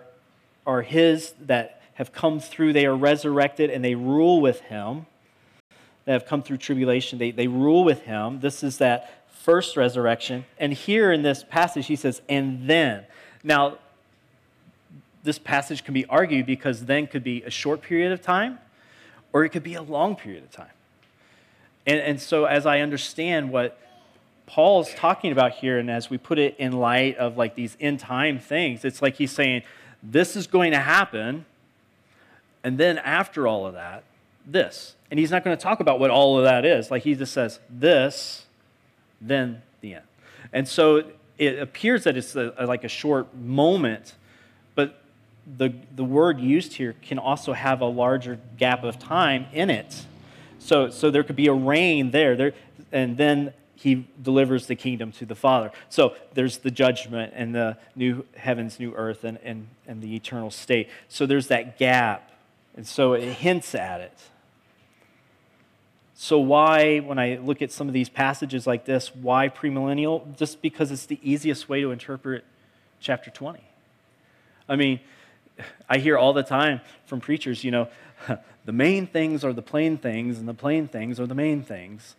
are 0.66 0.82
his 0.82 1.34
that 1.40 1.82
have 1.94 2.12
come 2.12 2.40
through, 2.40 2.72
they 2.72 2.86
are 2.86 2.96
resurrected 2.96 3.70
and 3.70 3.84
they 3.84 3.94
rule 3.94 4.40
with 4.40 4.60
him. 4.62 5.06
That 6.04 6.12
have 6.12 6.26
come 6.26 6.42
through 6.42 6.58
tribulation, 6.58 7.18
they, 7.18 7.30
they 7.30 7.46
rule 7.46 7.82
with 7.82 8.02
him. 8.02 8.40
This 8.40 8.62
is 8.62 8.78
that 8.78 9.24
first 9.28 9.76
resurrection. 9.76 10.44
And 10.58 10.72
here 10.72 11.12
in 11.12 11.22
this 11.22 11.44
passage, 11.44 11.86
he 11.86 11.96
says, 11.96 12.20
and 12.28 12.68
then. 12.68 13.04
Now, 13.42 13.78
this 15.22 15.38
passage 15.38 15.84
can 15.84 15.94
be 15.94 16.04
argued 16.06 16.44
because 16.44 16.84
then 16.84 17.06
could 17.06 17.24
be 17.24 17.42
a 17.42 17.50
short 17.50 17.80
period 17.80 18.12
of 18.12 18.20
time 18.20 18.58
or 19.32 19.44
it 19.44 19.48
could 19.50 19.64
be 19.64 19.74
a 19.74 19.82
long 19.82 20.14
period 20.14 20.44
of 20.44 20.50
time. 20.50 20.70
And, 21.86 22.00
and 22.00 22.20
so, 22.20 22.44
as 22.44 22.64
I 22.64 22.80
understand 22.80 23.50
what 23.50 23.78
Paul's 24.46 24.92
talking 24.94 25.32
about 25.32 25.52
here, 25.52 25.78
and 25.78 25.90
as 25.90 26.10
we 26.10 26.18
put 26.18 26.38
it 26.38 26.56
in 26.58 26.72
light 26.72 27.16
of 27.16 27.36
like 27.36 27.54
these 27.54 27.76
end 27.80 28.00
time 28.00 28.38
things, 28.38 28.84
it's 28.84 29.00
like 29.00 29.16
he's 29.16 29.32
saying, 29.32 29.62
this 30.02 30.36
is 30.36 30.46
going 30.46 30.72
to 30.72 30.80
happen, 30.80 31.46
and 32.62 32.78
then 32.78 32.98
after 32.98 33.48
all 33.48 33.66
of 33.66 33.74
that, 33.74 34.04
this. 34.46 34.94
And 35.10 35.18
he's 35.18 35.30
not 35.30 35.44
going 35.44 35.56
to 35.56 35.62
talk 35.62 35.80
about 35.80 35.98
what 35.98 36.10
all 36.10 36.38
of 36.38 36.44
that 36.44 36.64
is. 36.64 36.90
Like 36.90 37.02
he 37.02 37.14
just 37.14 37.32
says, 37.32 37.60
this, 37.70 38.46
then 39.20 39.62
the 39.80 39.94
end. 39.94 40.04
And 40.52 40.68
so 40.68 41.04
it 41.38 41.58
appears 41.58 42.04
that 42.04 42.16
it's 42.16 42.36
a, 42.36 42.52
a, 42.58 42.66
like 42.66 42.84
a 42.84 42.88
short 42.88 43.34
moment, 43.34 44.14
but 44.74 45.00
the, 45.56 45.72
the 45.94 46.04
word 46.04 46.40
used 46.40 46.74
here 46.74 46.94
can 47.02 47.18
also 47.18 47.52
have 47.52 47.80
a 47.80 47.86
larger 47.86 48.38
gap 48.58 48.84
of 48.84 48.98
time 48.98 49.46
in 49.52 49.70
it. 49.70 50.04
So, 50.58 50.90
so 50.90 51.10
there 51.10 51.22
could 51.22 51.36
be 51.36 51.46
a 51.46 51.52
reign 51.52 52.10
there, 52.10 52.36
there, 52.36 52.52
and 52.92 53.16
then 53.16 53.52
he 53.76 54.06
delivers 54.22 54.66
the 54.66 54.76
kingdom 54.76 55.12
to 55.12 55.26
the 55.26 55.34
Father. 55.34 55.70
So 55.88 56.14
there's 56.34 56.58
the 56.58 56.70
judgment 56.70 57.32
and 57.34 57.54
the 57.54 57.76
new 57.96 58.24
heavens, 58.36 58.78
new 58.78 58.94
earth, 58.94 59.24
and, 59.24 59.38
and, 59.42 59.68
and 59.86 60.00
the 60.00 60.14
eternal 60.14 60.50
state. 60.50 60.88
So 61.08 61.26
there's 61.26 61.48
that 61.48 61.78
gap. 61.78 62.30
And 62.76 62.86
so 62.86 63.12
it 63.14 63.24
hints 63.24 63.74
at 63.74 64.00
it. 64.00 64.18
So, 66.16 66.38
why, 66.38 67.00
when 67.00 67.18
I 67.18 67.38
look 67.38 67.60
at 67.60 67.72
some 67.72 67.88
of 67.88 67.92
these 67.92 68.08
passages 68.08 68.68
like 68.68 68.84
this, 68.84 69.14
why 69.14 69.48
premillennial? 69.48 70.36
Just 70.36 70.62
because 70.62 70.92
it's 70.92 71.06
the 71.06 71.18
easiest 71.22 71.68
way 71.68 71.80
to 71.80 71.90
interpret 71.90 72.44
chapter 73.00 73.30
20. 73.30 73.60
I 74.68 74.76
mean, 74.76 75.00
I 75.88 75.98
hear 75.98 76.16
all 76.16 76.32
the 76.32 76.44
time 76.44 76.80
from 77.06 77.20
preachers, 77.20 77.64
you 77.64 77.72
know, 77.72 77.88
the 78.64 78.72
main 78.72 79.08
things 79.08 79.44
are 79.44 79.52
the 79.52 79.62
plain 79.62 79.98
things, 79.98 80.38
and 80.38 80.48
the 80.48 80.54
plain 80.54 80.86
things 80.86 81.18
are 81.18 81.26
the 81.26 81.34
main 81.34 81.62
things. 81.62 82.14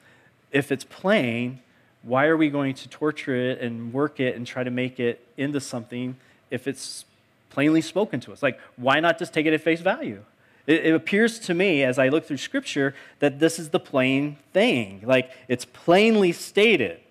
If 0.56 0.72
it's 0.72 0.86
plain, 0.86 1.60
why 2.02 2.28
are 2.28 2.38
we 2.38 2.50
going 2.50 2.76
to 2.76 2.88
torture 2.88 3.36
it 3.36 3.60
and 3.60 3.92
work 3.92 4.22
it 4.22 4.38
and 4.38 4.48
try 4.48 4.64
to 4.64 4.72
make 4.72 5.02
it 5.02 5.28
into 5.36 5.60
something 5.60 6.16
if 6.50 6.66
it's 6.66 7.04
plainly 7.50 7.82
spoken 7.82 8.22
to 8.22 8.32
us? 8.32 8.42
Like, 8.42 8.58
why 8.78 9.02
not 9.02 9.20
just 9.20 9.34
take 9.34 9.46
it 9.46 9.54
at 9.54 9.60
face 9.60 9.82
value? 9.82 10.24
It, 10.66 10.86
it 10.86 10.96
appears 10.96 11.40
to 11.40 11.54
me, 11.54 11.84
as 11.84 12.00
I 12.00 12.08
look 12.08 12.26
through 12.26 12.38
Scripture, 12.38 12.96
that 13.20 13.40
this 13.40 13.60
is 13.60 13.72
the 13.72 13.82
plain 13.82 14.38
thing. 14.54 15.02
Like, 15.04 15.30
it's 15.50 15.66
plainly 15.66 16.32
stated. 16.32 17.02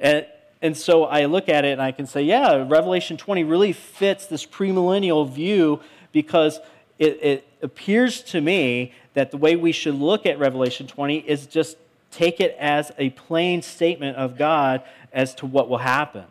And, 0.00 0.26
and 0.60 0.76
so 0.76 1.04
I 1.04 1.26
look 1.26 1.48
at 1.48 1.64
it 1.64 1.74
and 1.74 1.80
I 1.80 1.92
can 1.92 2.08
say, 2.08 2.22
yeah, 2.22 2.66
Revelation 2.68 3.16
20 3.16 3.44
really 3.44 3.72
fits 3.72 4.26
this 4.26 4.44
premillennial 4.44 5.30
view 5.30 5.78
because 6.10 6.58
it, 6.98 7.22
it 7.22 7.48
appears 7.62 8.22
to 8.22 8.40
me 8.40 8.92
that 9.14 9.30
the 9.30 9.36
way 9.36 9.54
we 9.54 9.70
should 9.70 9.94
look 9.94 10.26
at 10.26 10.40
Revelation 10.40 10.88
20 10.88 11.18
is 11.18 11.46
just 11.46 11.76
take 12.12 12.40
it 12.40 12.54
as 12.60 12.92
a 12.98 13.10
plain 13.10 13.62
statement 13.62 14.16
of 14.16 14.38
God 14.38 14.82
as 15.12 15.34
to 15.36 15.46
what 15.46 15.68
will 15.68 15.78
happen. 15.78 16.24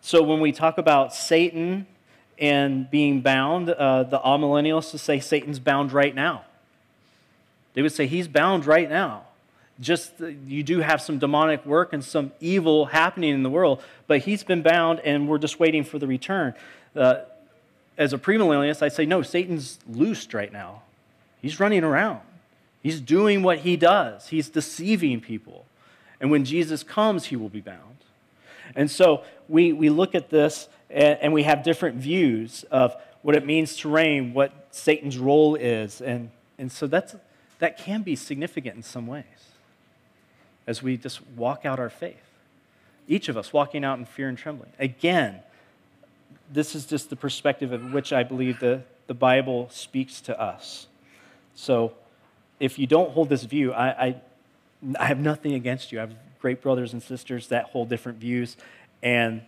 So 0.00 0.22
when 0.22 0.40
we 0.40 0.50
talk 0.50 0.78
about 0.78 1.14
Satan 1.14 1.86
and 2.38 2.90
being 2.90 3.20
bound, 3.20 3.68
uh, 3.68 4.02
the 4.04 4.18
amillennialists 4.18 4.92
would 4.92 5.00
say 5.00 5.20
Satan's 5.20 5.58
bound 5.58 5.92
right 5.92 6.14
now. 6.14 6.44
They 7.74 7.82
would 7.82 7.92
say 7.92 8.06
he's 8.06 8.26
bound 8.26 8.66
right 8.66 8.88
now. 8.88 9.24
Just 9.78 10.12
you 10.46 10.62
do 10.62 10.80
have 10.80 11.00
some 11.00 11.18
demonic 11.18 11.64
work 11.64 11.92
and 11.92 12.04
some 12.04 12.32
evil 12.40 12.86
happening 12.86 13.34
in 13.34 13.42
the 13.42 13.50
world, 13.50 13.82
but 14.06 14.20
he's 14.20 14.42
been 14.42 14.62
bound 14.62 15.00
and 15.00 15.28
we're 15.28 15.38
just 15.38 15.60
waiting 15.60 15.84
for 15.84 15.98
the 15.98 16.06
return. 16.06 16.54
Uh, 16.96 17.20
as 17.96 18.12
a 18.12 18.18
premillennialist, 18.18 18.82
I 18.82 18.88
say, 18.88 19.04
no, 19.04 19.22
Satan's 19.22 19.78
loosed 19.86 20.32
right 20.32 20.52
now. 20.52 20.82
He's 21.40 21.60
running 21.60 21.84
around. 21.84 22.20
He's 22.82 23.00
doing 23.00 23.42
what 23.42 23.58
he 23.58 23.76
does. 23.76 24.28
He's 24.28 24.48
deceiving 24.48 25.20
people. 25.20 25.66
And 26.20 26.30
when 26.30 26.44
Jesus 26.44 26.82
comes, 26.82 27.26
he 27.26 27.36
will 27.36 27.48
be 27.48 27.60
bound. 27.60 27.96
And 28.74 28.90
so 28.90 29.24
we, 29.48 29.72
we 29.72 29.90
look 29.90 30.14
at 30.14 30.30
this 30.30 30.68
and, 30.88 31.18
and 31.20 31.32
we 31.32 31.42
have 31.42 31.62
different 31.62 31.96
views 31.96 32.64
of 32.70 32.94
what 33.22 33.36
it 33.36 33.44
means 33.44 33.76
to 33.78 33.88
reign, 33.88 34.32
what 34.32 34.68
Satan's 34.70 35.18
role 35.18 35.54
is. 35.54 36.00
And, 36.00 36.30
and 36.58 36.70
so 36.70 36.86
that's, 36.86 37.16
that 37.58 37.78
can 37.78 38.02
be 38.02 38.16
significant 38.16 38.76
in 38.76 38.82
some 38.82 39.06
ways 39.06 39.24
as 40.66 40.82
we 40.82 40.96
just 40.96 41.20
walk 41.36 41.64
out 41.64 41.78
our 41.78 41.90
faith. 41.90 42.16
Each 43.08 43.28
of 43.28 43.36
us 43.36 43.52
walking 43.52 43.84
out 43.84 43.98
in 43.98 44.04
fear 44.04 44.28
and 44.28 44.38
trembling. 44.38 44.70
Again, 44.78 45.40
this 46.52 46.74
is 46.74 46.86
just 46.86 47.10
the 47.10 47.16
perspective 47.16 47.72
of 47.72 47.92
which 47.92 48.12
I 48.12 48.22
believe 48.22 48.60
the, 48.60 48.82
the 49.06 49.14
Bible 49.14 49.68
speaks 49.70 50.20
to 50.22 50.40
us. 50.40 50.86
So 51.54 51.92
if 52.60 52.78
you 52.78 52.86
don't 52.86 53.10
hold 53.10 53.28
this 53.30 53.42
view, 53.44 53.72
I, 53.72 54.06
I, 54.06 54.16
I 54.98 55.06
have 55.06 55.18
nothing 55.18 55.54
against 55.54 55.90
you. 55.90 55.98
I 55.98 56.02
have 56.02 56.14
great 56.40 56.62
brothers 56.62 56.92
and 56.92 57.02
sisters 57.02 57.48
that 57.48 57.64
hold 57.64 57.88
different 57.88 58.18
views, 58.18 58.56
and 59.02 59.42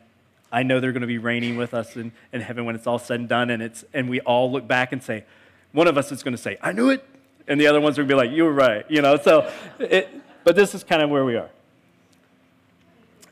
I 0.50 0.62
know 0.62 0.80
they're 0.80 0.92
going 0.92 1.02
to 1.02 1.06
be 1.06 1.18
reigning 1.18 1.56
with 1.56 1.74
us 1.74 1.96
in, 1.96 2.12
in 2.32 2.40
heaven 2.40 2.64
when 2.64 2.74
it's 2.74 2.86
all 2.86 2.98
said 2.98 3.20
and 3.20 3.28
done, 3.28 3.50
and, 3.50 3.62
it's, 3.62 3.84
and 3.94 4.08
we 4.08 4.20
all 4.20 4.50
look 4.50 4.66
back 4.66 4.92
and 4.92 5.02
say, 5.02 5.24
one 5.72 5.86
of 5.86 5.96
us 5.96 6.10
is 6.10 6.22
going 6.22 6.36
to 6.36 6.42
say, 6.42 6.58
I 6.60 6.72
knew 6.72 6.90
it, 6.90 7.04
and 7.46 7.60
the 7.60 7.66
other 7.66 7.80
ones 7.80 7.98
are 7.98 8.02
going 8.02 8.08
to 8.08 8.14
be 8.14 8.28
like, 8.28 8.36
you 8.36 8.44
were 8.44 8.52
right, 8.52 8.84
you 8.90 9.00
know, 9.00 9.16
so, 9.16 9.50
it, 9.78 10.08
but 10.44 10.56
this 10.56 10.74
is 10.74 10.82
kind 10.82 11.02
of 11.02 11.10
where 11.10 11.24
we 11.24 11.36
are. 11.36 11.50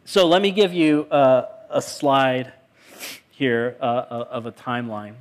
So 0.05 0.27
let 0.27 0.43
me 0.43 0.51
give 0.51 0.73
you 0.73 1.05
uh, 1.05 1.47
a 1.69 1.81
slide 1.81 2.53
here 3.31 3.77
uh, 3.81 3.85
uh, 3.85 4.29
of 4.31 4.47
a 4.47 4.53
timeline. 4.53 5.15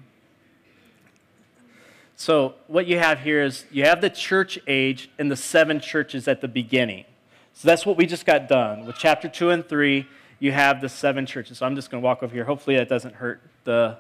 So, 2.20 2.56
what 2.68 2.86
you 2.86 3.00
have 3.00 3.22
here 3.22 3.42
is 3.42 3.64
you 3.72 3.86
have 3.86 4.02
the 4.02 4.10
church 4.10 4.60
age 4.68 5.10
and 5.18 5.32
the 5.32 5.38
seven 5.38 5.80
churches 5.80 6.28
at 6.28 6.42
the 6.42 6.50
beginning. 6.50 7.06
So, 7.54 7.66
that's 7.66 7.86
what 7.86 7.96
we 7.96 8.06
just 8.06 8.26
got 8.26 8.50
done. 8.50 8.86
With 8.86 8.98
chapter 8.98 9.30
2 9.30 9.52
and 9.52 9.66
3, 9.66 10.06
you 10.38 10.52
have 10.52 10.82
the 10.82 10.90
seven 10.90 11.26
churches. 11.26 11.60
So, 11.60 11.66
I'm 11.66 11.78
just 11.78 11.90
going 11.90 12.04
to 12.04 12.06
walk 12.06 12.22
over 12.22 12.36
here. 12.36 12.44
Hopefully, 12.44 12.76
that 12.76 12.90
doesn't 12.90 13.16
hurt 13.16 13.40
the 13.64 14.00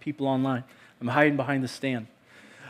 people 0.00 0.26
online. 0.26 0.64
I'm 1.00 1.08
hiding 1.08 1.36
behind 1.36 1.64
the 1.64 1.68
stand. 1.68 2.08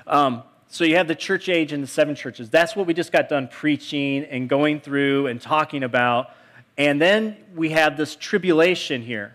Um, 0.07 0.45
so, 0.69 0.85
you 0.85 0.95
have 0.99 1.09
the 1.09 1.17
church 1.17 1.49
age 1.49 1.73
and 1.73 1.83
the 1.83 1.89
seven 1.89 2.15
churches. 2.15 2.49
That's 2.49 2.77
what 2.77 2.87
we 2.87 2.95
just 2.95 3.11
got 3.11 3.29
done 3.29 3.49
preaching 3.49 4.23
and 4.23 4.49
going 4.49 4.79
through 4.79 5.27
and 5.27 5.41
talking 5.41 5.83
about. 5.83 6.31
And 6.79 7.03
then 7.03 7.39
we 7.57 7.71
have 7.71 7.97
this 7.97 8.15
tribulation 8.15 9.03
here. 9.03 9.35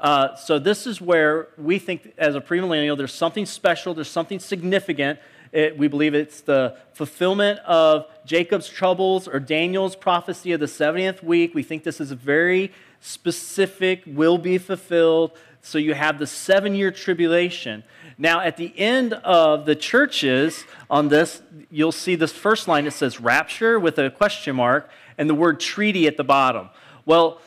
Uh, 0.00 0.34
so 0.34 0.58
this 0.58 0.86
is 0.86 1.00
where 1.00 1.48
we 1.58 1.78
think, 1.78 2.14
as 2.16 2.34
a 2.34 2.40
premillennial, 2.40 2.96
there's 2.96 3.12
something 3.12 3.44
special, 3.44 3.92
there's 3.92 4.10
something 4.10 4.38
significant. 4.38 5.18
It, 5.52 5.76
we 5.76 5.88
believe 5.88 6.14
it's 6.14 6.40
the 6.40 6.76
fulfillment 6.94 7.58
of 7.60 8.06
Jacob's 8.24 8.68
troubles 8.68 9.28
or 9.28 9.40
Daniel's 9.40 9.96
prophecy 9.96 10.52
of 10.52 10.60
the 10.60 10.66
70th 10.66 11.22
week. 11.22 11.54
We 11.54 11.62
think 11.62 11.84
this 11.84 12.00
is 12.00 12.10
a 12.10 12.16
very 12.16 12.72
specific, 13.00 14.02
will 14.06 14.38
be 14.38 14.56
fulfilled. 14.56 15.32
So 15.60 15.76
you 15.76 15.92
have 15.92 16.18
the 16.18 16.26
seven 16.26 16.74
year 16.74 16.90
tribulation. 16.90 17.84
Now, 18.16 18.40
at 18.40 18.56
the 18.56 18.72
end 18.78 19.14
of 19.14 19.66
the 19.66 19.74
churches 19.74 20.64
on 20.88 21.08
this, 21.08 21.42
you'll 21.70 21.92
see 21.92 22.14
this 22.14 22.32
first 22.32 22.68
line 22.68 22.86
It 22.86 22.92
says 22.92 23.20
rapture 23.20 23.78
with 23.78 23.98
a 23.98 24.10
question 24.10 24.56
mark 24.56 24.90
and 25.18 25.28
the 25.28 25.34
word 25.34 25.60
treaty 25.60 26.06
at 26.06 26.16
the 26.16 26.24
bottom. 26.24 26.70
Well, 27.04 27.40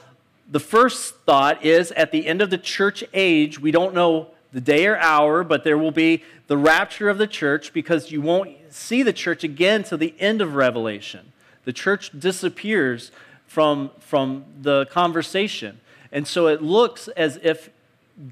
the 0.53 0.59
first 0.59 1.15
thought 1.25 1.65
is 1.65 1.91
at 1.93 2.11
the 2.11 2.27
end 2.27 2.39
of 2.39 2.51
the 2.51 2.59
church 2.59 3.03
age, 3.11 3.59
we 3.59 3.71
don't 3.71 3.95
know 3.95 4.27
the 4.51 4.61
day 4.61 4.85
or 4.85 4.95
hour, 4.97 5.43
but 5.43 5.63
there 5.63 5.79
will 5.79 5.91
be 5.91 6.23
the 6.45 6.55
rapture 6.55 7.09
of 7.09 7.17
the 7.17 7.25
church 7.25 7.73
because 7.73 8.11
you 8.11 8.21
won't 8.21 8.55
see 8.69 9.01
the 9.01 9.11
church 9.11 9.43
again 9.43 9.81
till 9.81 9.97
the 9.97 10.13
end 10.19 10.41
of 10.41 10.53
Revelation. 10.53 11.31
The 11.65 11.73
church 11.73 12.11
disappears 12.19 13.11
from, 13.47 13.89
from 13.97 14.45
the 14.61 14.85
conversation. 14.91 15.79
And 16.11 16.27
so 16.27 16.45
it 16.45 16.61
looks 16.61 17.07
as 17.07 17.39
if 17.41 17.71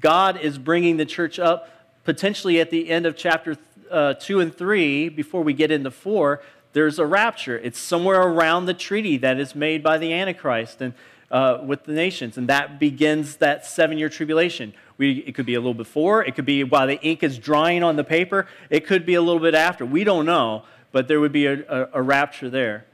God 0.00 0.40
is 0.40 0.58
bringing 0.58 0.98
the 0.98 1.06
church 1.06 1.40
up 1.40 1.68
potentially 2.04 2.60
at 2.60 2.70
the 2.70 2.88
end 2.88 3.04
of 3.04 3.16
chapter 3.16 3.56
uh, 3.90 4.14
2 4.14 4.38
and 4.38 4.56
3, 4.56 5.08
before 5.08 5.42
we 5.42 5.54
get 5.54 5.72
into 5.72 5.90
4, 5.90 6.40
there's 6.72 7.00
a 7.00 7.04
rapture. 7.04 7.58
It's 7.58 7.80
somewhere 7.80 8.22
around 8.22 8.66
the 8.66 8.74
treaty 8.74 9.16
that 9.18 9.40
is 9.40 9.56
made 9.56 9.82
by 9.82 9.98
the 9.98 10.12
Antichrist. 10.12 10.80
And 10.80 10.94
uh, 11.32 11.58
with 11.64 11.84
the 11.84 11.92
nations, 11.92 12.36
and 12.36 12.48
that 12.48 12.78
begins 12.78 13.36
that 13.36 13.64
seven 13.66 13.96
year 13.98 14.10
tribulation. 14.10 14.74
We, 14.98 15.24
it 15.26 15.34
could 15.34 15.46
be 15.46 15.54
a 15.54 15.60
little 15.60 15.74
before, 15.74 16.22
it 16.22 16.36
could 16.36 16.44
be 16.44 16.62
while 16.62 16.86
the 16.86 17.00
ink 17.00 17.22
is 17.22 17.38
drying 17.38 17.82
on 17.82 17.96
the 17.96 18.04
paper, 18.04 18.46
it 18.68 18.86
could 18.86 19.06
be 19.06 19.14
a 19.14 19.22
little 19.22 19.40
bit 19.40 19.54
after. 19.54 19.86
We 19.86 20.04
don't 20.04 20.26
know, 20.26 20.64
but 20.92 21.08
there 21.08 21.18
would 21.18 21.32
be 21.32 21.46
a, 21.46 21.64
a, 21.68 21.88
a 21.94 22.02
rapture 22.02 22.50
there. 22.50 22.84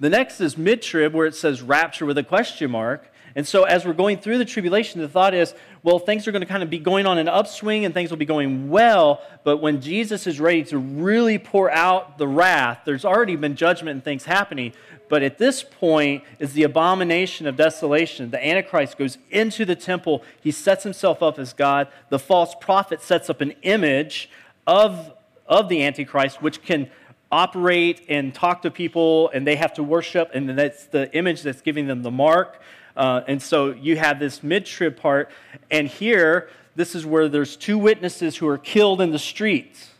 The 0.00 0.10
next 0.10 0.40
is 0.40 0.58
mid 0.58 0.82
trib, 0.82 1.14
where 1.14 1.26
it 1.26 1.36
says 1.36 1.62
rapture 1.62 2.04
with 2.04 2.18
a 2.18 2.24
question 2.24 2.70
mark. 2.72 3.10
And 3.36 3.46
so, 3.46 3.64
as 3.64 3.84
we're 3.84 3.94
going 3.94 4.18
through 4.18 4.38
the 4.38 4.44
tribulation, 4.44 5.00
the 5.00 5.08
thought 5.08 5.34
is, 5.34 5.54
well, 5.82 5.98
things 5.98 6.28
are 6.28 6.32
going 6.32 6.42
to 6.42 6.46
kind 6.46 6.62
of 6.62 6.70
be 6.70 6.78
going 6.78 7.04
on 7.04 7.18
an 7.18 7.28
upswing 7.28 7.84
and 7.84 7.92
things 7.92 8.10
will 8.10 8.16
be 8.16 8.24
going 8.24 8.70
well. 8.70 9.22
But 9.42 9.58
when 9.58 9.80
Jesus 9.80 10.26
is 10.26 10.38
ready 10.38 10.62
to 10.64 10.78
really 10.78 11.38
pour 11.38 11.70
out 11.70 12.16
the 12.16 12.28
wrath, 12.28 12.82
there's 12.84 13.04
already 13.04 13.34
been 13.34 13.56
judgment 13.56 13.96
and 13.96 14.04
things 14.04 14.24
happening. 14.24 14.72
But 15.14 15.22
at 15.22 15.38
this 15.38 15.62
point 15.62 16.24
is 16.40 16.54
the 16.54 16.64
abomination 16.64 17.46
of 17.46 17.54
desolation. 17.54 18.32
The 18.32 18.44
Antichrist 18.44 18.98
goes 18.98 19.16
into 19.30 19.64
the 19.64 19.76
temple. 19.76 20.24
He 20.40 20.50
sets 20.50 20.82
himself 20.82 21.22
up 21.22 21.38
as 21.38 21.52
God. 21.52 21.86
The 22.08 22.18
false 22.18 22.56
prophet 22.60 23.00
sets 23.00 23.30
up 23.30 23.40
an 23.40 23.52
image 23.62 24.28
of, 24.66 25.14
of 25.46 25.68
the 25.68 25.84
Antichrist, 25.84 26.42
which 26.42 26.62
can 26.62 26.90
operate 27.30 28.04
and 28.08 28.34
talk 28.34 28.62
to 28.62 28.72
people, 28.72 29.30
and 29.30 29.46
they 29.46 29.54
have 29.54 29.72
to 29.74 29.84
worship, 29.84 30.32
and 30.34 30.48
that's 30.58 30.86
the 30.86 31.16
image 31.16 31.42
that's 31.42 31.60
giving 31.60 31.86
them 31.86 32.02
the 32.02 32.10
mark. 32.10 32.60
Uh, 32.96 33.20
and 33.28 33.40
so 33.40 33.70
you 33.70 33.96
have 33.96 34.18
this 34.18 34.42
mid 34.42 34.66
trib 34.66 34.96
part, 34.96 35.30
and 35.70 35.86
here, 35.86 36.50
this 36.74 36.96
is 36.96 37.06
where 37.06 37.28
there's 37.28 37.54
two 37.54 37.78
witnesses 37.78 38.38
who 38.38 38.48
are 38.48 38.58
killed 38.58 39.00
in 39.00 39.12
the 39.12 39.20
streets. 39.20 39.90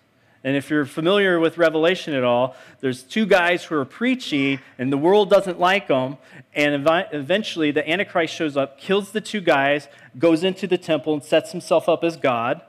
And 0.44 0.56
if 0.56 0.68
you're 0.68 0.84
familiar 0.84 1.40
with 1.40 1.56
Revelation 1.56 2.12
at 2.12 2.22
all, 2.22 2.54
there's 2.80 3.02
two 3.02 3.24
guys 3.24 3.64
who 3.64 3.76
are 3.76 3.86
preaching, 3.86 4.60
and 4.78 4.92
the 4.92 4.98
world 4.98 5.30
doesn't 5.30 5.58
like 5.58 5.88
them. 5.88 6.18
And 6.54 6.86
eventually, 7.12 7.70
the 7.70 7.88
Antichrist 7.88 8.34
shows 8.34 8.54
up, 8.54 8.78
kills 8.78 9.12
the 9.12 9.22
two 9.22 9.40
guys, 9.40 9.88
goes 10.18 10.44
into 10.44 10.66
the 10.66 10.76
temple, 10.76 11.14
and 11.14 11.24
sets 11.24 11.52
himself 11.52 11.88
up 11.88 12.04
as 12.04 12.18
God. 12.18 12.60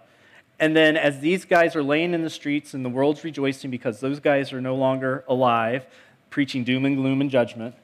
And 0.58 0.74
then, 0.74 0.96
as 0.96 1.20
these 1.20 1.44
guys 1.44 1.76
are 1.76 1.84
laying 1.84 2.14
in 2.14 2.22
the 2.22 2.30
streets 2.30 2.74
and 2.74 2.86
the 2.86 2.90
world's 2.90 3.26
rejoicing 3.26 3.72
because 3.72 4.00
those 4.00 4.22
guys 4.22 4.54
are 4.54 4.62
no 4.62 4.76
longer 4.76 5.26
alive, 5.28 5.86
preaching 6.30 6.64
doom 6.64 6.86
and 6.86 6.96
gloom 6.96 7.20
and 7.20 7.30
judgment, 7.30 7.76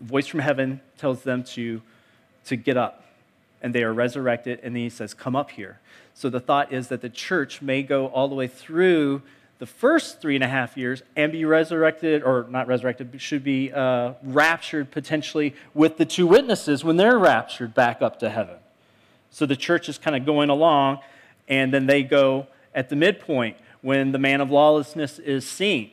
voice 0.00 0.26
from 0.26 0.40
heaven 0.40 0.80
tells 0.96 1.22
them 1.22 1.44
to, 1.44 1.80
to 2.46 2.56
get 2.56 2.76
up. 2.76 3.04
And 3.60 3.74
they 3.74 3.82
are 3.82 3.92
resurrected, 3.92 4.60
and 4.62 4.74
then 4.74 4.82
he 4.82 4.90
says, 4.90 5.14
Come 5.14 5.34
up 5.34 5.50
here. 5.50 5.80
So 6.14 6.30
the 6.30 6.40
thought 6.40 6.72
is 6.72 6.88
that 6.88 7.00
the 7.00 7.08
church 7.08 7.60
may 7.62 7.82
go 7.82 8.06
all 8.06 8.28
the 8.28 8.34
way 8.34 8.46
through 8.46 9.22
the 9.58 9.66
first 9.66 10.20
three 10.20 10.36
and 10.36 10.44
a 10.44 10.48
half 10.48 10.76
years 10.76 11.02
and 11.16 11.32
be 11.32 11.44
resurrected, 11.44 12.22
or 12.22 12.46
not 12.48 12.68
resurrected, 12.68 13.10
but 13.10 13.20
should 13.20 13.42
be 13.42 13.72
uh, 13.72 14.14
raptured 14.22 14.90
potentially 14.90 15.54
with 15.74 15.96
the 15.96 16.04
two 16.04 16.26
witnesses 16.26 16.84
when 16.84 16.96
they're 16.96 17.18
raptured 17.18 17.74
back 17.74 18.00
up 18.00 18.20
to 18.20 18.30
heaven. 18.30 18.56
So 19.30 19.46
the 19.46 19.56
church 19.56 19.88
is 19.88 19.98
kind 19.98 20.16
of 20.16 20.24
going 20.24 20.48
along, 20.48 21.00
and 21.48 21.72
then 21.72 21.86
they 21.86 22.02
go 22.02 22.46
at 22.74 22.88
the 22.88 22.96
midpoint 22.96 23.56
when 23.80 24.12
the 24.12 24.18
man 24.18 24.40
of 24.40 24.50
lawlessness 24.50 25.18
is 25.18 25.48
seen. 25.48 25.90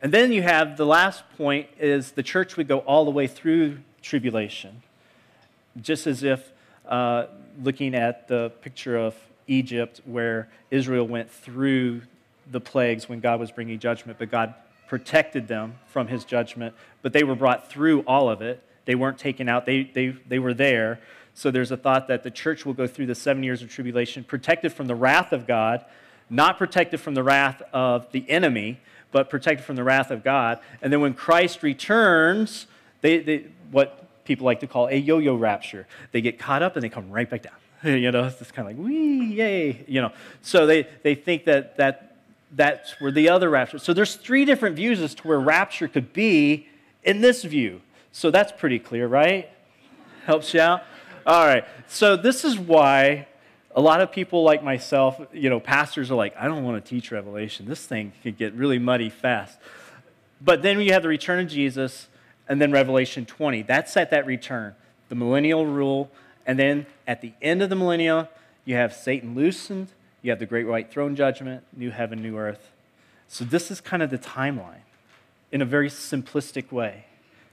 And 0.00 0.12
then 0.12 0.32
you 0.32 0.42
have 0.42 0.76
the 0.76 0.86
last 0.86 1.22
point 1.36 1.68
is 1.78 2.12
the 2.12 2.22
church 2.22 2.56
would 2.56 2.66
go 2.66 2.78
all 2.78 3.04
the 3.04 3.10
way 3.10 3.28
through 3.28 3.78
tribulation, 4.02 4.82
just 5.80 6.08
as 6.08 6.24
if 6.24 6.51
uh, 6.86 7.26
looking 7.62 7.94
at 7.94 8.28
the 8.28 8.52
picture 8.60 8.96
of 8.96 9.14
Egypt 9.46 10.00
where 10.04 10.48
Israel 10.70 11.06
went 11.06 11.30
through 11.30 12.02
the 12.50 12.60
plagues 12.60 13.08
when 13.08 13.20
God 13.20 13.40
was 13.40 13.50
bringing 13.50 13.78
judgment, 13.78 14.18
but 14.18 14.30
God 14.30 14.54
protected 14.88 15.48
them 15.48 15.78
from 15.86 16.08
his 16.08 16.24
judgment, 16.24 16.74
but 17.00 17.12
they 17.12 17.24
were 17.24 17.34
brought 17.34 17.70
through 17.70 18.00
all 18.00 18.28
of 18.28 18.42
it. 18.42 18.62
They 18.84 18.94
weren't 18.94 19.18
taken 19.18 19.48
out, 19.48 19.64
they, 19.64 19.84
they, 19.84 20.08
they 20.28 20.38
were 20.38 20.54
there. 20.54 21.00
So 21.34 21.50
there's 21.50 21.70
a 21.70 21.76
thought 21.76 22.08
that 22.08 22.24
the 22.24 22.30
church 22.30 22.66
will 22.66 22.74
go 22.74 22.86
through 22.86 23.06
the 23.06 23.14
seven 23.14 23.42
years 23.42 23.62
of 23.62 23.70
tribulation, 23.70 24.22
protected 24.24 24.72
from 24.72 24.86
the 24.86 24.94
wrath 24.94 25.32
of 25.32 25.46
God, 25.46 25.84
not 26.28 26.58
protected 26.58 27.00
from 27.00 27.14
the 27.14 27.22
wrath 27.22 27.62
of 27.72 28.10
the 28.12 28.28
enemy, 28.28 28.80
but 29.12 29.30
protected 29.30 29.64
from 29.64 29.76
the 29.76 29.84
wrath 29.84 30.10
of 30.10 30.24
God. 30.24 30.58
And 30.80 30.92
then 30.92 31.00
when 31.00 31.14
Christ 31.14 31.62
returns, 31.62 32.66
they, 33.00 33.20
they, 33.20 33.46
what 33.70 34.08
people 34.24 34.44
like 34.44 34.60
to 34.60 34.66
call 34.66 34.86
a 34.88 34.94
yo 34.94 35.18
yo 35.18 35.34
rapture, 35.34 35.86
they 36.12 36.20
get 36.20 36.38
caught 36.38 36.62
up 36.62 36.76
and 36.76 36.82
they 36.82 36.88
come 36.88 37.10
right 37.10 37.28
back 37.28 37.42
down. 37.42 37.54
you 37.84 38.10
know, 38.10 38.24
it's 38.24 38.38
just 38.38 38.54
kind 38.54 38.70
of 38.70 38.76
like, 38.76 38.86
wee, 38.86 39.34
yay, 39.34 39.84
you 39.88 40.00
know. 40.00 40.12
So 40.40 40.66
they, 40.66 40.86
they 41.02 41.14
think 41.14 41.44
that, 41.46 41.76
that 41.78 42.16
that's 42.52 43.00
where 43.00 43.10
the 43.10 43.28
other 43.28 43.50
rapture. 43.50 43.78
So 43.78 43.92
there's 43.92 44.14
three 44.14 44.44
different 44.44 44.76
views 44.76 45.00
as 45.00 45.14
to 45.16 45.26
where 45.26 45.40
rapture 45.40 45.88
could 45.88 46.12
be 46.12 46.68
in 47.02 47.20
this 47.20 47.42
view. 47.42 47.80
So 48.12 48.30
that's 48.30 48.52
pretty 48.52 48.78
clear, 48.78 49.08
right? 49.08 49.48
Helps 50.26 50.52
you 50.54 50.60
out? 50.60 50.82
All 51.26 51.46
right. 51.46 51.64
So 51.88 52.16
this 52.16 52.44
is 52.44 52.58
why 52.58 53.26
a 53.74 53.80
lot 53.80 54.00
of 54.00 54.12
people 54.12 54.42
like 54.42 54.62
myself, 54.62 55.20
you 55.32 55.48
know, 55.48 55.58
pastors 55.58 56.10
are 56.10 56.14
like, 56.14 56.36
I 56.36 56.46
don't 56.46 56.62
want 56.62 56.84
to 56.84 56.88
teach 56.88 57.10
Revelation. 57.10 57.66
This 57.66 57.86
thing 57.86 58.12
could 58.22 58.36
get 58.36 58.52
really 58.52 58.78
muddy 58.78 59.08
fast. 59.08 59.58
But 60.40 60.62
then 60.62 60.80
you 60.80 60.92
have 60.92 61.02
the 61.02 61.08
return 61.08 61.40
of 61.40 61.48
Jesus 61.48 62.08
and 62.48 62.60
then 62.60 62.72
Revelation 62.72 63.26
20. 63.26 63.62
That's 63.62 63.96
at 63.96 64.10
that 64.10 64.26
return, 64.26 64.74
the 65.08 65.14
millennial 65.14 65.66
rule. 65.66 66.10
And 66.46 66.58
then 66.58 66.86
at 67.06 67.20
the 67.20 67.32
end 67.40 67.62
of 67.62 67.70
the 67.70 67.76
millennium, 67.76 68.28
you 68.64 68.74
have 68.74 68.94
Satan 68.94 69.34
loosened, 69.34 69.88
you 70.22 70.30
have 70.30 70.38
the 70.38 70.46
great 70.46 70.66
white 70.66 70.90
throne 70.90 71.16
judgment, 71.16 71.64
new 71.76 71.90
heaven, 71.90 72.20
new 72.22 72.36
earth. 72.36 72.72
So 73.28 73.44
this 73.44 73.70
is 73.70 73.80
kind 73.80 74.02
of 74.02 74.10
the 74.10 74.18
timeline 74.18 74.82
in 75.50 75.62
a 75.62 75.64
very 75.64 75.88
simplistic 75.88 76.72
way. 76.72 77.04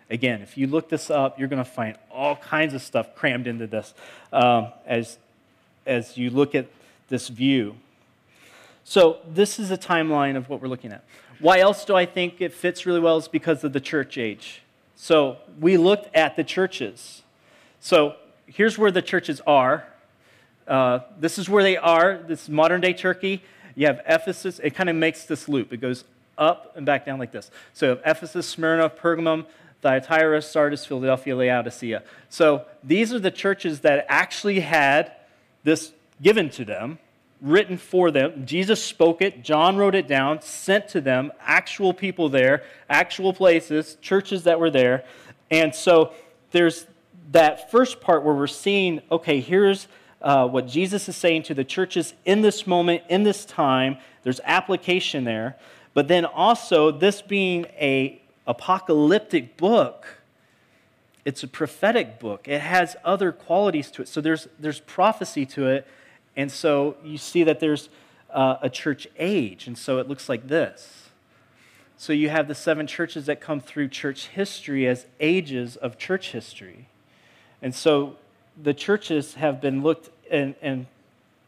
Again, 0.10 0.42
if 0.42 0.58
you 0.58 0.68
look 0.68 0.90
this 0.90 1.10
up, 1.10 1.38
you're 1.38 1.48
going 1.48 1.64
to 1.64 1.70
find 1.70 1.96
all 2.12 2.36
kinds 2.36 2.74
of 2.74 2.82
stuff 2.82 3.16
crammed 3.16 3.46
into 3.46 3.68
this 3.68 3.94
um, 4.34 4.70
as 4.86 5.18
as 5.86 6.18
you 6.18 6.30
look 6.30 6.56
at 6.56 6.68
this 7.10 7.28
view. 7.28 7.76
So, 8.84 9.18
this 9.28 9.60
is 9.60 9.72
a 9.72 9.78
timeline 9.78 10.36
of 10.36 10.50
what 10.50 10.62
we're 10.62 10.68
looking 10.68 10.92
at. 10.92 11.04
Why 11.40 11.60
else 11.60 11.86
do 11.86 11.96
I 11.96 12.06
think 12.06 12.42
it 12.42 12.54
fits 12.54 12.86
really 12.86 13.00
well 13.00 13.18
is 13.18 13.28
because 13.28 13.64
of 13.64 13.74
the 13.74 13.80
church 13.80 14.18
age. 14.18 14.62
So, 15.02 15.38
we 15.58 15.78
looked 15.78 16.14
at 16.14 16.36
the 16.36 16.44
churches. 16.44 17.24
So, 17.80 18.18
here's 18.48 18.78
where 18.78 18.92
the 18.92 19.02
churches 19.02 19.40
are. 19.48 19.88
Uh, 20.68 21.00
this 21.18 21.38
is 21.38 21.48
where 21.48 21.64
they 21.64 21.78
are. 21.78 22.18
This 22.18 22.44
is 22.44 22.50
modern 22.50 22.82
day 22.82 22.92
Turkey. 22.92 23.42
You 23.76 23.88
have 23.88 24.02
Ephesus. 24.06 24.60
It 24.60 24.76
kind 24.76 24.90
of 24.90 24.98
makes 24.98 25.24
this 25.24 25.48
loop. 25.48 25.72
It 25.72 25.78
goes 25.78 26.04
up 26.38 26.74
and 26.76 26.86
back 26.86 27.06
down 27.06 27.18
like 27.18 27.32
this. 27.32 27.50
So, 27.72 28.02
Ephesus, 28.06 28.46
Smyrna, 28.46 28.90
Pergamum, 28.90 29.46
Thyatira, 29.82 30.42
Sardis, 30.42 30.86
Philadelphia, 30.86 31.34
Laodicea. 31.34 32.04
So, 32.28 32.66
these 32.84 33.14
are 33.14 33.20
the 33.20 33.32
churches 33.32 33.80
that 33.80 34.06
actually 34.10 34.60
had 34.60 35.14
this 35.64 35.94
given 36.22 36.50
to 36.50 36.66
them, 36.66 37.00
written 37.42 37.78
for 37.78 38.12
them. 38.12 38.46
Jesus 38.46 38.84
spoke 38.84 39.22
it, 39.22 39.44
John 39.44 39.78
wrote 39.78 39.96
it 39.96 40.08
down, 40.08 40.42
sent 40.42 40.90
to 40.90 41.02
them, 41.02 41.32
actual 41.40 41.94
people 41.94 42.30
there, 42.30 42.64
actual 42.90 43.34
places, 43.34 43.98
churches 44.02 44.44
that 44.44 44.60
were 44.60 44.70
there. 44.70 45.06
And 45.50 45.74
so 45.74 46.14
there's 46.52 46.86
that 47.32 47.72
first 47.72 48.02
part 48.02 48.24
where 48.24 48.34
we're 48.34 48.48
seeing, 48.48 49.02
okay, 49.12 49.40
here's 49.40 49.88
uh, 50.22 50.48
what 50.48 50.68
Jesus 50.68 51.08
is 51.08 51.16
saying 51.16 51.44
to 51.44 51.54
the 51.54 51.64
churches 51.64 52.14
in 52.26 52.42
this 52.42 52.68
moment, 52.68 53.04
in 53.10 53.24
this 53.24 53.46
time. 53.46 53.98
There's 54.24 54.42
application 54.44 55.24
there. 55.24 55.56
But 55.94 56.08
then 56.08 56.26
also, 56.26 56.92
this 56.92 57.22
being 57.22 57.66
a 57.80 58.22
apocalyptic 58.46 59.58
book, 59.58 60.08
it's 61.24 61.44
a 61.44 61.48
prophetic 61.48 62.20
book. 62.20 62.48
It 62.48 62.62
has 62.62 62.96
other 63.06 63.32
qualities 63.32 63.92
to 63.92 64.02
it. 64.02 64.08
So 64.08 64.22
there's, 64.22 64.48
there's 64.60 64.80
prophecy 64.82 65.46
to 65.48 65.68
it. 65.68 65.88
And 66.36 66.52
so 66.52 66.96
you 67.04 67.18
see 67.18 67.44
that 67.44 67.60
there's 67.60 67.90
uh, 68.30 68.58
a 68.62 68.70
church 68.70 69.08
age. 69.18 69.68
And 69.68 69.78
so 69.78 69.98
it 70.00 70.08
looks 70.08 70.30
like 70.30 70.48
this. 70.48 71.10
So 71.98 72.14
you 72.14 72.30
have 72.30 72.48
the 72.48 72.56
seven 72.56 72.88
churches 72.88 73.26
that 73.26 73.42
come 73.42 73.60
through 73.60 73.90
church 73.90 74.28
history 74.28 74.88
as 74.88 75.06
ages 75.20 75.76
of 75.76 75.98
church 75.98 76.32
history. 76.32 76.88
And 77.62 77.76
so 77.76 78.16
the 78.62 78.74
churches 78.74 79.34
have 79.34 79.60
been 79.60 79.84
looked 79.84 80.10
and, 80.32 80.56
and 80.62 80.86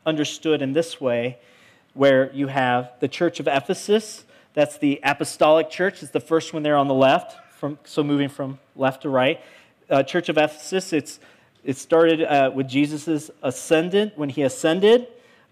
understood 0.05 0.61
in 0.61 0.73
this 0.73 0.99
way, 0.99 1.37
where 1.93 2.31
you 2.33 2.47
have 2.47 2.91
the 2.99 3.07
church 3.07 3.39
of 3.39 3.47
Ephesus, 3.47 4.25
that's 4.53 4.77
the 4.77 4.99
apostolic 5.03 5.69
church, 5.69 6.01
it's 6.01 6.11
the 6.11 6.19
first 6.19 6.53
one 6.53 6.63
there 6.63 6.75
on 6.75 6.87
the 6.87 6.93
left, 6.93 7.37
from, 7.53 7.77
so 7.83 8.03
moving 8.03 8.27
from 8.29 8.59
left 8.75 9.03
to 9.03 9.09
right 9.09 9.39
uh, 9.91 10.01
Church 10.01 10.29
of 10.29 10.37
Ephesus, 10.37 10.93
it's, 10.93 11.19
it 11.63 11.77
started 11.77 12.21
uh, 12.21 12.51
with 12.53 12.67
Jesus' 12.67 13.29
ascendant, 13.43 14.17
when 14.17 14.29
he 14.29 14.43
ascended, 14.43 15.07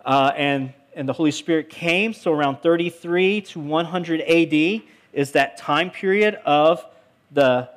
uh, 0.05 0.32
and, 0.36 0.74
and 0.95 1.07
the 1.07 1.14
Holy 1.14 1.32
Spirit 1.32 1.70
came. 1.70 2.14
So 2.14 2.34
around 2.34 2.57
33 2.57 3.41
to 3.41 3.60
100 3.60 4.22
AD 4.22 4.82
is 5.14 5.32
that 5.34 5.57
time 5.57 5.91
period 5.91 6.36
of 6.45 6.84
the 7.32 7.70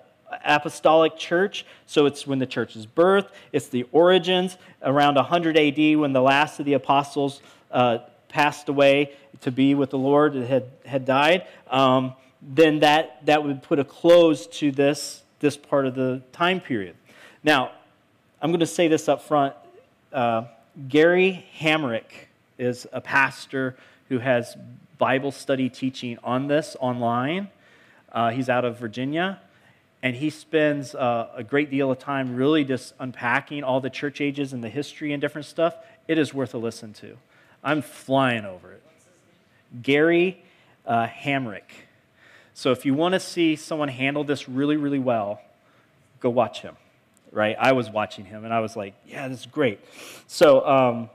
apostolic 0.44 1.16
church. 1.16 1.66
So 1.86 2.06
it's 2.06 2.26
when 2.26 2.38
the 2.38 2.46
church 2.46 2.74
is 2.74 2.86
birthed, 2.86 3.28
it's 3.52 3.68
the 3.68 3.86
origins, 3.92 4.56
around 4.82 5.16
100 5.16 5.58
AD 5.58 5.98
when 5.98 6.12
the 6.12 6.22
last 6.22 6.58
of 6.58 6.66
the 6.66 6.72
apostles 6.74 7.42
uh, 7.70 7.98
passed 8.28 8.68
away 8.68 9.12
to 9.42 9.50
be 9.50 9.74
with 9.74 9.90
the 9.90 9.98
Lord, 9.98 10.34
had, 10.34 10.70
had 10.86 11.04
died. 11.04 11.46
Um, 11.70 12.14
then 12.40 12.80
that, 12.80 13.24
that 13.26 13.44
would 13.44 13.62
put 13.62 13.78
a 13.78 13.84
close 13.84 14.46
to 14.46 14.72
this 14.72 15.22
this 15.42 15.56
part 15.56 15.86
of 15.86 15.94
the 15.94 16.22
time 16.32 16.60
period. 16.60 16.94
Now, 17.42 17.72
I'm 18.42 18.50
going 18.50 18.58
to 18.58 18.66
say 18.66 18.88
this 18.88 19.08
up 19.08 19.22
front. 19.22 19.54
Uh, 20.12 20.46
Gary 20.88 21.46
Hamrick 21.60 22.26
is 22.58 22.88
a 22.92 23.00
pastor 23.00 23.76
who 24.08 24.18
has 24.18 24.56
Bible 24.98 25.30
study 25.30 25.68
teaching 25.68 26.18
on 26.24 26.48
this 26.48 26.76
online. 26.80 27.50
Uh, 28.10 28.30
he's 28.30 28.48
out 28.48 28.64
of 28.64 28.78
Virginia, 28.78 29.40
and 30.02 30.16
he 30.16 30.28
spends 30.28 30.92
uh, 30.96 31.28
a 31.36 31.44
great 31.44 31.70
deal 31.70 31.92
of 31.92 32.00
time 32.00 32.34
really 32.34 32.64
just 32.64 32.94
unpacking 32.98 33.62
all 33.62 33.80
the 33.80 33.90
church 33.90 34.20
ages 34.20 34.52
and 34.52 34.62
the 34.64 34.68
history 34.68 35.12
and 35.12 35.20
different 35.20 35.46
stuff. 35.46 35.76
It 36.08 36.18
is 36.18 36.34
worth 36.34 36.52
a 36.52 36.58
listen 36.58 36.92
to. 36.94 37.16
I'm 37.62 37.80
flying 37.80 38.44
over 38.44 38.72
it. 38.72 38.82
Gary 39.84 40.42
uh, 40.84 41.06
Hamrick. 41.06 41.70
So 42.54 42.72
if 42.72 42.84
you 42.84 42.92
want 42.92 43.12
to 43.12 43.20
see 43.20 43.54
someone 43.54 43.86
handle 43.86 44.24
this 44.24 44.48
really, 44.48 44.76
really 44.76 44.98
well, 44.98 45.40
go 46.18 46.28
watch 46.28 46.62
him, 46.62 46.76
right? 47.32 47.56
I 47.58 47.72
was 47.72 47.90
watching 47.90 48.24
him 48.26 48.44
and 48.44 48.52
I 48.52 48.60
was 48.60 48.76
like, 48.76 48.94
yeah, 49.06 49.26
this 49.26 49.40
is 49.40 49.46
great. 49.46 49.80
So 50.26 50.66
um, 50.66 51.10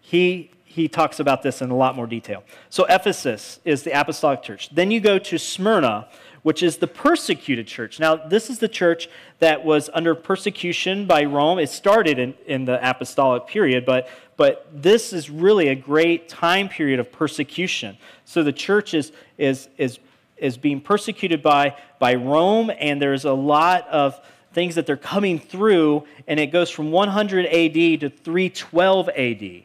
he, 0.00 0.50
he 0.64 0.88
talks 0.88 1.18
about 1.18 1.42
this 1.42 1.62
in 1.62 1.70
a 1.70 1.76
lot 1.76 1.96
more 1.96 2.06
detail. 2.06 2.44
So 2.68 2.84
Ephesus 2.84 3.60
is 3.64 3.82
the 3.82 3.98
apostolic 3.98 4.42
church. 4.42 4.68
Then 4.70 4.90
you 4.90 5.00
go 5.00 5.18
to 5.18 5.38
Smyrna, 5.38 6.08
which 6.42 6.62
is 6.62 6.76
the 6.76 6.86
persecuted 6.86 7.66
church. 7.66 7.98
Now, 7.98 8.16
this 8.16 8.50
is 8.50 8.58
the 8.58 8.68
church 8.68 9.08
that 9.38 9.64
was 9.64 9.88
under 9.94 10.14
persecution 10.14 11.06
by 11.06 11.24
Rome. 11.24 11.58
It 11.58 11.70
started 11.70 12.18
in, 12.18 12.34
in 12.46 12.66
the 12.66 12.78
apostolic 12.86 13.46
period, 13.46 13.86
but, 13.86 14.08
but 14.36 14.68
this 14.70 15.14
is 15.14 15.30
really 15.30 15.68
a 15.68 15.74
great 15.74 16.28
time 16.28 16.68
period 16.68 17.00
of 17.00 17.10
persecution. 17.10 17.96
So 18.26 18.42
the 18.42 18.52
church 18.52 18.92
is, 18.92 19.12
is, 19.38 19.68
is, 19.78 19.98
is 20.36 20.58
being 20.58 20.82
persecuted 20.82 21.42
by, 21.42 21.78
by 21.98 22.14
Rome, 22.16 22.70
and 22.78 23.00
there's 23.00 23.24
a 23.24 23.32
lot 23.32 23.88
of 23.88 24.20
things 24.54 24.76
that 24.76 24.86
they're 24.86 24.96
coming 24.96 25.38
through, 25.38 26.04
and 26.26 26.40
it 26.40 26.46
goes 26.46 26.70
from 26.70 26.90
100 26.92 27.46
AD 27.46 28.00
to 28.00 28.08
312 28.08 29.08
AD. 29.10 29.62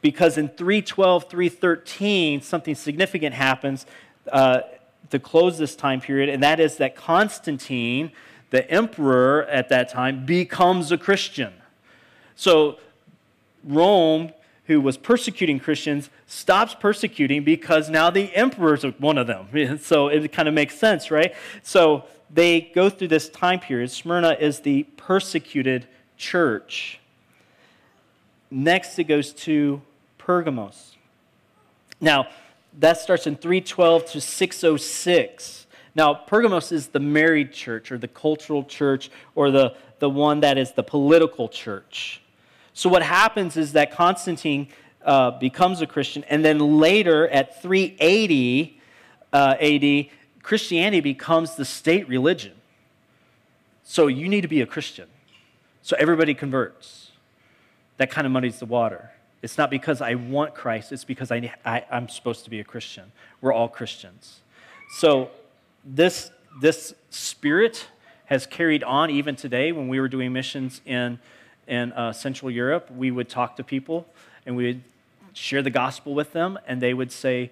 Because 0.00 0.38
in 0.38 0.48
312, 0.50 1.28
313, 1.28 2.40
something 2.42 2.74
significant 2.74 3.34
happens 3.34 3.86
uh, 4.30 4.60
to 5.10 5.18
close 5.18 5.58
this 5.58 5.74
time 5.74 6.00
period, 6.00 6.28
and 6.28 6.42
that 6.42 6.60
is 6.60 6.76
that 6.76 6.94
Constantine, 6.94 8.12
the 8.50 8.70
emperor 8.70 9.44
at 9.44 9.70
that 9.70 9.88
time, 9.88 10.24
becomes 10.24 10.92
a 10.92 10.98
Christian. 10.98 11.52
So 12.36 12.78
Rome, 13.64 14.32
who 14.66 14.80
was 14.80 14.96
persecuting 14.96 15.58
Christians, 15.58 16.10
stops 16.26 16.74
persecuting 16.74 17.42
because 17.42 17.88
now 17.88 18.10
the 18.10 18.34
emperor's 18.36 18.84
one 18.98 19.18
of 19.18 19.26
them. 19.26 19.48
So 19.82 20.08
it 20.08 20.30
kind 20.32 20.46
of 20.46 20.54
makes 20.54 20.78
sense, 20.78 21.10
right? 21.10 21.34
So 21.62 22.04
they 22.30 22.60
go 22.74 22.90
through 22.90 23.08
this 23.08 23.28
time 23.28 23.60
period. 23.60 23.90
Smyrna 23.90 24.36
is 24.38 24.60
the 24.60 24.84
persecuted 24.96 25.86
church. 26.16 27.00
Next, 28.50 28.98
it 28.98 29.04
goes 29.04 29.32
to 29.32 29.82
Pergamos. 30.18 30.96
Now, 32.00 32.28
that 32.78 32.98
starts 32.98 33.26
in 33.26 33.36
312 33.36 34.06
to 34.12 34.20
606. 34.20 35.66
Now, 35.94 36.14
Pergamos 36.14 36.70
is 36.70 36.88
the 36.88 37.00
married 37.00 37.52
church 37.52 37.90
or 37.90 37.98
the 37.98 38.08
cultural 38.08 38.62
church 38.64 39.10
or 39.34 39.50
the, 39.50 39.74
the 39.98 40.08
one 40.08 40.40
that 40.40 40.58
is 40.58 40.72
the 40.72 40.82
political 40.82 41.48
church. 41.48 42.22
So, 42.72 42.88
what 42.88 43.02
happens 43.02 43.56
is 43.56 43.72
that 43.72 43.90
Constantine 43.90 44.68
uh, 45.04 45.32
becomes 45.32 45.80
a 45.80 45.86
Christian, 45.86 46.24
and 46.24 46.44
then 46.44 46.58
later 46.58 47.28
at 47.28 47.60
380 47.62 48.80
uh, 49.32 49.56
AD, 49.60 50.06
Christianity 50.48 51.00
becomes 51.00 51.56
the 51.56 51.64
state 51.66 52.08
religion. 52.08 52.54
So, 53.84 54.06
you 54.06 54.30
need 54.30 54.40
to 54.40 54.48
be 54.48 54.62
a 54.62 54.66
Christian. 54.66 55.06
So, 55.82 55.94
everybody 56.00 56.32
converts. 56.32 57.10
That 57.98 58.10
kind 58.10 58.26
of 58.26 58.32
muddies 58.32 58.58
the 58.58 58.64
water. 58.64 59.10
It's 59.42 59.58
not 59.58 59.68
because 59.68 60.00
I 60.00 60.14
want 60.14 60.54
Christ, 60.54 60.90
it's 60.90 61.04
because 61.04 61.30
I, 61.30 61.52
I, 61.66 61.84
am 61.90 62.08
supposed 62.08 62.44
to 62.44 62.50
be 62.50 62.60
a 62.60 62.64
Christian. 62.64 63.12
We're 63.42 63.52
all 63.52 63.68
Christians. 63.68 64.40
So, 64.96 65.28
this, 65.84 66.30
this 66.62 66.94
spirit 67.10 67.86
has 68.24 68.46
carried 68.46 68.82
on 68.82 69.10
even 69.10 69.36
today 69.36 69.72
when 69.72 69.86
we 69.86 70.00
were 70.00 70.08
doing 70.08 70.32
missions 70.32 70.80
in, 70.86 71.18
in 71.66 71.92
uh, 71.92 72.14
Central 72.14 72.50
Europe. 72.50 72.90
We 72.90 73.10
would 73.10 73.28
talk 73.28 73.56
to 73.56 73.64
people 73.64 74.06
and 74.46 74.56
we 74.56 74.64
would 74.64 74.82
share 75.34 75.60
the 75.60 75.68
gospel 75.68 76.14
with 76.14 76.32
them, 76.32 76.58
and 76.66 76.80
they 76.80 76.94
would 76.94 77.12
say, 77.12 77.50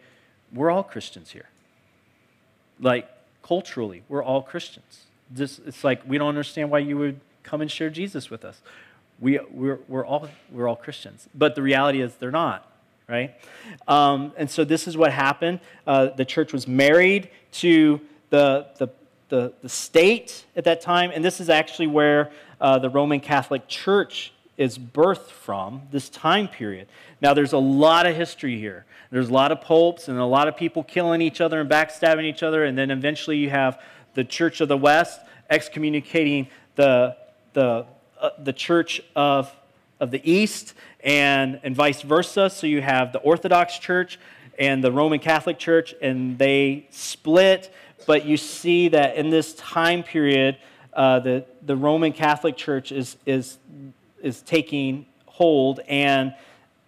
We're 0.51 0.71
all 0.71 0.83
Christians 0.83 1.33
here. 1.33 1.51
Like, 2.81 3.09
culturally, 3.43 4.03
we're 4.09 4.22
all 4.22 4.43
Christians. 4.43 5.05
This, 5.31 5.61
it's 5.66 5.83
like, 5.83 6.03
we 6.07 6.18
don't 6.18 6.29
understand 6.29 6.70
why 6.70 6.81
you 6.81 6.99
would 6.99 7.20
come 7.43 7.61
and 7.61 7.70
share 7.70 7.91
Jesus 7.91 8.31
with 8.31 8.45
us 8.45 8.61
we, 9.20 9.39
we're, 9.51 9.81
we're, 9.89 10.05
all, 10.05 10.29
we're 10.51 10.68
all 10.68 10.77
Christians. 10.77 11.29
But 11.35 11.55
the 11.55 11.62
reality 11.62 12.01
is 12.01 12.14
they're 12.16 12.31
not, 12.31 12.70
right? 13.09 13.35
Um, 13.89 14.33
and 14.37 14.51
so 14.51 14.64
this 14.64 14.87
is 14.87 14.97
what 14.97 15.12
happened. 15.12 15.61
Uh, 15.87 16.07
the 16.07 16.24
church 16.24 16.53
was 16.53 16.68
married 16.68 17.31
to 17.53 18.01
the, 18.31 18.66
the, 18.79 18.89
the, 19.29 19.53
the, 19.62 19.68
state 19.68 20.45
at 20.55 20.64
that 20.64 20.81
time, 20.81 21.11
and 21.14 21.24
this 21.24 21.41
is 21.41 21.49
actually 21.49 21.87
where 21.87 22.31
uh, 22.61 22.79
the 22.79 22.91
Roman 22.91 23.20
Catholic 23.20 23.66
Church 23.68 24.33
is 24.57 24.79
birthed 24.79 25.31
from, 25.31 25.83
this 25.91 26.09
time 26.09 26.49
period. 26.49 26.89
Now, 27.21 27.35
there's 27.35 27.53
a 27.53 27.59
lot 27.59 28.07
of 28.07 28.17
history 28.17 28.59
here. 28.59 28.87
There's 29.11 29.29
a 29.29 29.33
lot 29.33 29.53
of 29.53 29.61
popes 29.61 30.09
and 30.09 30.19
a 30.19 30.25
lot 30.25 30.49
of 30.49 30.57
people 30.57 30.83
killing 30.83 31.21
each 31.21 31.41
other 31.41 31.61
and 31.61 31.71
backstabbing 31.71 32.25
each 32.25 32.43
other, 32.43 32.65
and 32.65 32.77
then 32.77 32.91
eventually 32.91 33.37
you 33.37 33.51
have 33.51 33.81
the 34.15 34.25
Church 34.25 34.61
of 34.61 34.69
the 34.69 34.77
West 34.77 35.21
excommunicating 35.51 36.49
the, 36.75 37.17
the 37.53 37.87
uh, 38.19 38.31
the 38.39 38.53
church 38.53 39.03
of, 39.15 39.55
of 40.01 40.11
the 40.11 40.21
East 40.25 40.73
and, 41.01 41.61
and 41.63 41.77
vice 41.77 42.01
versa. 42.01 42.49
So 42.49 42.67
you 42.67 42.81
have 42.81 43.13
the 43.13 43.19
Orthodox 43.19 43.79
Church 43.79 44.19
and 44.59 44.83
the 44.83 44.91
Roman 44.91 45.19
Catholic 45.19 45.59
Church, 45.59 45.95
and 46.01 46.39
they 46.39 46.87
split. 46.91 47.71
But 48.07 48.25
you 48.25 48.39
see 48.39 48.89
that 48.89 49.17
in 49.17 49.29
this 49.29 49.53
time 49.55 50.03
period, 50.03 50.57
uh, 50.95 51.21
the, 51.21 51.45
the 51.61 51.77
Roman 51.77 52.15
Catholic 52.15 52.57
Church 52.57 52.91
is, 52.91 53.19
is, 53.27 53.59
is 54.23 54.43
taking 54.43 55.07
hold. 55.27 55.81
And, 55.89 56.35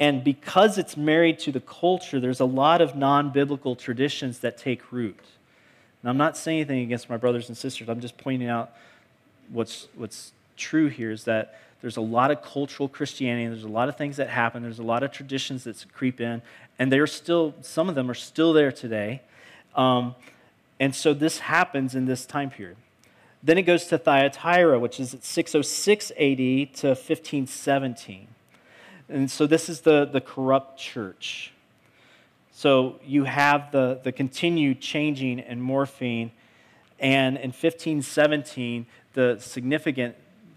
and 0.01 0.25
because 0.25 0.79
it's 0.79 0.97
married 0.97 1.39
to 1.41 1.53
the 1.53 1.61
culture, 1.61 2.21
there's 2.21 2.41
a 2.41 2.45
lot 2.45 2.81
of 2.81 2.97
non 2.97 3.31
biblical 3.31 3.77
traditions 3.77 4.41
that 4.41 4.59
take 4.59 4.93
root. 4.93 5.21
And 6.03 6.11
I'm 6.11 6.17
not 6.17 6.37
saying 6.37 6.61
anything 6.61 6.83
against 6.83 7.11
my 7.11 7.17
brothers 7.17 7.49
and 7.49 7.57
sisters, 7.57 7.89
I'm 7.89 8.01
just 8.01 8.17
pointing 8.19 8.49
out 8.49 8.73
what's, 9.49 9.89
what's 9.97 10.33
true 10.57 10.89
here 10.89 11.11
is 11.11 11.25
that 11.25 11.59
there's 11.81 11.97
a 11.97 12.03
lot 12.03 12.31
of 12.31 12.43
cultural 12.43 12.89
Christianity, 12.89 13.47
there's 13.47 13.65
a 13.65 13.69
lot 13.69 13.89
of 13.89 13.97
things 13.97 14.17
that 14.17 14.29
happen, 14.29 14.63
there's 14.63 14.81
a 14.81 14.85
lot 14.85 15.03
of 15.03 15.13
traditions 15.13 15.65
that 15.65 15.85
creep 15.93 16.21
in, 16.21 16.43
and 16.79 16.93
they're 16.93 17.07
still, 17.07 17.55
some 17.61 17.89
of 17.89 17.95
them 17.95 18.11
are 18.11 18.15
still 18.15 18.53
there 18.53 18.73
today. 18.73 19.23
Um, 19.77 20.15
and 20.81 20.95
so 20.95 21.15
this 21.15 21.39
happens 21.39 21.95
in 21.95 22.07
this 22.07 22.27
time 22.27 22.51
period. 22.51 22.77
Then 23.43 23.59
it 23.59 23.63
goes 23.63 23.87
to 23.87 23.99
Thyatira, 23.99 24.79
which 24.79 24.99
is 24.99 25.15
at 25.15 25.25
606 25.25 26.11
AD 26.11 26.17
to 26.17 26.89
1517. 26.89 28.29
And 29.09 29.31
so 29.31 29.47
this 29.47 29.69
is 29.69 29.83
the, 29.83 30.05
the 30.05 30.21
corrupt 30.21 30.79
church. 30.79 31.53
So 32.53 32.99
you 33.05 33.25
have 33.25 33.71
the, 33.71 34.01
the 34.03 34.11
continued 34.11 34.81
changing 34.81 35.41
and 35.41 35.63
morphing. 35.63 36.31
And 36.99 37.37
in 37.37 37.51
1517, 37.51 38.87
the 39.15 39.39
significant 39.41 40.17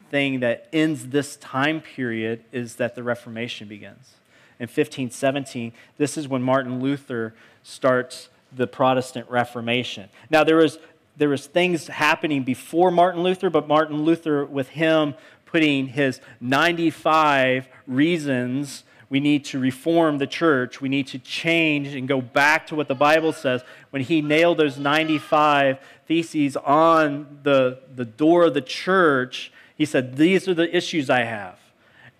thing 0.09 0.39
that 0.41 0.67
ends 0.73 1.07
this 1.07 1.37
time 1.37 1.79
period 1.79 2.43
is 2.51 2.75
that 2.77 2.95
the 2.95 3.03
Reformation 3.03 3.67
begins. 3.67 4.15
In 4.59 4.63
1517, 4.63 5.71
this 5.97 6.17
is 6.17 6.27
when 6.27 6.41
Martin 6.41 6.81
Luther 6.81 7.33
starts 7.63 8.29
the 8.51 8.67
Protestant 8.67 9.29
Reformation. 9.29 10.09
Now, 10.29 10.43
there 10.43 10.57
was, 10.57 10.77
there 11.17 11.29
was 11.29 11.45
things 11.47 11.87
happening 11.87 12.43
before 12.43 12.91
Martin 12.91 13.23
Luther, 13.23 13.49
but 13.49 13.67
Martin 13.67 14.03
Luther, 14.03 14.45
with 14.45 14.69
him 14.69 15.15
putting 15.45 15.87
his 15.87 16.21
95 16.39 17.67
reasons 17.85 18.83
we 19.11 19.19
need 19.19 19.43
to 19.43 19.59
reform 19.59 20.19
the 20.19 20.25
church. 20.25 20.79
We 20.79 20.87
need 20.87 21.05
to 21.07 21.19
change 21.19 21.89
and 21.89 22.07
go 22.07 22.21
back 22.21 22.65
to 22.67 22.75
what 22.75 22.87
the 22.87 22.95
Bible 22.95 23.33
says. 23.33 23.61
When 23.89 24.01
he 24.01 24.21
nailed 24.21 24.57
those 24.57 24.77
95 24.77 25.79
theses 26.07 26.55
on 26.55 27.39
the, 27.43 27.79
the 27.93 28.05
door 28.05 28.45
of 28.45 28.53
the 28.53 28.61
church, 28.61 29.51
he 29.75 29.83
said, 29.83 30.15
These 30.15 30.47
are 30.47 30.53
the 30.53 30.73
issues 30.73 31.09
I 31.09 31.23
have. 31.23 31.59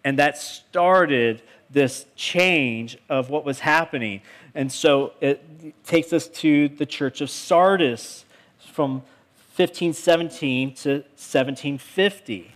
And 0.03 0.19
that 0.19 0.37
started 0.37 1.41
this 1.69 2.07
change 2.17 2.97
of 3.07 3.29
what 3.29 3.45
was 3.45 3.59
happening. 3.59 4.21
And 4.53 4.69
so 4.69 5.13
it 5.21 5.85
takes 5.85 6.11
us 6.11 6.27
to 6.27 6.67
the 6.67 6.85
church 6.85 7.21
of 7.21 7.29
Sardis 7.29 8.25
from 8.71 9.03
1517 9.55 10.73
to 10.75 10.89
1750. 10.89 12.51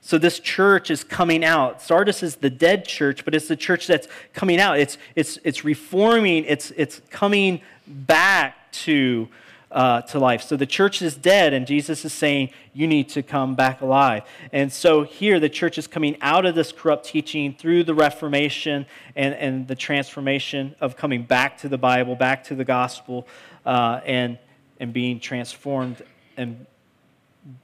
So 0.00 0.18
this 0.18 0.38
church 0.38 0.90
is 0.90 1.02
coming 1.02 1.44
out. 1.44 1.82
Sardis 1.82 2.22
is 2.22 2.36
the 2.36 2.50
dead 2.50 2.84
church, 2.84 3.24
but 3.24 3.34
it's 3.34 3.48
the 3.48 3.56
church 3.56 3.88
that's 3.88 4.06
coming 4.32 4.60
out. 4.60 4.78
It's, 4.78 4.98
it's, 5.16 5.38
it's 5.42 5.64
reforming, 5.64 6.44
it's, 6.44 6.70
it's 6.76 7.00
coming 7.10 7.60
back 7.86 8.70
to 8.72 9.28
uh, 9.70 10.00
to 10.00 10.18
life. 10.18 10.42
So 10.42 10.56
the 10.56 10.66
church 10.66 11.02
is 11.02 11.16
dead, 11.16 11.52
and 11.52 11.66
Jesus 11.66 12.04
is 12.04 12.12
saying, 12.12 12.50
You 12.72 12.86
need 12.86 13.08
to 13.10 13.22
come 13.22 13.54
back 13.54 13.80
alive. 13.80 14.22
And 14.52 14.72
so 14.72 15.02
here, 15.02 15.40
the 15.40 15.48
church 15.48 15.76
is 15.76 15.86
coming 15.86 16.16
out 16.20 16.46
of 16.46 16.54
this 16.54 16.72
corrupt 16.72 17.04
teaching 17.04 17.54
through 17.54 17.84
the 17.84 17.94
Reformation 17.94 18.86
and, 19.14 19.34
and 19.34 19.68
the 19.68 19.74
transformation 19.74 20.74
of 20.80 20.96
coming 20.96 21.24
back 21.24 21.58
to 21.58 21.68
the 21.68 21.78
Bible, 21.78 22.14
back 22.14 22.44
to 22.44 22.54
the 22.54 22.64
gospel, 22.64 23.26
uh, 23.64 24.00
and, 24.06 24.38
and 24.80 24.92
being 24.92 25.20
transformed 25.20 26.02
and 26.36 26.66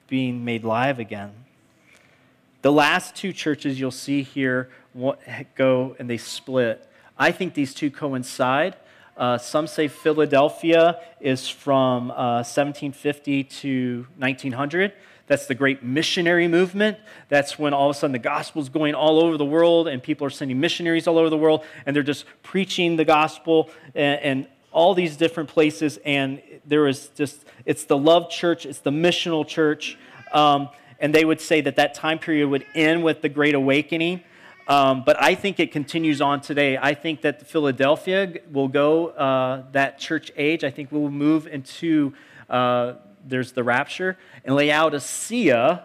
being 0.08 0.44
made 0.44 0.64
live 0.64 0.98
again. 0.98 1.32
The 2.62 2.72
last 2.72 3.16
two 3.16 3.32
churches 3.32 3.80
you'll 3.80 3.90
see 3.90 4.22
here 4.22 4.70
go 5.54 5.96
and 5.98 6.08
they 6.08 6.16
split. 6.16 6.88
I 7.18 7.32
think 7.32 7.54
these 7.54 7.74
two 7.74 7.90
coincide. 7.90 8.76
Uh, 9.16 9.36
some 9.36 9.66
say 9.66 9.88
Philadelphia 9.88 11.00
is 11.20 11.48
from 11.48 12.10
uh, 12.10 12.42
1750 12.44 13.44
to 13.44 14.06
1900. 14.16 14.92
That's 15.26 15.46
the 15.46 15.54
great 15.54 15.82
missionary 15.82 16.48
movement. 16.48 16.98
That's 17.28 17.58
when 17.58 17.72
all 17.72 17.90
of 17.90 17.96
a 17.96 17.98
sudden 17.98 18.12
the 18.12 18.18
gospel 18.18 18.60
is 18.62 18.68
going 18.68 18.94
all 18.94 19.20
over 19.20 19.36
the 19.36 19.44
world 19.44 19.88
and 19.88 20.02
people 20.02 20.26
are 20.26 20.30
sending 20.30 20.60
missionaries 20.60 21.06
all 21.06 21.18
over 21.18 21.30
the 21.30 21.36
world 21.36 21.64
and 21.86 21.94
they're 21.94 22.02
just 22.02 22.24
preaching 22.42 22.96
the 22.96 23.04
gospel 23.04 23.70
and, 23.94 24.20
and 24.20 24.46
all 24.72 24.94
these 24.94 25.16
different 25.16 25.48
places, 25.48 25.98
and 26.04 26.42
there 26.64 26.82
was 26.82 27.08
just, 27.08 27.44
it's 27.64 27.84
the 27.84 27.96
love 27.96 28.30
church, 28.30 28.66
it's 28.66 28.80
the 28.80 28.90
missional 28.90 29.46
church. 29.46 29.98
Um, 30.32 30.68
and 30.98 31.14
they 31.14 31.24
would 31.24 31.40
say 31.40 31.60
that 31.60 31.76
that 31.76 31.94
time 31.94 32.18
period 32.18 32.48
would 32.48 32.64
end 32.74 33.02
with 33.02 33.22
the 33.22 33.28
Great 33.28 33.54
Awakening. 33.54 34.22
Um, 34.68 35.02
but 35.04 35.20
I 35.20 35.34
think 35.34 35.58
it 35.58 35.72
continues 35.72 36.20
on 36.20 36.40
today. 36.40 36.78
I 36.80 36.94
think 36.94 37.22
that 37.22 37.46
Philadelphia 37.46 38.34
will 38.50 38.68
go 38.68 39.08
uh, 39.08 39.64
that 39.72 39.98
church 39.98 40.30
age. 40.36 40.62
I 40.62 40.70
think 40.70 40.92
we'll 40.92 41.10
move 41.10 41.48
into, 41.48 42.14
uh, 42.48 42.94
there's 43.26 43.52
the 43.52 43.64
rapture. 43.64 44.16
And 44.44 44.54
Laodicea 44.54 45.84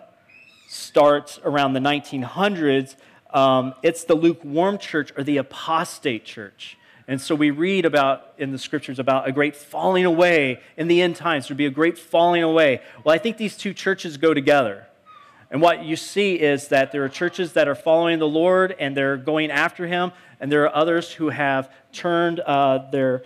starts 0.68 1.40
around 1.44 1.74
the 1.74 1.80
1900s. 1.80 2.96
Um, 3.34 3.74
it's 3.82 4.04
the 4.04 4.16
lukewarm 4.16 4.78
church 4.78 5.12
or 5.18 5.24
the 5.24 5.38
apostate 5.38 6.24
church. 6.24 6.78
And 7.08 7.22
so 7.22 7.36
we 7.36 7.52
read 7.52 7.86
about 7.86 8.34
in 8.38 8.52
the 8.52 8.58
scriptures 8.58 9.00
about 9.00 9.28
a 9.28 9.32
great 9.32 9.56
falling 9.56 10.04
away 10.04 10.60
in 10.76 10.90
the 10.90 11.02
end 11.02 11.16
times. 11.16 11.48
There'd 11.48 11.58
be 11.58 11.66
a 11.66 11.70
great 11.72 11.98
falling 11.98 12.44
away. 12.44 12.82
Well, 13.04 13.16
I 13.16 13.18
think 13.18 13.38
these 13.38 13.56
two 13.56 13.74
churches 13.74 14.18
go 14.18 14.34
together. 14.34 14.88
And 15.50 15.62
what 15.62 15.86
you 15.86 15.96
see 15.96 16.36
is 16.36 16.68
that 16.68 16.92
there 16.92 17.06
are 17.06 17.10
churches 17.10 17.54
that 17.54 17.70
are 17.70 17.76
following 17.76 18.20
the 18.20 18.28
Lord 18.28 18.76
and 18.78 18.98
they're 18.98 19.16
going 19.16 19.50
after 19.50 19.88
Him, 19.88 20.12
and 20.42 20.52
there 20.52 20.64
are 20.64 20.76
others 20.76 21.14
who 21.14 21.30
have 21.30 21.72
turned 21.94 22.42
uh, 22.42 22.90
their, 22.92 23.24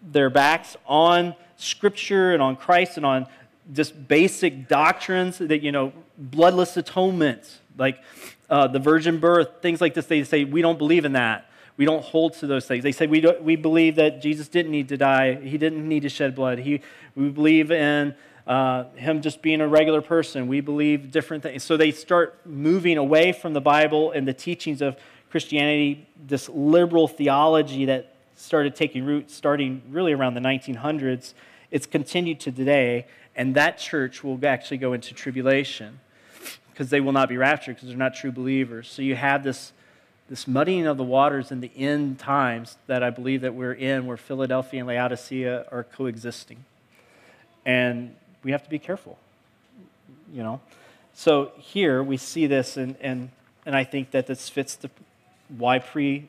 their 0.00 0.30
backs 0.30 0.76
on 0.86 1.34
Scripture 1.56 2.32
and 2.32 2.42
on 2.42 2.56
Christ 2.56 2.96
and 2.96 3.04
on 3.04 3.26
just 3.74 4.08
basic 4.08 4.66
doctrines 4.66 5.36
that, 5.38 5.62
you 5.62 5.70
know, 5.70 5.92
bloodless 6.16 6.78
atonement, 6.78 7.60
like 7.76 8.02
uh, 8.48 8.66
the 8.68 8.78
virgin 8.78 9.18
birth, 9.18 9.60
things 9.60 9.82
like 9.82 9.92
this. 9.92 10.06
They 10.06 10.24
say, 10.24 10.44
we 10.44 10.62
don't 10.62 10.78
believe 10.78 11.04
in 11.04 11.12
that. 11.12 11.46
We 11.76 11.84
don't 11.84 12.04
hold 12.04 12.34
to 12.34 12.46
those 12.46 12.66
things. 12.66 12.84
They 12.84 12.92
say, 12.92 13.06
we, 13.06 13.24
we 13.40 13.56
believe 13.56 13.96
that 13.96 14.20
Jesus 14.20 14.48
didn't 14.48 14.72
need 14.72 14.88
to 14.90 14.96
die, 14.96 15.34
He 15.34 15.58
didn't 15.58 15.86
need 15.88 16.00
to 16.02 16.08
shed 16.08 16.34
blood. 16.34 16.58
He, 16.58 16.80
we 17.14 17.28
believe 17.28 17.70
in 17.70 18.14
uh, 18.46 18.84
him 18.94 19.22
just 19.22 19.42
being 19.42 19.60
a 19.60 19.68
regular 19.68 20.02
person. 20.02 20.48
We 20.48 20.60
believe 20.60 21.10
different 21.10 21.42
things. 21.42 21.62
So 21.62 21.76
they 21.76 21.92
start 21.92 22.40
moving 22.44 22.98
away 22.98 23.32
from 23.32 23.52
the 23.52 23.60
Bible 23.60 24.10
and 24.10 24.26
the 24.26 24.34
teachings 24.34 24.82
of 24.82 24.96
Christianity, 25.30 26.08
this 26.26 26.48
liberal 26.48 27.08
theology 27.08 27.84
that 27.86 28.14
started 28.34 28.74
taking 28.74 29.04
root 29.04 29.30
starting 29.30 29.82
really 29.90 30.12
around 30.12 30.34
the 30.34 30.40
1900s. 30.40 31.34
It's 31.70 31.86
continued 31.86 32.40
to 32.40 32.52
today, 32.52 33.06
and 33.36 33.54
that 33.54 33.78
church 33.78 34.22
will 34.24 34.38
actually 34.44 34.78
go 34.78 34.92
into 34.92 35.14
tribulation 35.14 36.00
because 36.70 36.90
they 36.90 37.00
will 37.00 37.12
not 37.12 37.28
be 37.28 37.36
raptured 37.36 37.76
because 37.76 37.88
they're 37.88 37.96
not 37.96 38.14
true 38.14 38.32
believers. 38.32 38.88
So 38.88 39.02
you 39.02 39.14
have 39.14 39.44
this, 39.44 39.72
this 40.28 40.46
muddying 40.46 40.86
of 40.86 40.96
the 40.96 41.04
waters 41.04 41.50
in 41.50 41.60
the 41.60 41.70
end 41.76 42.18
times 42.18 42.76
that 42.86 43.02
I 43.02 43.10
believe 43.10 43.42
that 43.42 43.54
we're 43.54 43.72
in, 43.72 44.06
where 44.06 44.16
Philadelphia 44.16 44.80
and 44.80 44.88
Laodicea 44.88 45.66
are 45.70 45.84
coexisting. 45.84 46.64
And 47.64 48.14
we 48.42 48.52
have 48.52 48.62
to 48.62 48.70
be 48.70 48.78
careful, 48.78 49.18
you 50.32 50.42
know. 50.42 50.60
So 51.14 51.52
here 51.58 52.02
we 52.02 52.16
see 52.16 52.46
this, 52.46 52.76
and, 52.76 52.96
and, 53.00 53.30
and 53.66 53.76
I 53.76 53.84
think 53.84 54.12
that 54.12 54.26
this 54.26 54.48
fits 54.48 54.76
the 54.76 54.90
why 55.48 55.78
pre 55.78 56.28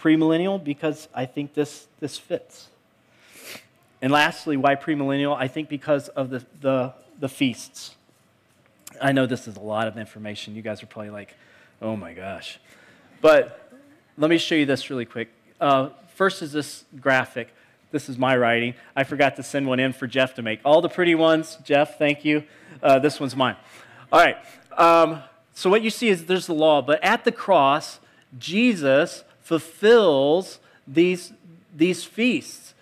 premillennial 0.00 0.62
because 0.62 1.08
I 1.14 1.26
think 1.26 1.54
this 1.54 1.86
this 2.00 2.18
fits. 2.18 2.68
And 4.00 4.12
lastly, 4.12 4.56
why 4.56 4.76
premillennial? 4.76 5.36
I 5.36 5.48
think 5.48 5.68
because 5.68 6.08
of 6.08 6.30
the, 6.30 6.44
the, 6.60 6.94
the 7.18 7.28
feasts. 7.28 7.94
I 9.00 9.12
know 9.12 9.26
this 9.26 9.48
is 9.48 9.56
a 9.56 9.60
lot 9.60 9.88
of 9.88 9.98
information. 9.98 10.54
You 10.54 10.62
guys 10.62 10.82
are 10.82 10.86
probably 10.86 11.10
like, 11.10 11.34
oh 11.82 11.96
my 11.96 12.12
gosh. 12.12 12.58
But 13.20 13.72
let 14.16 14.30
me 14.30 14.38
show 14.38 14.54
you 14.54 14.66
this 14.66 14.90
really 14.90 15.04
quick. 15.04 15.28
Uh, 15.60 15.90
first 16.14 16.42
is 16.42 16.52
this 16.52 16.84
graphic. 17.00 17.52
This 17.90 18.08
is 18.08 18.18
my 18.18 18.36
writing. 18.36 18.74
I 18.94 19.04
forgot 19.04 19.36
to 19.36 19.42
send 19.42 19.66
one 19.66 19.80
in 19.80 19.92
for 19.92 20.06
Jeff 20.06 20.34
to 20.34 20.42
make. 20.42 20.60
All 20.64 20.80
the 20.80 20.88
pretty 20.88 21.14
ones, 21.14 21.58
Jeff, 21.64 21.98
thank 21.98 22.24
you. 22.24 22.44
Uh, 22.82 22.98
this 22.98 23.18
one's 23.18 23.34
mine. 23.34 23.56
All 24.12 24.20
right. 24.20 24.36
Um, 24.76 25.22
so 25.54 25.68
what 25.68 25.82
you 25.82 25.90
see 25.90 26.08
is 26.08 26.26
there's 26.26 26.46
the 26.46 26.54
law, 26.54 26.82
but 26.82 27.02
at 27.02 27.24
the 27.24 27.32
cross, 27.32 27.98
Jesus 28.38 29.24
fulfills 29.40 30.60
these, 30.86 31.32
these 31.74 32.04
feasts 32.04 32.74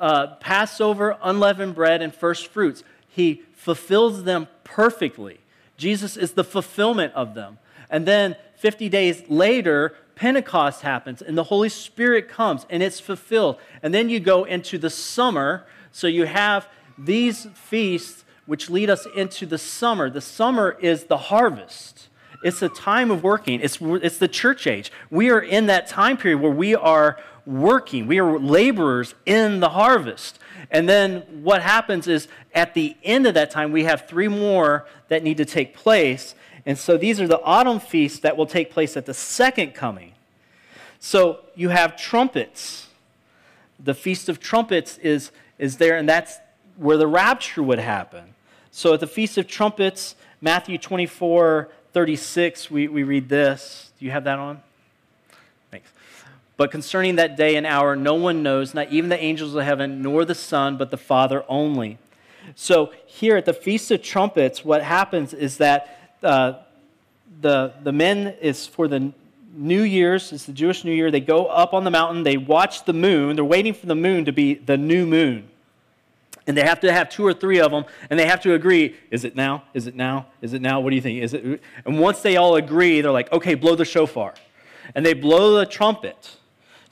uh, 0.00 0.28
Passover, 0.36 1.18
unleavened 1.22 1.74
bread, 1.74 2.00
and 2.02 2.14
first 2.14 2.46
fruits. 2.46 2.82
He 3.08 3.42
fulfills 3.52 4.24
them 4.24 4.48
perfectly. 4.64 5.40
Jesus 5.76 6.16
is 6.16 6.32
the 6.32 6.44
fulfillment 6.44 7.12
of 7.14 7.34
them. 7.34 7.58
And 7.90 8.06
then 8.06 8.36
50 8.60 8.90
days 8.90 9.22
later, 9.30 9.94
Pentecost 10.16 10.82
happens 10.82 11.22
and 11.22 11.36
the 11.36 11.44
Holy 11.44 11.70
Spirit 11.70 12.28
comes 12.28 12.66
and 12.68 12.82
it's 12.82 13.00
fulfilled. 13.00 13.56
And 13.82 13.94
then 13.94 14.10
you 14.10 14.20
go 14.20 14.44
into 14.44 14.76
the 14.76 14.90
summer. 14.90 15.64
So 15.92 16.06
you 16.06 16.26
have 16.26 16.68
these 16.98 17.46
feasts 17.54 18.24
which 18.44 18.68
lead 18.68 18.90
us 18.90 19.06
into 19.16 19.46
the 19.46 19.56
summer. 19.56 20.10
The 20.10 20.20
summer 20.20 20.76
is 20.78 21.04
the 21.04 21.16
harvest. 21.16 22.08
It's 22.42 22.60
a 22.60 22.68
time 22.68 23.10
of 23.10 23.22
working. 23.22 23.60
It's, 23.62 23.78
it's 23.80 24.18
the 24.18 24.28
church 24.28 24.66
age. 24.66 24.92
We 25.10 25.30
are 25.30 25.40
in 25.40 25.66
that 25.66 25.86
time 25.86 26.18
period 26.18 26.42
where 26.42 26.52
we 26.52 26.74
are 26.74 27.18
working. 27.46 28.06
We 28.06 28.20
are 28.20 28.38
laborers 28.38 29.14
in 29.24 29.60
the 29.60 29.70
harvest. 29.70 30.38
And 30.70 30.86
then 30.86 31.22
what 31.42 31.62
happens 31.62 32.06
is 32.06 32.28
at 32.54 32.74
the 32.74 32.94
end 33.02 33.26
of 33.26 33.32
that 33.34 33.50
time, 33.50 33.72
we 33.72 33.84
have 33.84 34.06
three 34.06 34.28
more 34.28 34.86
that 35.08 35.22
need 35.22 35.38
to 35.38 35.46
take 35.46 35.74
place. 35.74 36.34
And 36.66 36.78
so 36.78 36.96
these 36.96 37.20
are 37.20 37.26
the 37.26 37.40
autumn 37.42 37.80
feasts 37.80 38.20
that 38.20 38.36
will 38.36 38.46
take 38.46 38.70
place 38.70 38.96
at 38.96 39.06
the 39.06 39.14
second 39.14 39.74
coming. 39.74 40.12
So 40.98 41.40
you 41.54 41.70
have 41.70 41.96
trumpets. 41.96 42.88
The 43.82 43.94
Feast 43.94 44.28
of 44.28 44.40
Trumpets 44.40 44.98
is, 44.98 45.30
is 45.58 45.78
there, 45.78 45.96
and 45.96 46.08
that's 46.08 46.38
where 46.76 46.98
the 46.98 47.06
rapture 47.06 47.62
would 47.62 47.78
happen. 47.78 48.34
So 48.70 48.94
at 48.94 49.00
the 49.00 49.06
Feast 49.06 49.38
of 49.38 49.46
Trumpets, 49.46 50.14
Matthew 50.40 50.76
24, 50.76 51.70
36, 51.92 52.70
we, 52.70 52.88
we 52.88 53.02
read 53.02 53.28
this. 53.28 53.92
Do 53.98 54.04
you 54.04 54.10
have 54.10 54.24
that 54.24 54.38
on? 54.38 54.60
Thanks. 55.70 55.90
But 56.56 56.70
concerning 56.70 57.16
that 57.16 57.36
day 57.36 57.56
and 57.56 57.66
hour, 57.66 57.96
no 57.96 58.14
one 58.14 58.42
knows, 58.42 58.74
not 58.74 58.90
even 58.90 59.08
the 59.08 59.18
angels 59.18 59.54
of 59.54 59.64
heaven, 59.64 60.02
nor 60.02 60.26
the 60.26 60.34
Son, 60.34 60.76
but 60.76 60.90
the 60.90 60.98
Father 60.98 61.44
only. 61.48 61.98
So 62.54 62.92
here 63.06 63.36
at 63.36 63.46
the 63.46 63.54
Feast 63.54 63.90
of 63.90 64.02
Trumpets, 64.02 64.64
what 64.64 64.82
happens 64.82 65.32
is 65.32 65.56
that 65.56 65.99
uh, 66.22 66.54
the, 67.40 67.72
the 67.82 67.92
men 67.92 68.34
is 68.40 68.66
for 68.66 68.88
the 68.88 69.12
New 69.52 69.82
Year's, 69.82 70.32
it's 70.32 70.46
the 70.46 70.52
Jewish 70.52 70.84
New 70.84 70.92
Year. 70.92 71.10
They 71.10 71.20
go 71.20 71.46
up 71.46 71.74
on 71.74 71.84
the 71.84 71.90
mountain, 71.90 72.22
they 72.22 72.36
watch 72.36 72.84
the 72.84 72.92
moon. 72.92 73.36
They're 73.36 73.44
waiting 73.44 73.74
for 73.74 73.86
the 73.86 73.94
moon 73.94 74.24
to 74.26 74.32
be 74.32 74.54
the 74.54 74.76
new 74.76 75.06
moon. 75.06 75.48
And 76.46 76.56
they 76.56 76.62
have 76.62 76.80
to 76.80 76.92
have 76.92 77.08
two 77.10 77.24
or 77.26 77.34
three 77.34 77.60
of 77.60 77.70
them, 77.70 77.84
and 78.08 78.18
they 78.18 78.26
have 78.26 78.40
to 78.42 78.54
agree 78.54 78.96
is 79.10 79.24
it 79.24 79.36
now? 79.36 79.64
Is 79.74 79.86
it 79.86 79.94
now? 79.94 80.26
Is 80.40 80.52
it 80.52 80.62
now? 80.62 80.80
What 80.80 80.90
do 80.90 80.96
you 80.96 81.02
think? 81.02 81.22
Is 81.22 81.34
it? 81.34 81.62
And 81.84 81.98
once 81.98 82.22
they 82.22 82.36
all 82.36 82.56
agree, 82.56 83.00
they're 83.00 83.12
like, 83.12 83.30
okay, 83.32 83.54
blow 83.54 83.74
the 83.74 83.84
shofar. 83.84 84.34
And 84.94 85.04
they 85.04 85.12
blow 85.12 85.56
the 85.56 85.66
trumpet. 85.66 86.36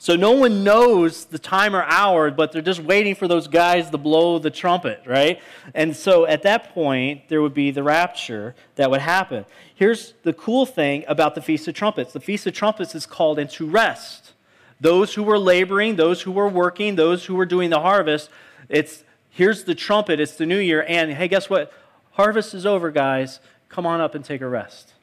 So 0.01 0.15
no 0.15 0.31
one 0.31 0.63
knows 0.63 1.25
the 1.25 1.37
time 1.37 1.75
or 1.75 1.83
hour, 1.83 2.31
but 2.31 2.53
they're 2.53 2.61
just 2.61 2.79
waiting 2.79 3.15
for 3.15 3.27
those 3.27 3.49
guys 3.49 3.89
to 3.89 3.97
blow 3.97 4.39
the 4.39 4.49
trumpet, 4.49 5.01
right? 5.05 5.41
And 5.73 5.93
so 5.93 6.25
at 6.25 6.43
that 6.43 6.73
point, 6.73 7.27
there 7.27 7.41
would 7.41 7.53
be 7.53 7.71
the 7.71 7.83
rapture 7.83 8.55
that 8.75 8.89
would 8.89 9.01
happen. 9.01 9.43
Here's 9.75 10.13
the 10.23 10.31
cool 10.31 10.65
thing 10.65 11.03
about 11.09 11.35
the 11.35 11.41
Feast 11.41 11.67
of 11.67 11.75
Trumpets 11.75 12.13
the 12.13 12.21
Feast 12.21 12.47
of 12.47 12.53
Trumpets 12.53 12.95
is 12.95 13.05
called 13.05 13.37
into 13.39 13.67
rest. 13.67 14.31
Those 14.79 15.15
who 15.15 15.23
were 15.23 15.37
laboring, 15.37 15.97
those 15.97 16.21
who 16.21 16.31
were 16.31 16.47
working, 16.47 16.95
those 16.95 17.25
who 17.25 17.35
were 17.35 17.45
doing 17.45 17.69
the 17.69 17.81
harvest, 17.81 18.29
it's 18.69 19.03
here's 19.29 19.65
the 19.65 19.75
trumpet, 19.75 20.21
it's 20.21 20.35
the 20.35 20.45
new 20.45 20.59
year, 20.59 20.85
and 20.87 21.11
hey, 21.11 21.27
guess 21.27 21.49
what? 21.49 21.73
Harvest 22.11 22.53
is 22.53 22.65
over, 22.65 22.89
guys. 22.89 23.41
Come 23.67 23.85
on 23.85 23.99
up 23.99 24.15
and 24.15 24.23
take 24.23 24.39
a 24.39 24.47
rest. 24.47 24.93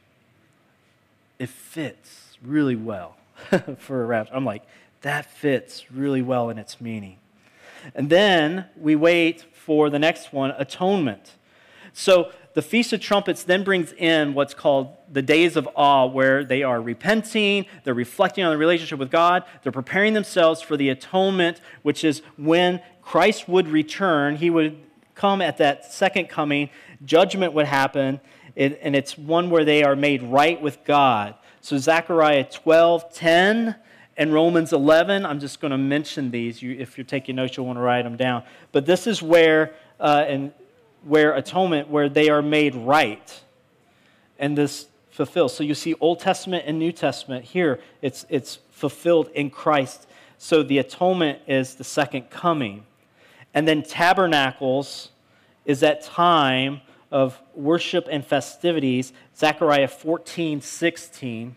It 1.38 1.50
fits 1.50 2.38
really 2.42 2.76
well 2.76 3.18
for 3.78 4.02
a 4.02 4.06
rapture. 4.06 4.34
I'm 4.34 4.46
like, 4.46 4.62
that 5.06 5.24
fits 5.30 5.88
really 5.92 6.20
well 6.20 6.50
in 6.50 6.58
its 6.58 6.80
meaning. 6.80 7.16
And 7.94 8.10
then 8.10 8.64
we 8.76 8.96
wait 8.96 9.42
for 9.52 9.88
the 9.88 10.00
next 10.00 10.32
one 10.32 10.50
atonement. 10.58 11.36
So 11.92 12.32
the 12.54 12.62
Feast 12.62 12.92
of 12.92 13.00
Trumpets 13.00 13.44
then 13.44 13.62
brings 13.62 13.92
in 13.92 14.34
what's 14.34 14.52
called 14.52 14.96
the 15.12 15.22
days 15.22 15.54
of 15.54 15.68
awe, 15.76 16.06
where 16.06 16.42
they 16.42 16.64
are 16.64 16.82
repenting, 16.82 17.66
they're 17.84 17.94
reflecting 17.94 18.42
on 18.42 18.50
the 18.50 18.58
relationship 18.58 18.98
with 18.98 19.12
God, 19.12 19.44
they're 19.62 19.70
preparing 19.70 20.12
themselves 20.12 20.60
for 20.60 20.76
the 20.76 20.88
atonement, 20.88 21.60
which 21.82 22.02
is 22.02 22.22
when 22.36 22.82
Christ 23.00 23.48
would 23.48 23.68
return. 23.68 24.34
He 24.34 24.50
would 24.50 24.76
come 25.14 25.40
at 25.40 25.58
that 25.58 25.84
second 25.84 26.28
coming, 26.28 26.68
judgment 27.04 27.52
would 27.52 27.66
happen, 27.66 28.20
and 28.56 28.96
it's 28.96 29.16
one 29.16 29.50
where 29.50 29.64
they 29.64 29.84
are 29.84 29.94
made 29.94 30.24
right 30.24 30.60
with 30.60 30.82
God. 30.84 31.36
So 31.60 31.78
Zechariah 31.78 32.44
12 32.44 33.14
10 33.14 33.76
and 34.16 34.32
Romans 34.32 34.72
11. 34.72 35.26
I'm 35.26 35.40
just 35.40 35.60
going 35.60 35.70
to 35.70 35.78
mention 35.78 36.30
these. 36.30 36.62
You, 36.62 36.76
if 36.78 36.96
you're 36.96 37.04
taking 37.04 37.36
notes, 37.36 37.56
you'll 37.56 37.66
want 37.66 37.76
to 37.76 37.82
write 37.82 38.02
them 38.02 38.16
down. 38.16 38.42
But 38.72 38.86
this 38.86 39.06
is 39.06 39.22
where, 39.22 39.74
uh, 40.00 40.24
and 40.26 40.52
where 41.04 41.34
atonement, 41.34 41.88
where 41.88 42.08
they 42.08 42.28
are 42.28 42.42
made 42.42 42.74
right, 42.74 43.42
and 44.38 44.56
this 44.56 44.88
fulfills. 45.10 45.54
So 45.54 45.64
you 45.64 45.74
see 45.74 45.94
Old 45.94 46.20
Testament 46.20 46.64
and 46.66 46.78
New 46.78 46.92
Testament 46.92 47.44
here. 47.44 47.80
It's 48.02 48.26
it's 48.28 48.58
fulfilled 48.70 49.30
in 49.34 49.50
Christ. 49.50 50.06
So 50.38 50.62
the 50.62 50.78
atonement 50.78 51.40
is 51.46 51.76
the 51.76 51.84
second 51.84 52.28
coming. 52.28 52.84
And 53.54 53.66
then 53.66 53.82
tabernacles 53.82 55.10
is 55.64 55.80
that 55.80 56.02
time 56.02 56.82
of 57.10 57.40
worship 57.54 58.06
and 58.10 58.24
festivities. 58.24 59.14
Zechariah 59.34 59.88
14, 59.88 60.60
16 60.60 61.56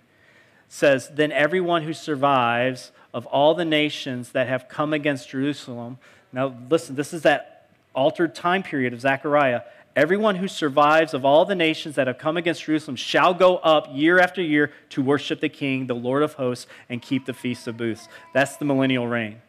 says, 0.69 1.09
Then 1.09 1.33
everyone 1.33 1.83
who 1.83 1.93
survives 1.93 2.91
of 3.13 3.25
all 3.25 3.55
the 3.55 3.65
nations 3.65 4.31
that 4.31 4.47
have 4.47 4.69
come 4.69 4.93
against 4.93 5.29
Jerusalem. 5.29 5.97
Now, 6.31 6.55
listen, 6.69 6.95
this 6.95 7.13
is 7.13 7.23
that 7.23 7.67
altered 7.93 8.35
time 8.35 8.63
period 8.63 8.93
of 8.93 9.01
Zechariah. 9.01 9.63
Everyone 9.95 10.35
who 10.35 10.47
survives 10.47 11.13
of 11.13 11.25
all 11.25 11.43
the 11.43 11.55
nations 11.55 11.95
that 11.95 12.07
have 12.07 12.19
come 12.19 12.37
against 12.37 12.63
Jerusalem 12.63 12.95
shall 12.95 13.33
go 13.33 13.57
up 13.57 13.87
year 13.91 14.19
after 14.19 14.41
year 14.41 14.71
to 14.91 15.01
worship 15.01 15.41
the 15.41 15.49
King, 15.49 15.87
the 15.87 15.95
Lord 15.95 16.23
of 16.23 16.33
hosts, 16.33 16.67
and 16.87 17.01
keep 17.01 17.25
the 17.25 17.33
Feast 17.33 17.67
of 17.67 17.75
Booths. 17.75 18.07
That's 18.33 18.55
the 18.55 18.65
millennial 18.65 19.07
reign. 19.07 19.41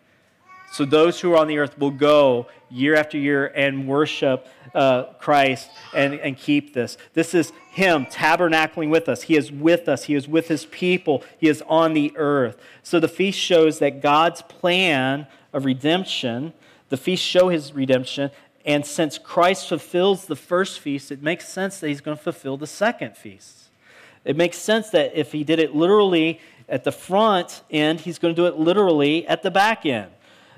So 0.72 0.84
those 0.84 1.20
who 1.20 1.32
are 1.32 1.36
on 1.36 1.48
the 1.48 1.58
earth 1.58 1.78
will 1.78 1.90
go 1.90 2.46
year 2.70 2.94
after 2.94 3.18
year 3.18 3.46
and 3.48 3.88
worship 3.88 4.46
uh, 4.74 5.04
Christ 5.18 5.68
and, 5.94 6.14
and 6.14 6.36
keep 6.36 6.74
this. 6.74 6.96
This 7.12 7.34
is 7.34 7.52
Him 7.72 8.06
tabernacling 8.06 8.88
with 8.88 9.08
us. 9.08 9.22
He 9.22 9.36
is 9.36 9.50
with 9.50 9.88
us, 9.88 10.04
He 10.04 10.14
is 10.14 10.28
with 10.28 10.48
His 10.48 10.66
people, 10.66 11.24
He 11.38 11.48
is 11.48 11.62
on 11.66 11.94
the 11.94 12.12
earth. 12.16 12.60
So 12.84 13.00
the 13.00 13.08
feast 13.08 13.38
shows 13.38 13.80
that 13.80 14.00
God's 14.00 14.42
plan 14.42 15.26
of 15.52 15.64
redemption, 15.64 16.52
the 16.88 16.96
feast 16.96 17.24
show 17.24 17.48
His 17.48 17.74
redemption. 17.74 18.30
And 18.64 18.86
since 18.86 19.18
Christ 19.18 19.68
fulfills 19.68 20.26
the 20.26 20.36
first 20.36 20.78
feast, 20.78 21.10
it 21.10 21.22
makes 21.22 21.48
sense 21.48 21.80
that 21.80 21.88
He's 21.88 22.00
going 22.00 22.16
to 22.16 22.22
fulfill 22.22 22.56
the 22.56 22.66
second 22.68 23.16
feast. 23.16 23.70
It 24.24 24.36
makes 24.36 24.58
sense 24.58 24.90
that 24.90 25.12
if 25.18 25.32
He 25.32 25.42
did 25.42 25.58
it 25.58 25.74
literally 25.74 26.40
at 26.68 26.84
the 26.84 26.92
front 26.92 27.62
end, 27.72 28.02
He's 28.02 28.20
going 28.20 28.34
to 28.36 28.40
do 28.40 28.46
it 28.46 28.56
literally 28.56 29.26
at 29.26 29.42
the 29.42 29.50
back 29.50 29.84
end. 29.84 30.12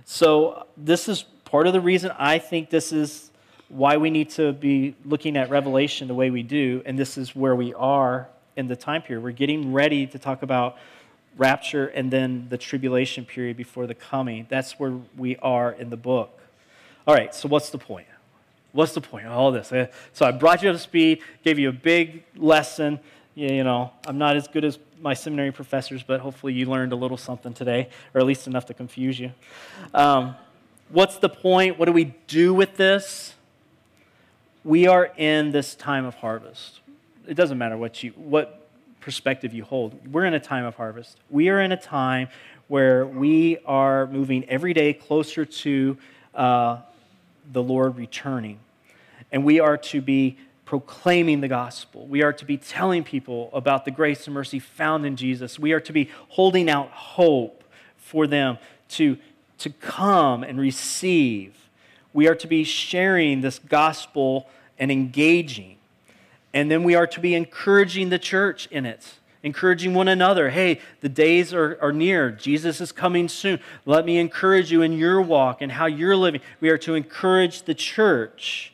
So, 0.04 0.66
this 0.76 1.08
is 1.08 1.22
part 1.44 1.66
of 1.66 1.72
the 1.72 1.80
reason 1.80 2.12
I 2.18 2.38
think 2.38 2.70
this 2.70 2.92
is 2.92 3.30
why 3.68 3.96
we 3.96 4.10
need 4.10 4.30
to 4.30 4.52
be 4.52 4.94
looking 5.04 5.36
at 5.36 5.48
Revelation 5.48 6.08
the 6.08 6.14
way 6.14 6.30
we 6.30 6.42
do, 6.42 6.82
and 6.84 6.98
this 6.98 7.16
is 7.16 7.34
where 7.36 7.54
we 7.54 7.72
are 7.74 8.28
in 8.56 8.68
the 8.68 8.76
time 8.76 9.02
period. 9.02 9.22
We're 9.22 9.30
getting 9.30 9.72
ready 9.72 10.06
to 10.08 10.18
talk 10.18 10.42
about 10.42 10.76
rapture 11.36 11.86
and 11.86 12.10
then 12.10 12.46
the 12.50 12.58
tribulation 12.58 13.24
period 13.24 13.56
before 13.56 13.86
the 13.86 13.94
coming. 13.94 14.46
That's 14.50 14.78
where 14.78 14.92
we 15.16 15.36
are 15.36 15.72
in 15.72 15.88
the 15.88 15.96
book. 15.96 16.38
All 17.06 17.14
right, 17.14 17.34
so 17.34 17.48
what's 17.48 17.70
the 17.70 17.78
point? 17.78 18.06
What's 18.72 18.92
the 18.92 19.00
point 19.00 19.26
of 19.26 19.32
all 19.32 19.52
this? 19.52 19.72
Uh, 19.72 19.86
so 20.12 20.26
I 20.26 20.32
brought 20.32 20.62
you 20.62 20.70
up 20.70 20.76
to 20.76 20.82
speed, 20.82 21.20
gave 21.44 21.58
you 21.58 21.68
a 21.68 21.72
big 21.72 22.24
lesson. 22.36 23.00
You 23.34 23.64
know, 23.64 23.92
I'm 24.06 24.18
not 24.18 24.36
as 24.36 24.48
good 24.48 24.64
as 24.64 24.78
my 25.02 25.14
seminary 25.14 25.50
professors, 25.50 26.02
but 26.02 26.20
hopefully 26.20 26.52
you 26.52 26.66
learned 26.66 26.92
a 26.92 26.96
little 26.96 27.16
something 27.16 27.52
today, 27.52 27.88
or 28.14 28.20
at 28.20 28.26
least 28.26 28.46
enough 28.46 28.66
to 28.66 28.74
confuse 28.74 29.18
you. 29.18 29.32
Um, 29.92 30.36
what's 30.88 31.18
the 31.18 31.28
point? 31.28 31.78
What 31.78 31.86
do 31.86 31.92
we 31.92 32.14
do 32.28 32.54
with 32.54 32.76
this? 32.76 33.34
We 34.64 34.86
are 34.86 35.10
in 35.16 35.50
this 35.50 35.74
time 35.74 36.04
of 36.04 36.14
harvest. 36.14 36.80
It 37.26 37.34
doesn't 37.34 37.58
matter 37.58 37.76
what, 37.76 38.02
you, 38.04 38.10
what 38.10 38.68
perspective 39.00 39.52
you 39.52 39.64
hold. 39.64 40.12
We're 40.12 40.24
in 40.24 40.34
a 40.34 40.40
time 40.40 40.64
of 40.64 40.76
harvest. 40.76 41.18
We 41.30 41.48
are 41.48 41.60
in 41.60 41.72
a 41.72 41.76
time 41.76 42.28
where 42.68 43.04
we 43.04 43.58
are 43.66 44.06
moving 44.06 44.48
every 44.48 44.72
day 44.72 44.92
closer 44.92 45.44
to 45.44 45.98
uh, 46.34 46.78
the 47.52 47.62
Lord 47.62 47.96
returning. 47.96 48.60
And 49.32 49.44
we 49.44 49.58
are 49.58 49.76
to 49.76 50.00
be 50.00 50.38
proclaiming 50.64 51.40
the 51.40 51.48
gospel. 51.48 52.06
We 52.06 52.22
are 52.22 52.32
to 52.32 52.44
be 52.44 52.56
telling 52.56 53.04
people 53.04 53.50
about 53.52 53.84
the 53.84 53.90
grace 53.90 54.26
and 54.26 54.34
mercy 54.34 54.58
found 54.58 55.04
in 55.04 55.16
Jesus. 55.16 55.58
We 55.58 55.72
are 55.72 55.80
to 55.80 55.92
be 55.92 56.10
holding 56.28 56.70
out 56.70 56.88
hope 56.90 57.64
for 57.96 58.26
them 58.26 58.58
to, 58.90 59.18
to 59.58 59.70
come 59.70 60.42
and 60.42 60.60
receive. 60.60 61.56
We 62.12 62.28
are 62.28 62.34
to 62.36 62.46
be 62.46 62.64
sharing 62.64 63.40
this 63.40 63.58
gospel 63.58 64.48
and 64.78 64.90
engaging. 64.90 65.78
And 66.54 66.70
then 66.70 66.84
we 66.84 66.94
are 66.94 67.06
to 67.06 67.20
be 67.20 67.34
encouraging 67.34 68.10
the 68.10 68.18
church 68.18 68.68
in 68.70 68.84
it, 68.84 69.14
encouraging 69.42 69.94
one 69.94 70.08
another. 70.08 70.50
Hey, 70.50 70.80
the 71.00 71.08
days 71.08 71.54
are, 71.54 71.78
are 71.80 71.92
near. 71.92 72.30
Jesus 72.30 72.80
is 72.80 72.92
coming 72.92 73.28
soon. 73.28 73.58
Let 73.86 74.04
me 74.04 74.18
encourage 74.18 74.70
you 74.70 74.82
in 74.82 74.92
your 74.92 75.20
walk 75.22 75.62
and 75.62 75.72
how 75.72 75.86
you're 75.86 76.16
living. 76.16 76.42
We 76.60 76.68
are 76.68 76.78
to 76.78 76.94
encourage 76.94 77.62
the 77.62 77.74
church 77.74 78.71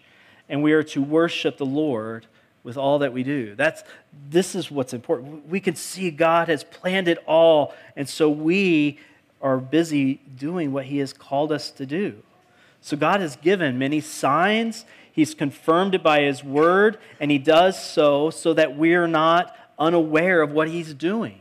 and 0.48 0.62
we 0.62 0.72
are 0.72 0.82
to 0.82 1.02
worship 1.02 1.58
the 1.58 1.66
Lord 1.66 2.26
with 2.62 2.76
all 2.76 2.98
that 3.00 3.12
we 3.12 3.22
do. 3.22 3.54
That's 3.54 3.82
this 4.28 4.54
is 4.54 4.70
what's 4.70 4.92
important. 4.92 5.48
We 5.48 5.60
can 5.60 5.74
see 5.74 6.10
God 6.10 6.48
has 6.48 6.64
planned 6.64 7.08
it 7.08 7.18
all, 7.26 7.74
and 7.96 8.08
so 8.08 8.28
we 8.28 8.98
are 9.40 9.58
busy 9.58 10.20
doing 10.36 10.72
what 10.72 10.86
he 10.86 10.98
has 10.98 11.12
called 11.12 11.52
us 11.52 11.70
to 11.72 11.86
do. 11.86 12.22
So 12.80 12.96
God 12.96 13.20
has 13.20 13.36
given 13.36 13.78
many 13.78 14.00
signs. 14.00 14.84
He's 15.12 15.34
confirmed 15.34 15.94
it 15.94 16.02
by 16.02 16.22
his 16.22 16.44
word, 16.44 16.98
and 17.20 17.30
he 17.30 17.38
does 17.38 17.82
so 17.82 18.30
so 18.30 18.54
that 18.54 18.76
we're 18.76 19.06
not 19.06 19.56
unaware 19.78 20.42
of 20.42 20.52
what 20.52 20.68
he's 20.68 20.94
doing. 20.94 21.40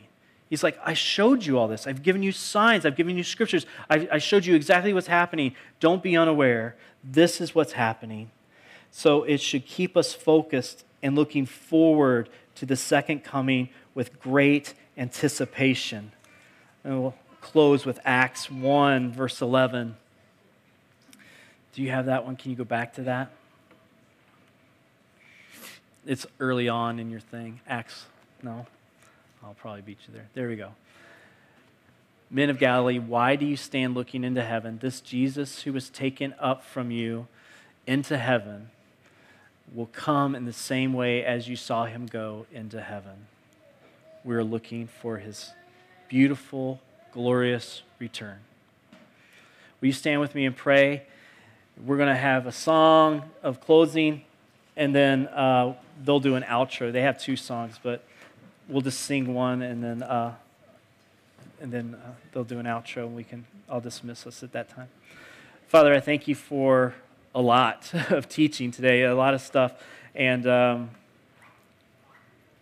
He's 0.49 0.63
like, 0.63 0.79
I 0.83 0.93
showed 0.93 1.45
you 1.45 1.57
all 1.57 1.67
this. 1.67 1.87
I've 1.87 2.03
given 2.03 2.23
you 2.23 2.31
signs. 2.31 2.85
I've 2.85 2.95
given 2.95 3.17
you 3.17 3.23
scriptures. 3.23 3.65
I, 3.89 4.07
I 4.13 4.17
showed 4.19 4.45
you 4.45 4.55
exactly 4.55 4.93
what's 4.93 5.07
happening. 5.07 5.55
Don't 5.79 6.01
be 6.01 6.15
unaware. 6.15 6.75
This 7.03 7.41
is 7.41 7.53
what's 7.53 7.73
happening. 7.73 8.31
So 8.91 9.23
it 9.23 9.41
should 9.41 9.65
keep 9.65 9.95
us 9.95 10.13
focused 10.13 10.83
and 11.01 11.15
looking 11.15 11.45
forward 11.45 12.29
to 12.55 12.65
the 12.65 12.75
second 12.75 13.23
coming 13.23 13.69
with 13.93 14.19
great 14.19 14.73
anticipation. 14.97 16.11
And 16.83 17.01
we'll 17.01 17.15
close 17.41 17.85
with 17.85 17.99
Acts 18.03 18.49
1, 18.49 19.11
verse 19.11 19.41
11. 19.41 19.95
Do 21.73 21.81
you 21.83 21.91
have 21.91 22.07
that 22.07 22.25
one? 22.25 22.35
Can 22.35 22.51
you 22.51 22.57
go 22.57 22.63
back 22.63 22.93
to 22.95 23.03
that? 23.03 23.31
It's 26.05 26.25
early 26.39 26.69
on 26.69 26.99
in 26.99 27.09
your 27.11 27.19
thing. 27.19 27.59
Acts, 27.67 28.05
no? 28.41 28.65
I'll 29.43 29.53
probably 29.53 29.81
beat 29.81 29.99
you 30.07 30.13
there. 30.13 30.27
There 30.33 30.47
we 30.47 30.55
go. 30.55 30.71
Men 32.29 32.49
of 32.49 32.59
Galilee, 32.59 32.99
why 32.99 33.35
do 33.35 33.45
you 33.45 33.55
stand 33.55 33.93
looking 33.93 34.23
into 34.23 34.43
heaven? 34.43 34.79
This 34.81 34.99
Jesus 34.99 35.61
who 35.61 35.73
was 35.73 35.89
taken 35.89 36.33
up 36.39 36.63
from 36.63 36.91
you 36.91 37.27
into 37.85 38.17
heaven 38.17 38.69
will 39.73 39.87
come 39.87 40.35
in 40.35 40.45
the 40.45 40.53
same 40.53 40.93
way 40.93 41.23
as 41.23 41.47
you 41.47 41.55
saw 41.55 41.85
him 41.85 42.05
go 42.05 42.45
into 42.53 42.81
heaven. 42.81 43.27
We're 44.23 44.43
looking 44.43 44.87
for 44.87 45.17
his 45.17 45.51
beautiful, 46.07 46.81
glorious 47.11 47.83
return. 47.99 48.39
Will 49.79 49.87
you 49.87 49.93
stand 49.93 50.21
with 50.21 50.33
me 50.33 50.45
and 50.45 50.55
pray? 50.55 51.03
We're 51.85 51.97
going 51.97 52.09
to 52.09 52.15
have 52.15 52.47
a 52.47 52.51
song 52.51 53.29
of 53.43 53.61
closing, 53.61 54.23
and 54.75 54.95
then 54.95 55.27
uh, 55.27 55.75
they'll 56.03 56.19
do 56.19 56.35
an 56.35 56.43
outro. 56.43 56.91
They 56.91 57.01
have 57.01 57.19
two 57.19 57.35
songs, 57.35 57.79
but 57.81 58.03
we'll 58.67 58.81
just 58.81 59.01
sing 59.01 59.33
one, 59.33 59.61
and 59.61 59.83
then 59.83 60.01
uh, 60.01 60.33
and 61.61 61.71
then 61.71 61.95
uh, 61.95 62.11
they'll 62.31 62.43
do 62.43 62.59
an 62.59 62.65
outro, 62.65 63.05
and 63.05 63.15
we 63.15 63.23
can. 63.23 63.45
I'll 63.69 63.81
dismiss 63.81 64.25
us 64.25 64.43
at 64.43 64.53
that 64.53 64.69
time. 64.69 64.87
Father, 65.67 65.93
I 65.93 65.99
thank 65.99 66.27
you 66.27 66.35
for 66.35 66.95
a 67.37 67.41
lot 67.41 67.93
of 68.09 68.27
teaching 68.27 68.71
today, 68.71 69.03
a 69.03 69.15
lot 69.15 69.35
of 69.35 69.41
stuff. 69.41 69.73
And 70.15 70.47
um, 70.47 70.89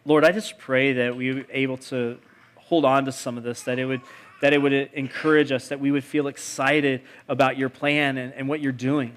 Lord, 0.06 0.26
I 0.26 0.34
just 0.34 0.58
pray 0.58 0.92
that 0.94 1.16
we 1.16 1.34
were 1.34 1.46
able 1.50 1.78
to 1.78 2.18
hold 2.56 2.84
on 2.84 3.06
to 3.06 3.12
some 3.14 3.38
of 3.38 3.44
this, 3.44 3.62
that 3.64 3.80
it 3.80 3.86
would, 3.86 4.02
that 4.42 4.52
it 4.52 4.62
would 4.62 4.74
encourage 4.74 5.54
us, 5.54 5.70
that 5.70 5.80
we 5.80 5.92
would 5.92 6.04
feel 6.04 6.28
excited 6.28 7.02
about 7.30 7.58
your 7.58 7.70
plan 7.70 8.18
and, 8.18 8.34
and 8.34 8.50
what 8.50 8.60
you're 8.60 8.74
doing, 8.74 9.16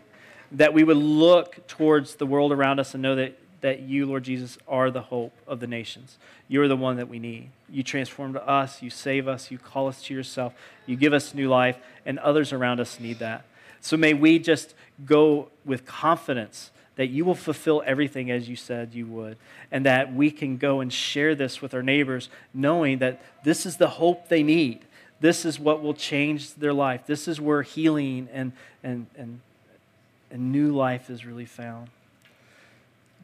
that 0.53 0.73
we 0.73 0.85
would 0.85 0.97
look 0.97 1.67
towards 1.67 2.15
the 2.15 2.27
world 2.27 2.53
around 2.53 2.79
us 2.79 2.95
and 2.95 3.03
know 3.03 3.17
that, 3.17 3.37
that 3.61 3.81
you, 3.81 4.07
Lord 4.07 4.23
Jesus, 4.23 4.59
are 4.69 4.93
the 4.93 5.03
hope 5.03 5.33
of 5.49 5.59
the 5.59 5.67
nations. 5.67 6.19
You're 6.47 6.69
the 6.69 6.77
one 6.77 6.99
that 6.99 7.09
we 7.09 7.19
need. 7.19 7.51
You 7.69 7.83
transform 7.83 8.39
us, 8.47 8.81
you 8.81 8.91
save 8.91 9.27
us, 9.27 9.51
you 9.51 9.59
call 9.59 9.89
us 9.89 10.05
to 10.05 10.15
yourself, 10.15 10.55
you 10.87 10.95
give 10.95 11.13
us 11.13 11.35
new 11.35 11.49
life, 11.49 11.79
and 12.07 12.21
others 12.21 12.53
around 12.53 12.79
us 12.79 13.01
need 13.01 13.19
that. 13.19 13.45
So 13.81 13.97
may 13.97 14.14
we 14.14 14.39
just 14.39 14.74
go 15.05 15.49
with 15.64 15.85
confidence 15.87 16.70
that 16.97 17.09
you 17.11 17.24
will 17.24 17.37
fulfill 17.37 17.81
everything 17.87 18.29
as 18.29 18.49
you 18.49 18.57
said 18.57 18.93
you 18.93 19.07
would, 19.07 19.37
and 19.70 19.87
that 19.87 20.12
we 20.12 20.33
can 20.33 20.57
go 20.57 20.81
and 20.81 20.93
share 20.93 21.37
this 21.37 21.62
with 21.62 21.72
our 21.72 21.83
neighbors, 21.83 22.29
knowing 22.53 22.99
that 22.99 23.22
this 23.45 23.64
is 23.64 23.76
the 23.76 23.87
hope 23.87 24.29
they 24.29 24.43
need. 24.43 24.81
This 25.20 25.45
is 25.45 25.61
what 25.61 25.81
will 25.81 25.95
change 25.95 26.55
their 26.55 26.72
life. 26.72 27.07
This 27.07 27.29
is 27.29 27.41
where 27.41 27.62
healing 27.62 28.29
and, 28.33 28.51
and, 28.83 29.07
and, 29.16 29.41
and 30.31 30.51
new 30.51 30.74
life 30.74 31.09
is 31.09 31.24
really 31.24 31.47
found. 31.47 31.89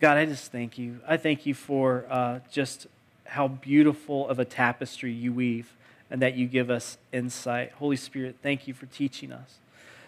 God, 0.00 0.18
I 0.18 0.26
just 0.26 0.52
thank 0.52 0.78
you. 0.78 1.00
I 1.07 1.16
thank 1.16 1.44
you 1.44 1.55
for 1.55 2.05
uh, 2.09 2.40
just 2.52 2.86
how 3.24 3.48
beautiful 3.48 4.28
of 4.28 4.38
a 4.38 4.44
tapestry 4.44 5.12
you 5.12 5.32
weave 5.32 5.74
and 6.11 6.22
that 6.22 6.36
you 6.36 6.46
give 6.46 6.70
us 6.70 6.96
insight. 7.12 7.72
Holy 7.72 7.96
Spirit, 7.96 8.36
thank 8.40 8.68
you 8.68 8.74
for 8.74 8.86
teaching 8.86 9.32
us. 9.32 9.59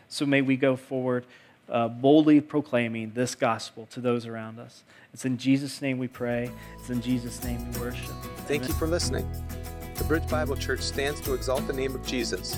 So 0.08 0.26
may 0.26 0.42
we 0.42 0.56
go 0.56 0.76
forward 0.76 1.24
uh, 1.68 1.88
boldly 1.88 2.40
proclaiming 2.40 3.12
this 3.14 3.34
gospel 3.34 3.86
to 3.90 4.00
those 4.00 4.26
around 4.26 4.58
us. 4.58 4.84
It's 5.12 5.24
in 5.24 5.36
Jesus' 5.38 5.82
name 5.82 5.98
we 5.98 6.08
pray. 6.08 6.50
It's 6.78 6.90
in 6.90 7.00
Jesus' 7.00 7.42
name 7.42 7.72
we 7.72 7.80
worship. 7.80 8.14
Thank 8.46 8.62
Amen. 8.62 8.68
you 8.68 8.74
for 8.74 8.86
listening. 8.86 9.28
The 9.96 10.04
Bridge 10.04 10.28
Bible 10.28 10.56
Church 10.56 10.80
stands 10.80 11.20
to 11.22 11.34
exalt 11.34 11.66
the 11.66 11.72
name 11.72 11.94
of 11.94 12.06
Jesus. 12.06 12.56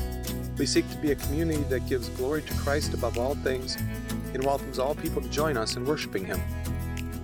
We 0.59 0.67
seek 0.67 0.91
to 0.91 0.97
be 0.97 1.13
a 1.13 1.15
community 1.15 1.63
that 1.65 1.89
gives 1.89 2.09
glory 2.11 2.43
to 2.43 2.55
Christ 2.55 2.93
above 2.95 3.17
all 3.17 3.37
things 3.37 3.77
and 4.35 4.45
welcomes 4.45 4.79
all 4.79 4.95
people 4.95 5.23
to 5.23 5.29
join 5.29 5.57
us 5.57 5.77
in 5.77 5.85
worshiping 5.85 6.25
Him. 6.25 6.43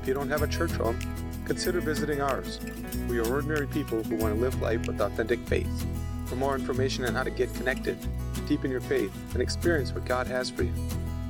If 0.00 0.08
you 0.08 0.14
don't 0.14 0.30
have 0.30 0.42
a 0.42 0.46
church 0.46 0.70
home, 0.72 0.98
consider 1.44 1.80
visiting 1.80 2.20
ours. 2.20 2.60
We 3.08 3.18
are 3.18 3.26
ordinary 3.28 3.66
people 3.66 4.02
who 4.04 4.16
want 4.16 4.36
to 4.36 4.40
live 4.40 4.60
life 4.62 4.86
with 4.86 5.00
authentic 5.00 5.40
faith. 5.40 5.86
For 6.26 6.36
more 6.36 6.54
information 6.54 7.04
on 7.04 7.14
how 7.14 7.22
to 7.22 7.30
get 7.30 7.52
connected, 7.54 7.98
deepen 8.48 8.70
your 8.70 8.80
faith, 8.80 9.12
and 9.32 9.42
experience 9.42 9.92
what 9.92 10.04
God 10.04 10.26
has 10.26 10.50
for 10.50 10.62
you, 10.62 10.72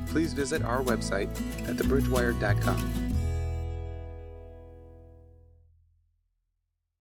please 0.09 0.33
visit 0.33 0.63
our 0.63 0.83
website 0.83 1.29
at 1.69 1.77
thebridgewire.com. 1.77 3.04